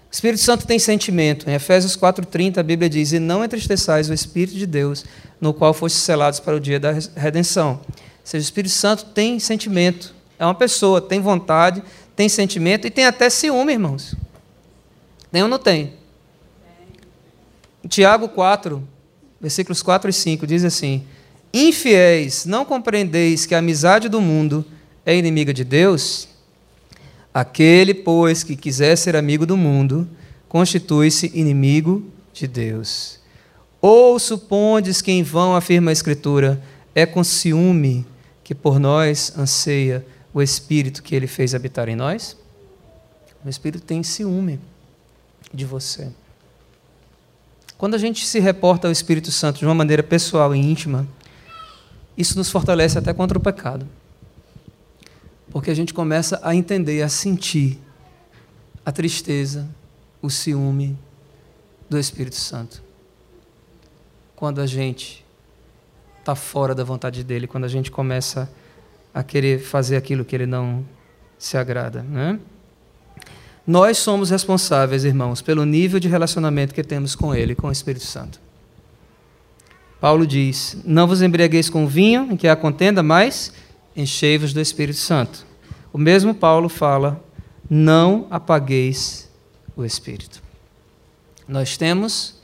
O 0.10 0.14
Espírito 0.14 0.42
Santo 0.42 0.66
tem 0.66 0.80
sentimento. 0.80 1.50
Em 1.50 1.54
Efésios 1.54 1.98
4,30 1.98 2.58
a 2.58 2.64
Bíblia 2.64 2.90
diz: 2.90 3.12
E 3.12 3.20
não 3.20 3.44
entristeçais 3.44 4.10
o 4.10 4.14
Espírito 4.14 4.58
de 4.58 4.66
Deus, 4.66 5.06
no 5.40 5.54
qual 5.54 5.74
fostes 5.74 6.02
selados 6.02 6.40
para 6.40 6.56
o 6.56 6.60
dia 6.60 6.80
da 6.80 6.94
redenção. 7.16 7.82
Ou 7.84 7.96
seja, 8.24 8.42
o 8.42 8.46
Espírito 8.46 8.74
Santo 8.74 9.06
tem 9.06 9.40
sentimento. 9.40 10.16
É 10.40 10.46
uma 10.46 10.56
pessoa, 10.56 11.02
tem 11.02 11.20
vontade, 11.20 11.84
tem 12.16 12.30
sentimento 12.30 12.88
e 12.88 12.90
tem 12.90 13.06
até 13.06 13.30
ciúme, 13.30 13.74
irmãos. 13.74 14.16
Tem 15.32 15.44
ou 15.44 15.50
não 15.50 15.60
tem? 15.60 15.94
Em 17.84 17.88
Tiago 17.88 18.30
4, 18.30 18.82
versículos 19.40 19.82
4 19.82 20.10
e 20.10 20.14
5, 20.14 20.48
diz 20.48 20.64
assim: 20.64 21.06
Infiéis, 21.54 22.46
não 22.46 22.64
compreendeis 22.64 23.46
que 23.46 23.54
a 23.54 23.60
amizade 23.60 24.10
do 24.10 24.22
mundo 24.22 24.66
é 25.06 25.16
inimiga 25.16 25.54
de 25.54 25.64
Deus? 25.64 26.28
Aquele, 27.38 27.94
pois, 27.94 28.42
que 28.42 28.56
quiser 28.56 28.96
ser 28.96 29.16
amigo 29.16 29.46
do 29.46 29.56
mundo, 29.56 30.10
constitui-se 30.50 31.32
inimigo 31.36 32.04
de 32.34 32.48
Deus. 32.48 33.20
Ou 33.80 34.18
supondes 34.18 35.04
que 35.04 35.12
em 35.12 35.22
vão 35.22 35.56
afirma 35.56 35.92
a 35.92 35.94
Escritura, 35.94 36.60
é 36.96 37.06
com 37.06 37.24
ciúme 37.24 38.08
que 38.44 38.56
por 38.56 38.80
nós 38.80 39.38
anseia 39.38 40.04
o 40.34 40.42
Espírito 40.42 41.04
que 41.04 41.14
ele 41.14 41.28
fez 41.28 41.54
habitar 41.54 41.88
em 41.88 41.96
nós? 41.96 42.36
O 43.46 43.50
Espírito 43.50 43.84
tem 43.84 44.02
ciúme 44.02 44.60
de 45.54 45.64
você. 45.64 46.08
Quando 47.78 47.94
a 47.94 48.00
gente 48.00 48.26
se 48.26 48.40
reporta 48.40 48.88
ao 48.88 48.92
Espírito 48.92 49.32
Santo 49.32 49.60
de 49.60 49.66
uma 49.68 49.76
maneira 49.76 50.02
pessoal 50.02 50.56
e 50.56 50.60
íntima, 50.60 51.08
isso 52.18 52.36
nos 52.36 52.50
fortalece 52.50 52.98
até 52.98 53.14
contra 53.14 53.38
o 53.38 53.42
pecado. 53.42 53.88
Porque 55.58 55.72
a 55.72 55.76
gente 55.76 55.92
começa 55.92 56.40
a 56.44 56.54
entender, 56.54 57.02
a 57.02 57.10
sentir 57.10 57.80
a 58.86 58.92
tristeza, 58.92 59.68
o 60.22 60.30
ciúme 60.30 60.96
do 61.90 61.98
Espírito 61.98 62.36
Santo. 62.36 62.84
Quando 64.36 64.62
a 64.62 64.68
gente 64.68 65.26
está 66.20 66.36
fora 66.36 66.76
da 66.76 66.84
vontade 66.84 67.24
dele, 67.24 67.48
quando 67.48 67.64
a 67.64 67.68
gente 67.68 67.90
começa 67.90 68.48
a 69.12 69.24
querer 69.24 69.60
fazer 69.60 69.98
aquilo 69.98 70.24
que 70.24 70.36
ele 70.36 70.46
não 70.46 70.86
se 71.40 71.58
agrada. 71.58 72.04
Né? 72.04 72.40
Nós 73.66 73.98
somos 73.98 74.30
responsáveis, 74.30 75.06
irmãos, 75.06 75.42
pelo 75.42 75.66
nível 75.66 76.00
de 76.00 76.08
relacionamento 76.08 76.72
que 76.72 76.84
temos 76.84 77.16
com 77.16 77.34
ele, 77.34 77.56
com 77.56 77.70
o 77.70 77.72
Espírito 77.72 78.06
Santo. 78.06 78.40
Paulo 80.00 80.28
diz: 80.28 80.78
Não 80.86 81.08
vos 81.08 81.24
embriagueis 81.24 81.68
com 81.68 81.88
vinho, 81.88 82.32
em 82.32 82.38
que 82.38 82.48
há 82.48 82.56
contenda, 82.56 83.02
mas 83.02 83.52
enchei-vos 83.96 84.54
do 84.54 84.62
Espírito 84.62 85.00
Santo. 85.00 85.47
O 85.98 86.00
mesmo 86.00 86.36
Paulo 86.36 86.70
fala: 86.70 87.20
Não 87.68 88.28
apagueis 88.30 89.28
o 89.76 89.84
Espírito. 89.84 90.44
Nós 91.48 91.76
temos, 91.76 92.36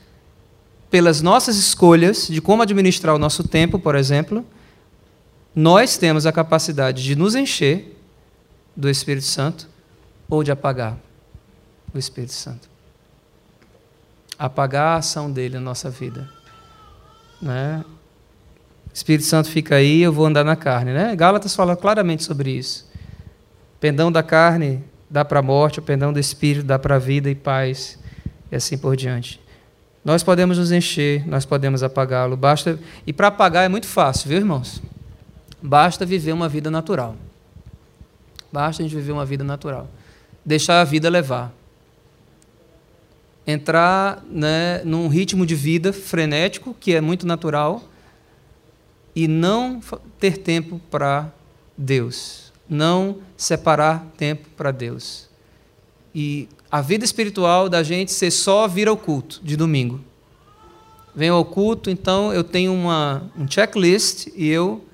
pelas 0.90 1.22
nossas 1.22 1.56
escolhas 1.56 2.26
de 2.26 2.40
como 2.40 2.62
administrar 2.62 3.14
o 3.14 3.18
nosso 3.18 3.46
tempo, 3.46 3.78
por 3.78 3.94
exemplo, 3.94 4.44
nós 5.54 5.96
temos 5.96 6.26
a 6.26 6.32
capacidade 6.32 7.04
de 7.04 7.14
nos 7.14 7.36
encher 7.36 7.96
do 8.74 8.90
Espírito 8.90 9.26
Santo 9.26 9.68
ou 10.28 10.42
de 10.42 10.50
apagar 10.50 10.98
o 11.94 11.98
Espírito 11.98 12.32
Santo. 12.32 12.68
Apagar 14.36 14.96
a 14.96 14.96
ação 14.96 15.30
dele 15.30 15.54
na 15.54 15.60
nossa 15.60 15.88
vida. 15.88 16.28
Né? 17.40 17.84
Espírito 18.92 19.26
Santo 19.26 19.48
fica 19.48 19.76
aí, 19.76 20.02
eu 20.02 20.12
vou 20.12 20.26
andar 20.26 20.42
na 20.42 20.56
carne. 20.56 20.92
Né? 20.92 21.14
Gálatas 21.14 21.54
fala 21.54 21.76
claramente 21.76 22.24
sobre 22.24 22.50
isso. 22.50 22.92
Pendão 23.84 24.10
da 24.10 24.22
carne 24.22 24.82
dá 25.10 25.26
para 25.26 25.40
a 25.40 25.42
morte, 25.42 25.78
o 25.78 25.82
pendão 25.82 26.10
do 26.10 26.18
Espírito 26.18 26.64
dá 26.64 26.78
para 26.78 26.94
a 26.94 26.98
vida 26.98 27.30
e 27.30 27.34
paz 27.34 27.98
e 28.50 28.56
assim 28.56 28.78
por 28.78 28.96
diante. 28.96 29.38
Nós 30.02 30.22
podemos 30.22 30.56
nos 30.56 30.72
encher, 30.72 31.28
nós 31.28 31.44
podemos 31.44 31.82
apagá-lo. 31.82 32.34
Basta 32.34 32.80
e 33.06 33.12
para 33.12 33.26
apagar 33.26 33.62
é 33.62 33.68
muito 33.68 33.86
fácil, 33.86 34.30
viu, 34.30 34.38
irmãos? 34.38 34.80
Basta 35.60 36.06
viver 36.06 36.32
uma 36.32 36.48
vida 36.48 36.70
natural. 36.70 37.14
Basta 38.50 38.82
a 38.82 38.86
gente 38.86 38.96
viver 38.96 39.12
uma 39.12 39.26
vida 39.26 39.44
natural. 39.44 39.86
Deixar 40.42 40.80
a 40.80 40.84
vida 40.84 41.10
levar. 41.10 41.52
Entrar 43.46 44.24
né, 44.30 44.80
num 44.82 45.08
ritmo 45.08 45.44
de 45.44 45.54
vida 45.54 45.92
frenético, 45.92 46.72
que 46.72 46.94
é 46.94 47.02
muito 47.02 47.26
natural, 47.26 47.84
e 49.14 49.28
não 49.28 49.78
ter 50.18 50.38
tempo 50.38 50.80
para 50.90 51.30
Deus. 51.76 52.43
Não 52.68 53.18
separar 53.36 54.06
tempo 54.16 54.48
para 54.56 54.70
Deus. 54.70 55.28
E 56.14 56.48
a 56.70 56.80
vida 56.80 57.04
espiritual 57.04 57.68
da 57.68 57.82
gente 57.82 58.12
ser 58.12 58.30
só 58.30 58.66
vir 58.66 58.88
ao 58.88 58.96
culto 58.96 59.40
de 59.42 59.56
domingo. 59.56 60.00
Venho 61.14 61.34
ao 61.34 61.44
culto, 61.44 61.90
então 61.90 62.32
eu 62.32 62.42
tenho 62.42 62.72
uma, 62.72 63.30
um 63.38 63.48
checklist 63.48 64.26
e 64.34 64.48
eu 64.48 64.84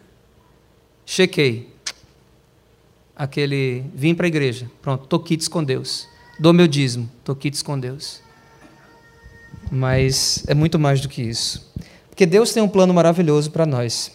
chequei. 1.06 1.70
Aquele, 3.16 3.84
vim 3.94 4.14
para 4.14 4.26
a 4.26 4.28
igreja, 4.28 4.70
pronto, 4.82 5.04
estou 5.04 5.20
quites 5.20 5.48
com 5.48 5.64
Deus. 5.64 6.06
Dou 6.38 6.52
meu 6.52 6.66
dízimo, 6.66 7.10
estou 7.18 7.34
quites 7.34 7.62
com 7.62 7.78
Deus. 7.78 8.22
Mas 9.70 10.44
é 10.46 10.54
muito 10.54 10.78
mais 10.78 11.00
do 11.00 11.08
que 11.08 11.22
isso. 11.22 11.70
Porque 12.08 12.26
Deus 12.26 12.52
tem 12.52 12.62
um 12.62 12.68
plano 12.68 12.92
maravilhoso 12.92 13.50
para 13.50 13.64
nós. 13.64 14.12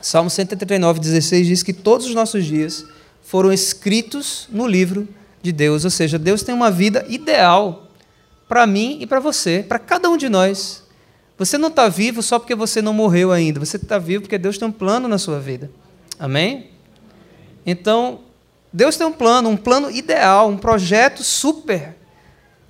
Salmo 0.00 0.30
139, 0.30 1.00
16 1.00 1.46
diz 1.46 1.62
que 1.62 1.72
todos 1.72 2.06
os 2.06 2.14
nossos 2.14 2.44
dias 2.44 2.84
foram 3.22 3.52
escritos 3.52 4.48
no 4.50 4.66
livro 4.66 5.08
de 5.42 5.52
Deus, 5.52 5.84
ou 5.84 5.90
seja, 5.90 6.18
Deus 6.18 6.42
tem 6.42 6.54
uma 6.54 6.70
vida 6.70 7.04
ideal 7.08 7.88
para 8.48 8.66
mim 8.66 8.98
e 9.00 9.06
para 9.06 9.20
você, 9.20 9.64
para 9.66 9.78
cada 9.78 10.08
um 10.08 10.16
de 10.16 10.28
nós. 10.28 10.84
Você 11.38 11.58
não 11.58 11.68
está 11.68 11.88
vivo 11.88 12.22
só 12.22 12.38
porque 12.38 12.54
você 12.54 12.80
não 12.80 12.92
morreu 12.92 13.32
ainda, 13.32 13.60
você 13.60 13.76
está 13.76 13.98
vivo 13.98 14.22
porque 14.22 14.38
Deus 14.38 14.56
tem 14.58 14.68
um 14.68 14.72
plano 14.72 15.08
na 15.08 15.18
sua 15.18 15.38
vida. 15.38 15.70
Amém? 16.18 16.70
Então, 17.64 18.20
Deus 18.72 18.96
tem 18.96 19.06
um 19.06 19.12
plano, 19.12 19.48
um 19.48 19.56
plano 19.56 19.90
ideal, 19.90 20.48
um 20.48 20.56
projeto 20.56 21.22
super, 21.22 21.96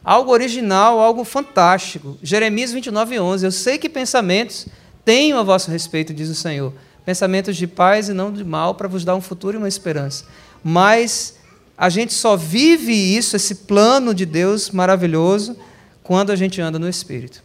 algo 0.03 0.33
original, 0.33 0.99
algo 0.99 1.25
fantástico. 1.25 2.17
Jeremias 2.23 2.73
29, 2.73 3.21
11. 3.21 3.45
Eu 3.45 3.53
sei 3.53 3.79
que 3.79 3.89
pensamentos 3.89 4.67
tenho 5.05 5.39
a 5.39 5.43
vosso 5.43 5.71
respeito, 5.71 6.15
diz 6.15 6.29
o 6.29 6.35
Senhor. 6.35 6.73
Pensamentos 7.07 7.57
de 7.57 7.69
paz 7.69 8.09
e 8.09 8.13
não 8.13 8.33
de 8.33 8.45
mal, 8.45 8.75
para 8.75 8.89
vos 8.89 9.05
dar 9.05 9.15
um 9.15 9.21
futuro 9.21 9.57
e 9.57 9.59
uma 9.59 9.69
esperança. 9.69 10.25
Mas 10.63 11.37
a 11.79 11.89
gente 11.89 12.13
só 12.13 12.37
vive 12.37 12.93
isso, 12.93 13.37
esse 13.37 13.55
plano 13.55 14.13
de 14.13 14.27
Deus 14.27 14.71
maravilhoso, 14.71 15.57
quando 16.03 16.33
a 16.33 16.37
gente 16.37 16.61
anda 16.61 16.81
no 16.81 16.89
Espírito. 16.89 17.45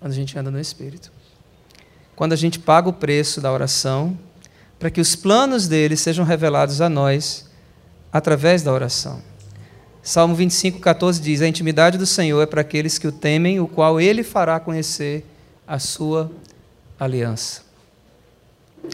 Quando 0.00 0.12
a 0.12 0.14
gente 0.14 0.38
anda 0.38 0.50
no 0.50 0.58
Espírito. 0.58 1.12
Quando 2.16 2.32
a 2.32 2.36
gente 2.36 2.58
paga 2.58 2.88
o 2.88 2.92
preço 2.92 3.38
da 3.38 3.52
oração, 3.52 4.18
para 4.78 4.90
que 4.90 5.00
os 5.00 5.14
planos 5.14 5.68
dele 5.68 5.94
sejam 5.94 6.24
revelados 6.24 6.80
a 6.80 6.88
nós 6.88 7.50
através 8.10 8.62
da 8.62 8.72
oração. 8.72 9.20
Salmo 10.02 10.34
25, 10.34 10.80
14 10.80 11.20
diz: 11.20 11.42
A 11.42 11.48
intimidade 11.48 11.98
do 11.98 12.06
Senhor 12.06 12.40
é 12.40 12.46
para 12.46 12.62
aqueles 12.62 12.96
que 12.96 13.06
o 13.06 13.12
temem, 13.12 13.60
o 13.60 13.68
qual 13.68 14.00
ele 14.00 14.22
fará 14.22 14.58
conhecer 14.58 15.26
a 15.66 15.78
sua 15.78 16.32
aliança. 16.98 17.67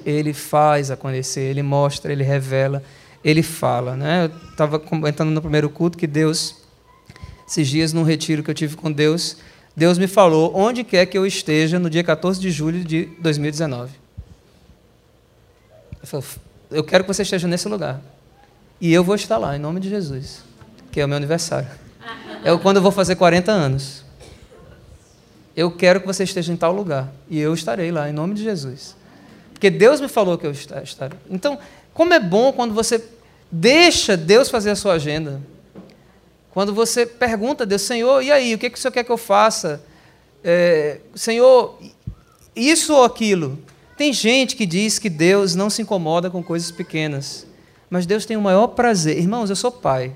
Ele 0.04 0.32
faz 0.32 0.90
a 0.90 0.96
conhecer, 0.96 1.42
ele 1.42 1.62
mostra, 1.62 2.12
ele 2.12 2.22
revela 2.22 2.82
ele 3.24 3.42
fala. 3.42 3.96
Né? 3.96 4.24
Eu 4.26 4.50
estava 4.50 4.78
comentando 4.78 5.30
no 5.30 5.40
primeiro 5.40 5.70
culto 5.70 5.96
que 5.96 6.06
Deus, 6.06 6.56
esses 7.48 7.66
dias 7.66 7.92
num 7.92 8.02
retiro 8.02 8.42
que 8.42 8.50
eu 8.50 8.54
tive 8.54 8.76
com 8.76 8.92
Deus, 8.92 9.38
Deus 9.74 9.96
me 9.96 10.06
falou 10.06 10.54
onde 10.54 10.84
quer 10.84 11.06
que 11.06 11.16
eu 11.16 11.26
esteja 11.26 11.78
no 11.78 11.88
dia 11.88 12.04
14 12.04 12.38
de 12.38 12.50
julho 12.50 12.84
de 12.84 13.06
2019. 13.18 13.92
Eu, 16.02 16.06
falei, 16.06 16.26
eu 16.70 16.84
quero 16.84 17.02
que 17.02 17.08
você 17.12 17.22
esteja 17.22 17.48
nesse 17.48 17.66
lugar. 17.66 18.00
E 18.80 18.92
eu 18.92 19.02
vou 19.02 19.14
estar 19.14 19.38
lá, 19.38 19.56
em 19.56 19.58
nome 19.58 19.80
de 19.80 19.88
Jesus, 19.88 20.44
que 20.92 21.00
é 21.00 21.04
o 21.04 21.08
meu 21.08 21.16
aniversário. 21.16 21.68
É 22.44 22.54
quando 22.58 22.76
eu 22.76 22.82
vou 22.82 22.92
fazer 22.92 23.16
40 23.16 23.50
anos. 23.50 24.04
Eu 25.56 25.70
quero 25.70 26.00
que 26.00 26.06
você 26.06 26.24
esteja 26.24 26.52
em 26.52 26.56
tal 26.56 26.74
lugar. 26.74 27.10
E 27.30 27.40
eu 27.40 27.54
estarei 27.54 27.90
lá, 27.90 28.10
em 28.10 28.12
nome 28.12 28.34
de 28.34 28.42
Jesus. 28.42 28.94
Porque 29.64 29.78
Deus 29.78 29.98
me 29.98 30.08
falou 30.08 30.36
que 30.36 30.46
eu 30.46 30.50
estarei. 30.50 31.18
Então, 31.30 31.58
como 31.94 32.12
é 32.12 32.20
bom 32.20 32.52
quando 32.52 32.74
você 32.74 33.02
deixa 33.50 34.14
Deus 34.14 34.50
fazer 34.50 34.68
a 34.68 34.76
sua 34.76 34.92
agenda. 34.92 35.40
Quando 36.50 36.74
você 36.74 37.06
pergunta 37.06 37.64
a 37.64 37.66
Deus, 37.66 37.80
Senhor, 37.80 38.22
e 38.22 38.30
aí, 38.30 38.54
o 38.54 38.58
que, 38.58 38.68
que 38.68 38.76
o 38.76 38.80
Senhor 38.80 38.92
quer 38.92 39.04
que 39.04 39.10
eu 39.10 39.16
faça? 39.16 39.82
É, 40.44 40.98
Senhor, 41.14 41.78
isso 42.54 42.92
ou 42.92 43.04
aquilo? 43.04 43.58
Tem 43.96 44.12
gente 44.12 44.54
que 44.54 44.66
diz 44.66 44.98
que 44.98 45.08
Deus 45.08 45.54
não 45.54 45.70
se 45.70 45.80
incomoda 45.80 46.28
com 46.28 46.42
coisas 46.42 46.70
pequenas, 46.70 47.46
mas 47.88 48.04
Deus 48.04 48.26
tem 48.26 48.36
o 48.36 48.42
maior 48.42 48.66
prazer. 48.66 49.16
Irmãos, 49.16 49.48
eu 49.48 49.56
sou 49.56 49.72
pai. 49.72 50.12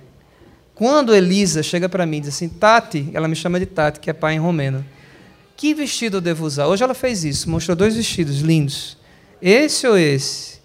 Quando 0.74 1.14
Elisa 1.14 1.62
chega 1.62 1.88
para 1.88 2.04
mim 2.04 2.18
e 2.18 2.20
diz 2.20 2.34
assim, 2.34 2.50
Tati, 2.50 3.08
ela 3.14 3.26
me 3.26 3.34
chama 3.34 3.58
de 3.58 3.64
Tati, 3.64 3.98
que 3.98 4.10
é 4.10 4.12
pai 4.12 4.34
em 4.34 4.38
romeno, 4.38 4.84
que 5.56 5.72
vestido 5.72 6.18
eu 6.18 6.20
devo 6.20 6.44
usar? 6.44 6.66
Hoje 6.66 6.84
ela 6.84 6.92
fez 6.92 7.24
isso, 7.24 7.48
mostrou 7.48 7.74
dois 7.74 7.96
vestidos 7.96 8.40
lindos. 8.40 8.98
Esse 9.40 9.86
ou 9.86 9.96
esse? 9.96 10.58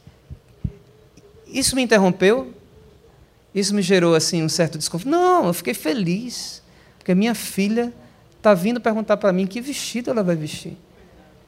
Isso 1.47 1.76
me 1.76 1.84
interrompeu? 1.84 2.53
Isso 3.53 3.76
me 3.76 3.82
gerou 3.82 4.15
assim 4.15 4.41
um 4.41 4.49
certo 4.49 4.78
desconforto? 4.78 5.11
Não, 5.11 5.45
eu 5.45 5.53
fiquei 5.53 5.74
feliz, 5.74 6.63
porque 6.97 7.13
minha 7.13 7.36
filha 7.36 7.93
está 8.38 8.53
vindo 8.53 8.82
perguntar 8.82 9.17
para 9.17 9.32
mim 9.32 9.45
que 9.45 9.61
vestido 9.61 10.09
ela 10.09 10.24
vai 10.24 10.36
vestir. 10.36 10.76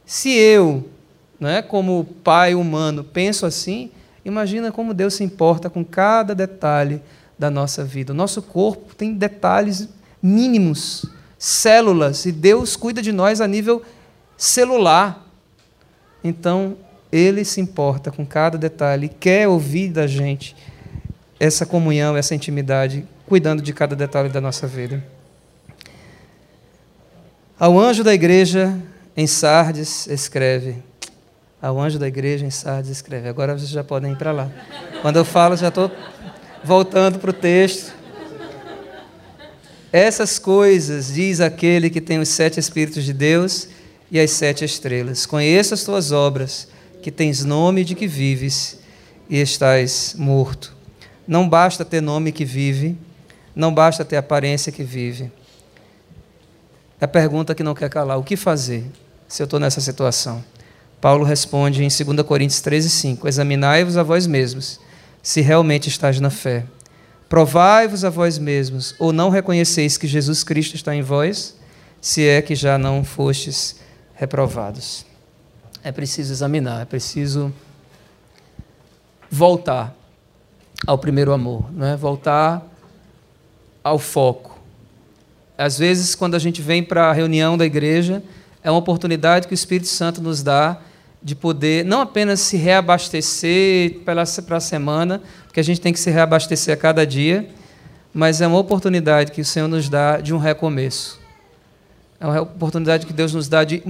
Se 0.06 0.30
eu, 0.30 0.88
é, 1.42 1.62
como 1.62 2.06
pai 2.24 2.54
humano, 2.54 3.04
penso 3.04 3.46
assim, 3.46 3.90
imagina 4.24 4.72
como 4.72 4.94
Deus 4.94 5.16
se 5.16 5.24
importa 5.24 5.70
com 5.70 5.84
cada 5.84 6.36
detalhe 6.36 7.02
da 7.38 7.50
nossa 7.50 7.84
vida. 7.84 8.14
O 8.14 8.16
nosso 8.16 8.42
corpo 8.42 8.94
tem 8.94 9.14
detalhes 9.14 9.90
mínimos, 10.22 11.06
células, 11.40 12.26
e 12.26 12.32
Deus 12.32 12.76
cuida 12.76 13.02
de 13.02 13.12
nós 13.12 13.42
a 13.42 13.48
nível 13.48 13.82
celular. 14.38 15.28
Então, 16.24 16.78
ele 17.16 17.46
se 17.46 17.62
importa 17.62 18.12
com 18.12 18.26
cada 18.26 18.58
detalhe, 18.58 19.08
quer 19.08 19.48
ouvir 19.48 19.90
da 19.90 20.06
gente 20.06 20.56
essa 21.40 21.66
comunhão, 21.66 22.18
essa 22.18 22.36
intimidade, 22.36 23.06
cuidando 23.26 23.62
de 23.62 23.72
cada 23.72 23.96
detalhe 23.96 24.30
da 24.30 24.42
nossa 24.42 24.68
vida. 24.68 25.02
Ao 27.58 27.80
anjo 27.80 28.04
da 28.04 28.14
igreja 28.14 28.78
em 29.16 29.26
Sardes, 29.28 30.08
escreve. 30.08 30.76
Ao 31.62 31.80
anjo 31.80 31.98
da 31.98 32.08
igreja 32.08 32.46
em 32.46 32.50
Sardes, 32.50 32.92
escreve. 32.92 33.30
Agora 33.30 33.58
vocês 33.58 33.70
já 33.70 33.84
podem 33.84 34.12
ir 34.12 34.18
para 34.18 34.34
lá. 34.34 34.52
Quando 35.02 35.16
eu 35.16 35.24
falo, 35.24 35.56
já 35.56 35.70
estou 35.70 35.90
voltando 36.64 37.18
para 37.18 37.30
o 37.30 37.34
texto. 37.34 37.94
Essas 39.92 40.38
coisas 40.38 41.14
diz 41.14 41.40
aquele 41.40 41.90
que 41.90 42.02
tem 42.02 42.20
os 42.20 42.28
sete 42.28 42.60
Espíritos 42.60 43.06
de 43.06 43.14
Deus 43.14 43.70
e 44.12 44.20
as 44.20 44.32
sete 44.32 44.66
estrelas. 44.66 45.26
Conheço 45.26 45.74
as 45.74 45.86
tuas 45.86 46.12
obras 46.12 46.68
que 47.06 47.12
tens 47.12 47.46
nome 47.46 47.84
de 47.84 47.94
que 47.94 48.08
vives 48.08 48.80
e 49.30 49.40
estás 49.40 50.16
morto. 50.18 50.76
Não 51.28 51.48
basta 51.48 51.86
ter 51.86 52.02
nome 52.02 52.32
que 52.32 52.44
vive, 52.44 52.98
Não 53.56 53.72
basta 53.72 54.04
ter 54.04 54.18
aparência 54.18 54.72
que 54.72 54.84
vive. 54.84 55.32
É 57.00 57.06
a 57.06 57.08
pergunta 57.08 57.54
que 57.54 57.62
não 57.62 57.76
quer 57.76 57.92
calar: 57.92 58.18
o 58.18 58.24
que 58.24 58.36
fazer 58.36 58.84
se 59.28 59.40
eu 59.40 59.44
estou 59.44 59.60
nessa 59.60 59.80
situação? 59.82 60.44
Paulo 61.00 61.24
responde 61.24 61.84
em 61.84 61.90
2 61.90 62.26
Coríntios 62.26 62.60
13, 62.62 62.90
5: 62.90 63.28
Examinai-vos 63.28 63.98
a 63.98 64.02
vós 64.02 64.26
mesmos, 64.26 64.80
se 65.22 65.42
realmente 65.42 65.88
estáis 65.88 66.20
na 66.20 66.32
fé. 66.32 66.66
Provai-vos 67.30 68.04
a 68.04 68.10
vós 68.10 68.40
mesmos, 68.40 68.96
ou 68.98 69.14
não 69.14 69.30
reconheceis 69.30 69.96
que 69.96 70.08
Jesus 70.08 70.44
Cristo 70.44 70.74
está 70.74 70.96
em 70.96 71.04
vós, 71.04 71.56
se 72.02 72.28
é 72.28 72.42
que 72.42 72.56
já 72.56 72.80
não 72.80 73.04
fostes 73.04 73.76
reprovados. 74.16 75.06
É 75.86 75.92
preciso 75.92 76.34
examinar, 76.34 76.82
é 76.82 76.86
preciso 76.86 77.54
voltar 79.30 79.96
ao 80.88 80.98
primeiro 80.98 81.32
amor, 81.32 81.72
não 81.72 81.86
é? 81.86 81.96
voltar 81.96 82.68
ao 83.84 84.00
foco. 84.00 84.60
Às 85.56 85.78
vezes, 85.78 86.16
quando 86.16 86.34
a 86.34 86.40
gente 86.40 86.60
vem 86.60 86.82
para 86.82 87.12
a 87.12 87.14
reunião 87.14 87.56
da 87.56 87.68
igreja, 87.68 88.24
é 88.64 88.72
uma 88.72 88.80
oportunidade 88.80 89.48
que 89.48 89.54
o 89.54 89.56
Espírito 89.56 89.88
Santo 89.88 90.24
nos 90.24 90.42
dá 90.42 90.82
de 91.22 91.36
poder 91.36 91.86
não 91.86 92.02
apenas 92.02 92.40
se 92.40 92.58
reabastecer 92.58 94.00
para 94.04 94.24
a 94.24 94.60
semana, 94.60 95.22
porque 95.44 95.60
a 95.60 95.64
gente 95.64 95.80
tem 95.80 95.94
que 95.94 96.00
se 96.00 96.10
reabastecer 96.10 96.74
a 96.74 96.78
cada 96.78 97.06
dia, 97.06 97.48
mas 98.12 98.42
é 98.42 98.48
uma 98.48 98.58
oportunidade 98.58 99.32
que 99.32 99.42
o 99.42 99.46
Senhor 99.46 99.68
nos 99.68 99.88
dá 99.88 100.18
de 100.18 100.34
um 100.34 100.40
recomeço. 100.40 101.24
É 102.20 102.26
uma 102.26 102.42
oportunidade 102.42 103.06
que 103.06 103.14
Deus 103.14 103.34
nos 103.34 103.48
dá 103.48 103.64
de 103.64 103.84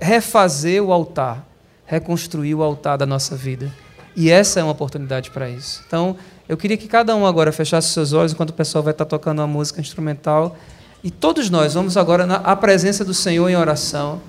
refazer 0.00 0.82
o 0.82 0.92
altar, 0.92 1.46
reconstruir 1.84 2.54
o 2.54 2.62
altar 2.62 2.96
da 2.96 3.06
nossa 3.06 3.34
vida. 3.36 3.72
E 4.14 4.30
essa 4.30 4.60
é 4.60 4.62
uma 4.62 4.72
oportunidade 4.72 5.30
para 5.30 5.48
isso. 5.48 5.82
Então, 5.86 6.16
eu 6.48 6.56
queria 6.56 6.76
que 6.76 6.86
cada 6.86 7.16
um 7.16 7.26
agora 7.26 7.50
fechasse 7.50 7.88
seus 7.88 8.12
olhos 8.12 8.32
enquanto 8.32 8.50
o 8.50 8.54
pessoal 8.54 8.84
vai 8.84 8.92
estar 8.92 9.04
tocando 9.04 9.40
uma 9.40 9.46
música 9.46 9.80
instrumental. 9.80 10.56
E 11.02 11.10
todos 11.10 11.50
nós 11.50 11.74
vamos 11.74 11.96
agora 11.96 12.26
na 12.26 12.54
presença 12.56 13.04
do 13.04 13.14
Senhor 13.14 13.48
em 13.48 13.56
oração. 13.56 14.20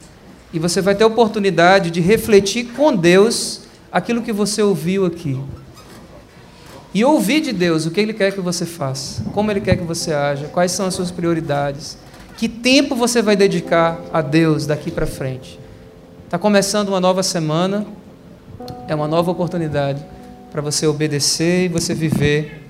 E 0.54 0.60
você 0.60 0.82
vai 0.82 0.95
ter 0.95 1.04
a 1.04 1.08
oportunidade 1.08 1.91
de 1.91 1.99
refletir 1.99 2.66
com 2.74 2.95
Deus 2.95 3.62
aquilo 3.91 4.22
que 4.22 4.32
você 4.32 4.62
ouviu 4.62 5.06
aqui. 5.06 5.39
E 6.93 7.04
ouvir 7.04 7.41
de 7.41 7.51
Deus 7.51 7.86
o 7.86 7.91
que 7.91 7.99
Ele 7.99 8.14
quer 8.14 8.32
que 8.32 8.39
você 8.39 8.66
faça, 8.66 9.24
como 9.34 9.49
Ele 9.51 9.62
quer 9.62 9.76
que 9.76 9.84
você 9.84 10.14
haja, 10.14 10.47
quais 10.47 10.72
são 10.72 10.86
as 10.86 10.93
suas 10.93 11.10
prioridades, 11.10 11.97
que 12.38 12.49
tempo 12.49 12.95
você 12.95 13.21
vai 13.21 13.36
dedicar 13.36 13.99
a 14.11 14.21
Deus 14.21 14.65
daqui 14.65 14.91
para 14.91 15.05
frente. 15.05 15.59
Está 16.25 16.38
começando 16.38 16.89
uma 16.89 16.99
nova 16.99 17.21
semana, 17.21 17.86
é 18.88 18.95
uma 18.95 19.07
nova 19.07 19.31
oportunidade 19.31 20.03
para 20.51 20.61
você 20.61 20.88
obedecer 20.88 21.65
e 21.65 21.67
você 21.67 21.93
viver 21.93 22.69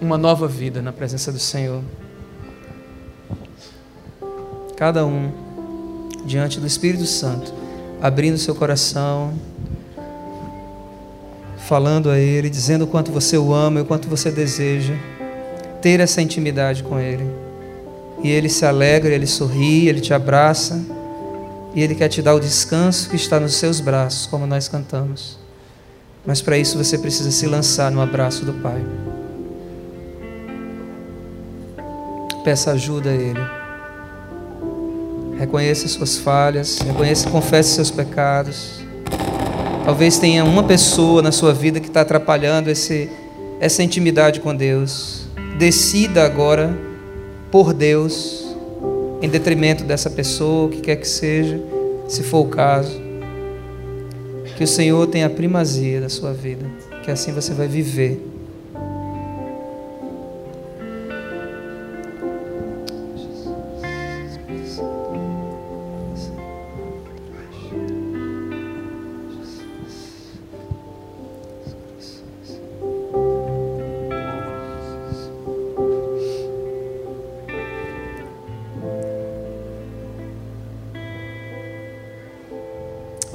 uma 0.00 0.16
nova 0.16 0.48
vida 0.48 0.80
na 0.80 0.92
presença 0.92 1.30
do 1.30 1.38
Senhor. 1.38 1.82
Cada 4.76 5.04
um 5.04 5.30
diante 6.24 6.58
do 6.58 6.66
Espírito 6.66 7.06
Santo, 7.06 7.52
abrindo 8.00 8.38
seu 8.38 8.54
coração, 8.54 9.34
falando 11.58 12.10
a 12.10 12.18
Ele, 12.18 12.48
dizendo 12.48 12.84
o 12.84 12.86
quanto 12.86 13.12
você 13.12 13.36
o 13.36 13.52
ama 13.52 13.80
e 13.80 13.82
o 13.82 13.86
quanto 13.86 14.08
você 14.08 14.30
deseja 14.30 14.94
ter 15.82 16.00
essa 16.00 16.22
intimidade 16.22 16.82
com 16.82 16.98
Ele. 16.98 17.49
E 18.22 18.30
Ele 18.30 18.48
se 18.48 18.64
alegra, 18.64 19.14
Ele 19.14 19.26
sorri, 19.26 19.88
Ele 19.88 20.00
te 20.00 20.12
abraça 20.12 20.80
e 21.74 21.82
Ele 21.82 21.94
quer 21.94 22.08
te 22.08 22.20
dar 22.20 22.34
o 22.34 22.40
descanso 22.40 23.08
que 23.08 23.16
está 23.16 23.38
nos 23.38 23.54
seus 23.54 23.80
braços, 23.80 24.26
como 24.26 24.46
nós 24.46 24.68
cantamos. 24.68 25.38
Mas 26.26 26.42
para 26.42 26.58
isso 26.58 26.76
você 26.76 26.98
precisa 26.98 27.30
se 27.30 27.46
lançar 27.46 27.90
no 27.90 28.00
abraço 28.00 28.44
do 28.44 28.52
Pai. 28.54 28.84
Peça 32.44 32.72
ajuda 32.72 33.10
a 33.10 33.14
Ele. 33.14 33.40
Reconheça 35.38 35.88
suas 35.88 36.18
falhas, 36.18 36.78
reconheça, 36.80 37.30
confesse 37.30 37.74
seus 37.74 37.90
pecados. 37.90 38.80
Talvez 39.84 40.18
tenha 40.18 40.44
uma 40.44 40.62
pessoa 40.62 41.22
na 41.22 41.32
sua 41.32 41.54
vida 41.54 41.80
que 41.80 41.88
está 41.88 42.02
atrapalhando 42.02 42.68
esse, 42.68 43.08
essa 43.58 43.82
intimidade 43.82 44.40
com 44.40 44.54
Deus. 44.54 45.26
Decida 45.58 46.24
agora 46.24 46.89
por 47.50 47.72
Deus, 47.72 48.54
em 49.20 49.28
detrimento 49.28 49.84
dessa 49.84 50.08
pessoa, 50.08 50.66
o 50.66 50.70
que 50.70 50.80
quer 50.80 50.96
que 50.96 51.08
seja, 51.08 51.60
se 52.08 52.22
for 52.22 52.46
o 52.46 52.48
caso. 52.48 53.00
Que 54.56 54.64
o 54.64 54.68
Senhor 54.68 55.06
tenha 55.06 55.26
a 55.26 55.30
primazia 55.30 56.00
da 56.00 56.08
sua 56.08 56.32
vida, 56.32 56.66
que 57.02 57.10
assim 57.10 57.32
você 57.32 57.52
vai 57.52 57.66
viver. 57.66 58.29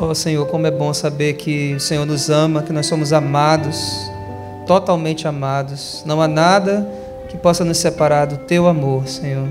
Oh 0.08 0.14
Senhor, 0.14 0.46
como 0.46 0.68
é 0.68 0.72
bom 0.72 0.94
saber 0.94 1.34
que 1.34 1.74
o 1.74 1.80
Senhor 1.80 2.06
nos 2.06 2.30
ama, 2.30 2.62
que 2.62 2.72
nós 2.72 2.86
somos 2.86 3.12
amados, 3.12 4.08
totalmente 4.68 5.28
amados. 5.28 6.04
Não 6.06 6.22
há 6.22 6.28
nada 6.28 6.88
que 7.28 7.36
possa 7.36 7.66
nos 7.66 7.80
separar 7.80 8.26
do 8.26 8.38
teu 8.38 8.68
amor, 8.68 9.08
Senhor. 9.08 9.48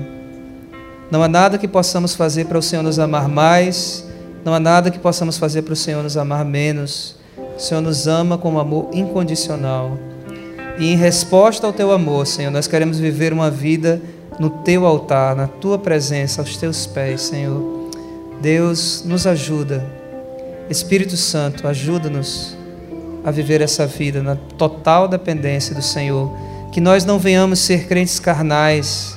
Não 1.11 1.21
há 1.21 1.27
nada 1.27 1.57
que 1.57 1.67
possamos 1.67 2.15
fazer 2.15 2.45
para 2.45 2.57
o 2.57 2.61
Senhor 2.61 2.83
nos 2.83 2.99
amar 2.99 3.27
mais, 3.27 4.07
não 4.45 4.53
há 4.53 4.59
nada 4.59 4.89
que 4.89 4.97
possamos 4.97 5.37
fazer 5.37 5.63
para 5.63 5.73
o 5.73 5.75
Senhor 5.75 6.01
nos 6.01 6.15
amar 6.15 6.45
menos. 6.45 7.17
O 7.57 7.59
Senhor 7.59 7.81
nos 7.81 8.07
ama 8.07 8.37
com 8.37 8.53
um 8.53 8.59
amor 8.59 8.87
incondicional. 8.93 9.97
E 10.79 10.93
em 10.93 10.95
resposta 10.95 11.67
ao 11.67 11.73
teu 11.73 11.91
amor, 11.91 12.25
Senhor, 12.25 12.49
nós 12.49 12.65
queremos 12.65 12.97
viver 12.97 13.33
uma 13.33 13.51
vida 13.51 14.01
no 14.39 14.49
teu 14.49 14.85
altar, 14.85 15.35
na 15.35 15.47
tua 15.47 15.77
presença, 15.77 16.41
aos 16.41 16.55
teus 16.55 16.87
pés, 16.87 17.23
Senhor. 17.23 17.91
Deus, 18.41 19.03
nos 19.05 19.27
ajuda 19.27 19.94
Espírito 20.69 21.15
Santo, 21.15 21.67
ajuda-nos 21.67 22.57
a 23.23 23.31
viver 23.31 23.61
essa 23.61 23.85
vida 23.85 24.21
na 24.23 24.35
total 24.35 25.07
dependência 25.07 25.75
do 25.75 25.81
Senhor. 25.81 26.31
Que 26.71 26.81
nós 26.81 27.05
não 27.05 27.19
venhamos 27.19 27.59
ser 27.59 27.87
crentes 27.87 28.19
carnais, 28.19 29.15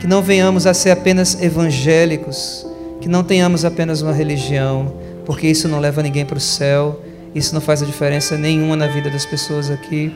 que 0.00 0.06
não 0.06 0.22
venhamos 0.22 0.66
a 0.66 0.74
ser 0.74 0.90
apenas 0.90 1.40
evangélicos, 1.42 2.66
que 3.00 3.08
não 3.08 3.24
tenhamos 3.24 3.64
apenas 3.64 4.02
uma 4.02 4.12
religião, 4.12 4.94
porque 5.24 5.46
isso 5.46 5.68
não 5.68 5.80
leva 5.80 6.02
ninguém 6.02 6.24
para 6.24 6.38
o 6.38 6.40
céu, 6.40 7.00
isso 7.34 7.54
não 7.54 7.60
faz 7.60 7.82
a 7.82 7.86
diferença 7.86 8.36
nenhuma 8.36 8.76
na 8.76 8.86
vida 8.86 9.08
das 9.10 9.24
pessoas 9.24 9.70
aqui, 9.70 10.12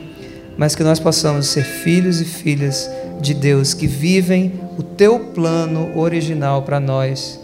mas 0.57 0.75
que 0.75 0.83
nós 0.83 0.99
possamos 0.99 1.47
ser 1.47 1.63
filhos 1.63 2.21
e 2.21 2.25
filhas 2.25 2.89
de 3.19 3.33
Deus 3.33 3.73
que 3.73 3.87
vivem 3.87 4.59
o 4.77 4.83
teu 4.83 5.19
plano 5.19 5.97
original 5.97 6.61
para 6.61 6.79
nós, 6.79 7.39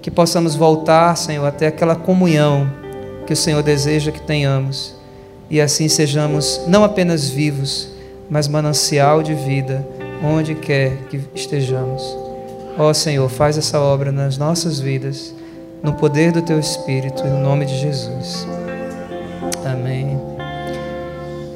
que 0.00 0.10
possamos 0.10 0.54
voltar, 0.54 1.16
Senhor, 1.16 1.44
até 1.44 1.66
aquela 1.66 1.96
comunhão 1.96 2.83
que 3.26 3.32
o 3.32 3.36
Senhor 3.36 3.62
deseja 3.62 4.12
que 4.12 4.20
tenhamos 4.20 4.94
e 5.50 5.60
assim 5.60 5.88
sejamos 5.88 6.62
não 6.66 6.84
apenas 6.84 7.28
vivos, 7.28 7.88
mas 8.28 8.48
manancial 8.48 9.22
de 9.22 9.34
vida 9.34 9.86
onde 10.22 10.54
quer 10.54 10.96
que 11.10 11.20
estejamos. 11.34 12.02
Ó 12.78 12.92
Senhor, 12.92 13.28
faz 13.28 13.58
essa 13.58 13.78
obra 13.78 14.10
nas 14.10 14.36
nossas 14.38 14.80
vidas, 14.80 15.34
no 15.82 15.92
poder 15.92 16.32
do 16.32 16.42
Teu 16.42 16.58
Espírito, 16.58 17.24
em 17.26 17.40
nome 17.40 17.66
de 17.66 17.78
Jesus. 17.78 18.46
Amém. 19.64 20.18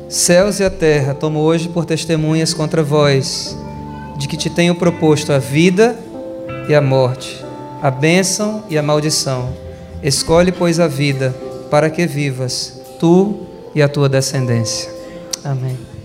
Céus 0.09 0.61
e 0.61 0.65
a 0.65 0.71
terra 0.71 1.15
tomo 1.15 1.41
hoje 1.41 1.69
por 1.69 1.85
testemunhas 1.85 2.55
contra 2.55 2.83
vós, 2.83 3.57
de 4.17 4.29
que 4.29 4.37
te 4.37 4.49
tenho 4.49 4.75
proposto 4.75 5.33
a 5.33 5.39
vida 5.39 5.97
e 6.69 6.75
a 6.75 6.81
morte, 6.81 7.45
a 7.83 7.91
bênção 7.91 8.63
e 8.69 8.79
a 8.79 8.83
maldição. 8.83 9.49
Escolhe, 10.03 10.53
pois, 10.53 10.79
a 10.79 10.87
vida 10.87 11.35
para 11.71 11.91
que 11.91 12.07
vivas, 12.07 12.81
tu 12.99 13.47
e 13.75 13.83
a 13.83 13.89
tua 13.89 14.09
descendência. 14.09 14.91
Amém. 15.45 15.98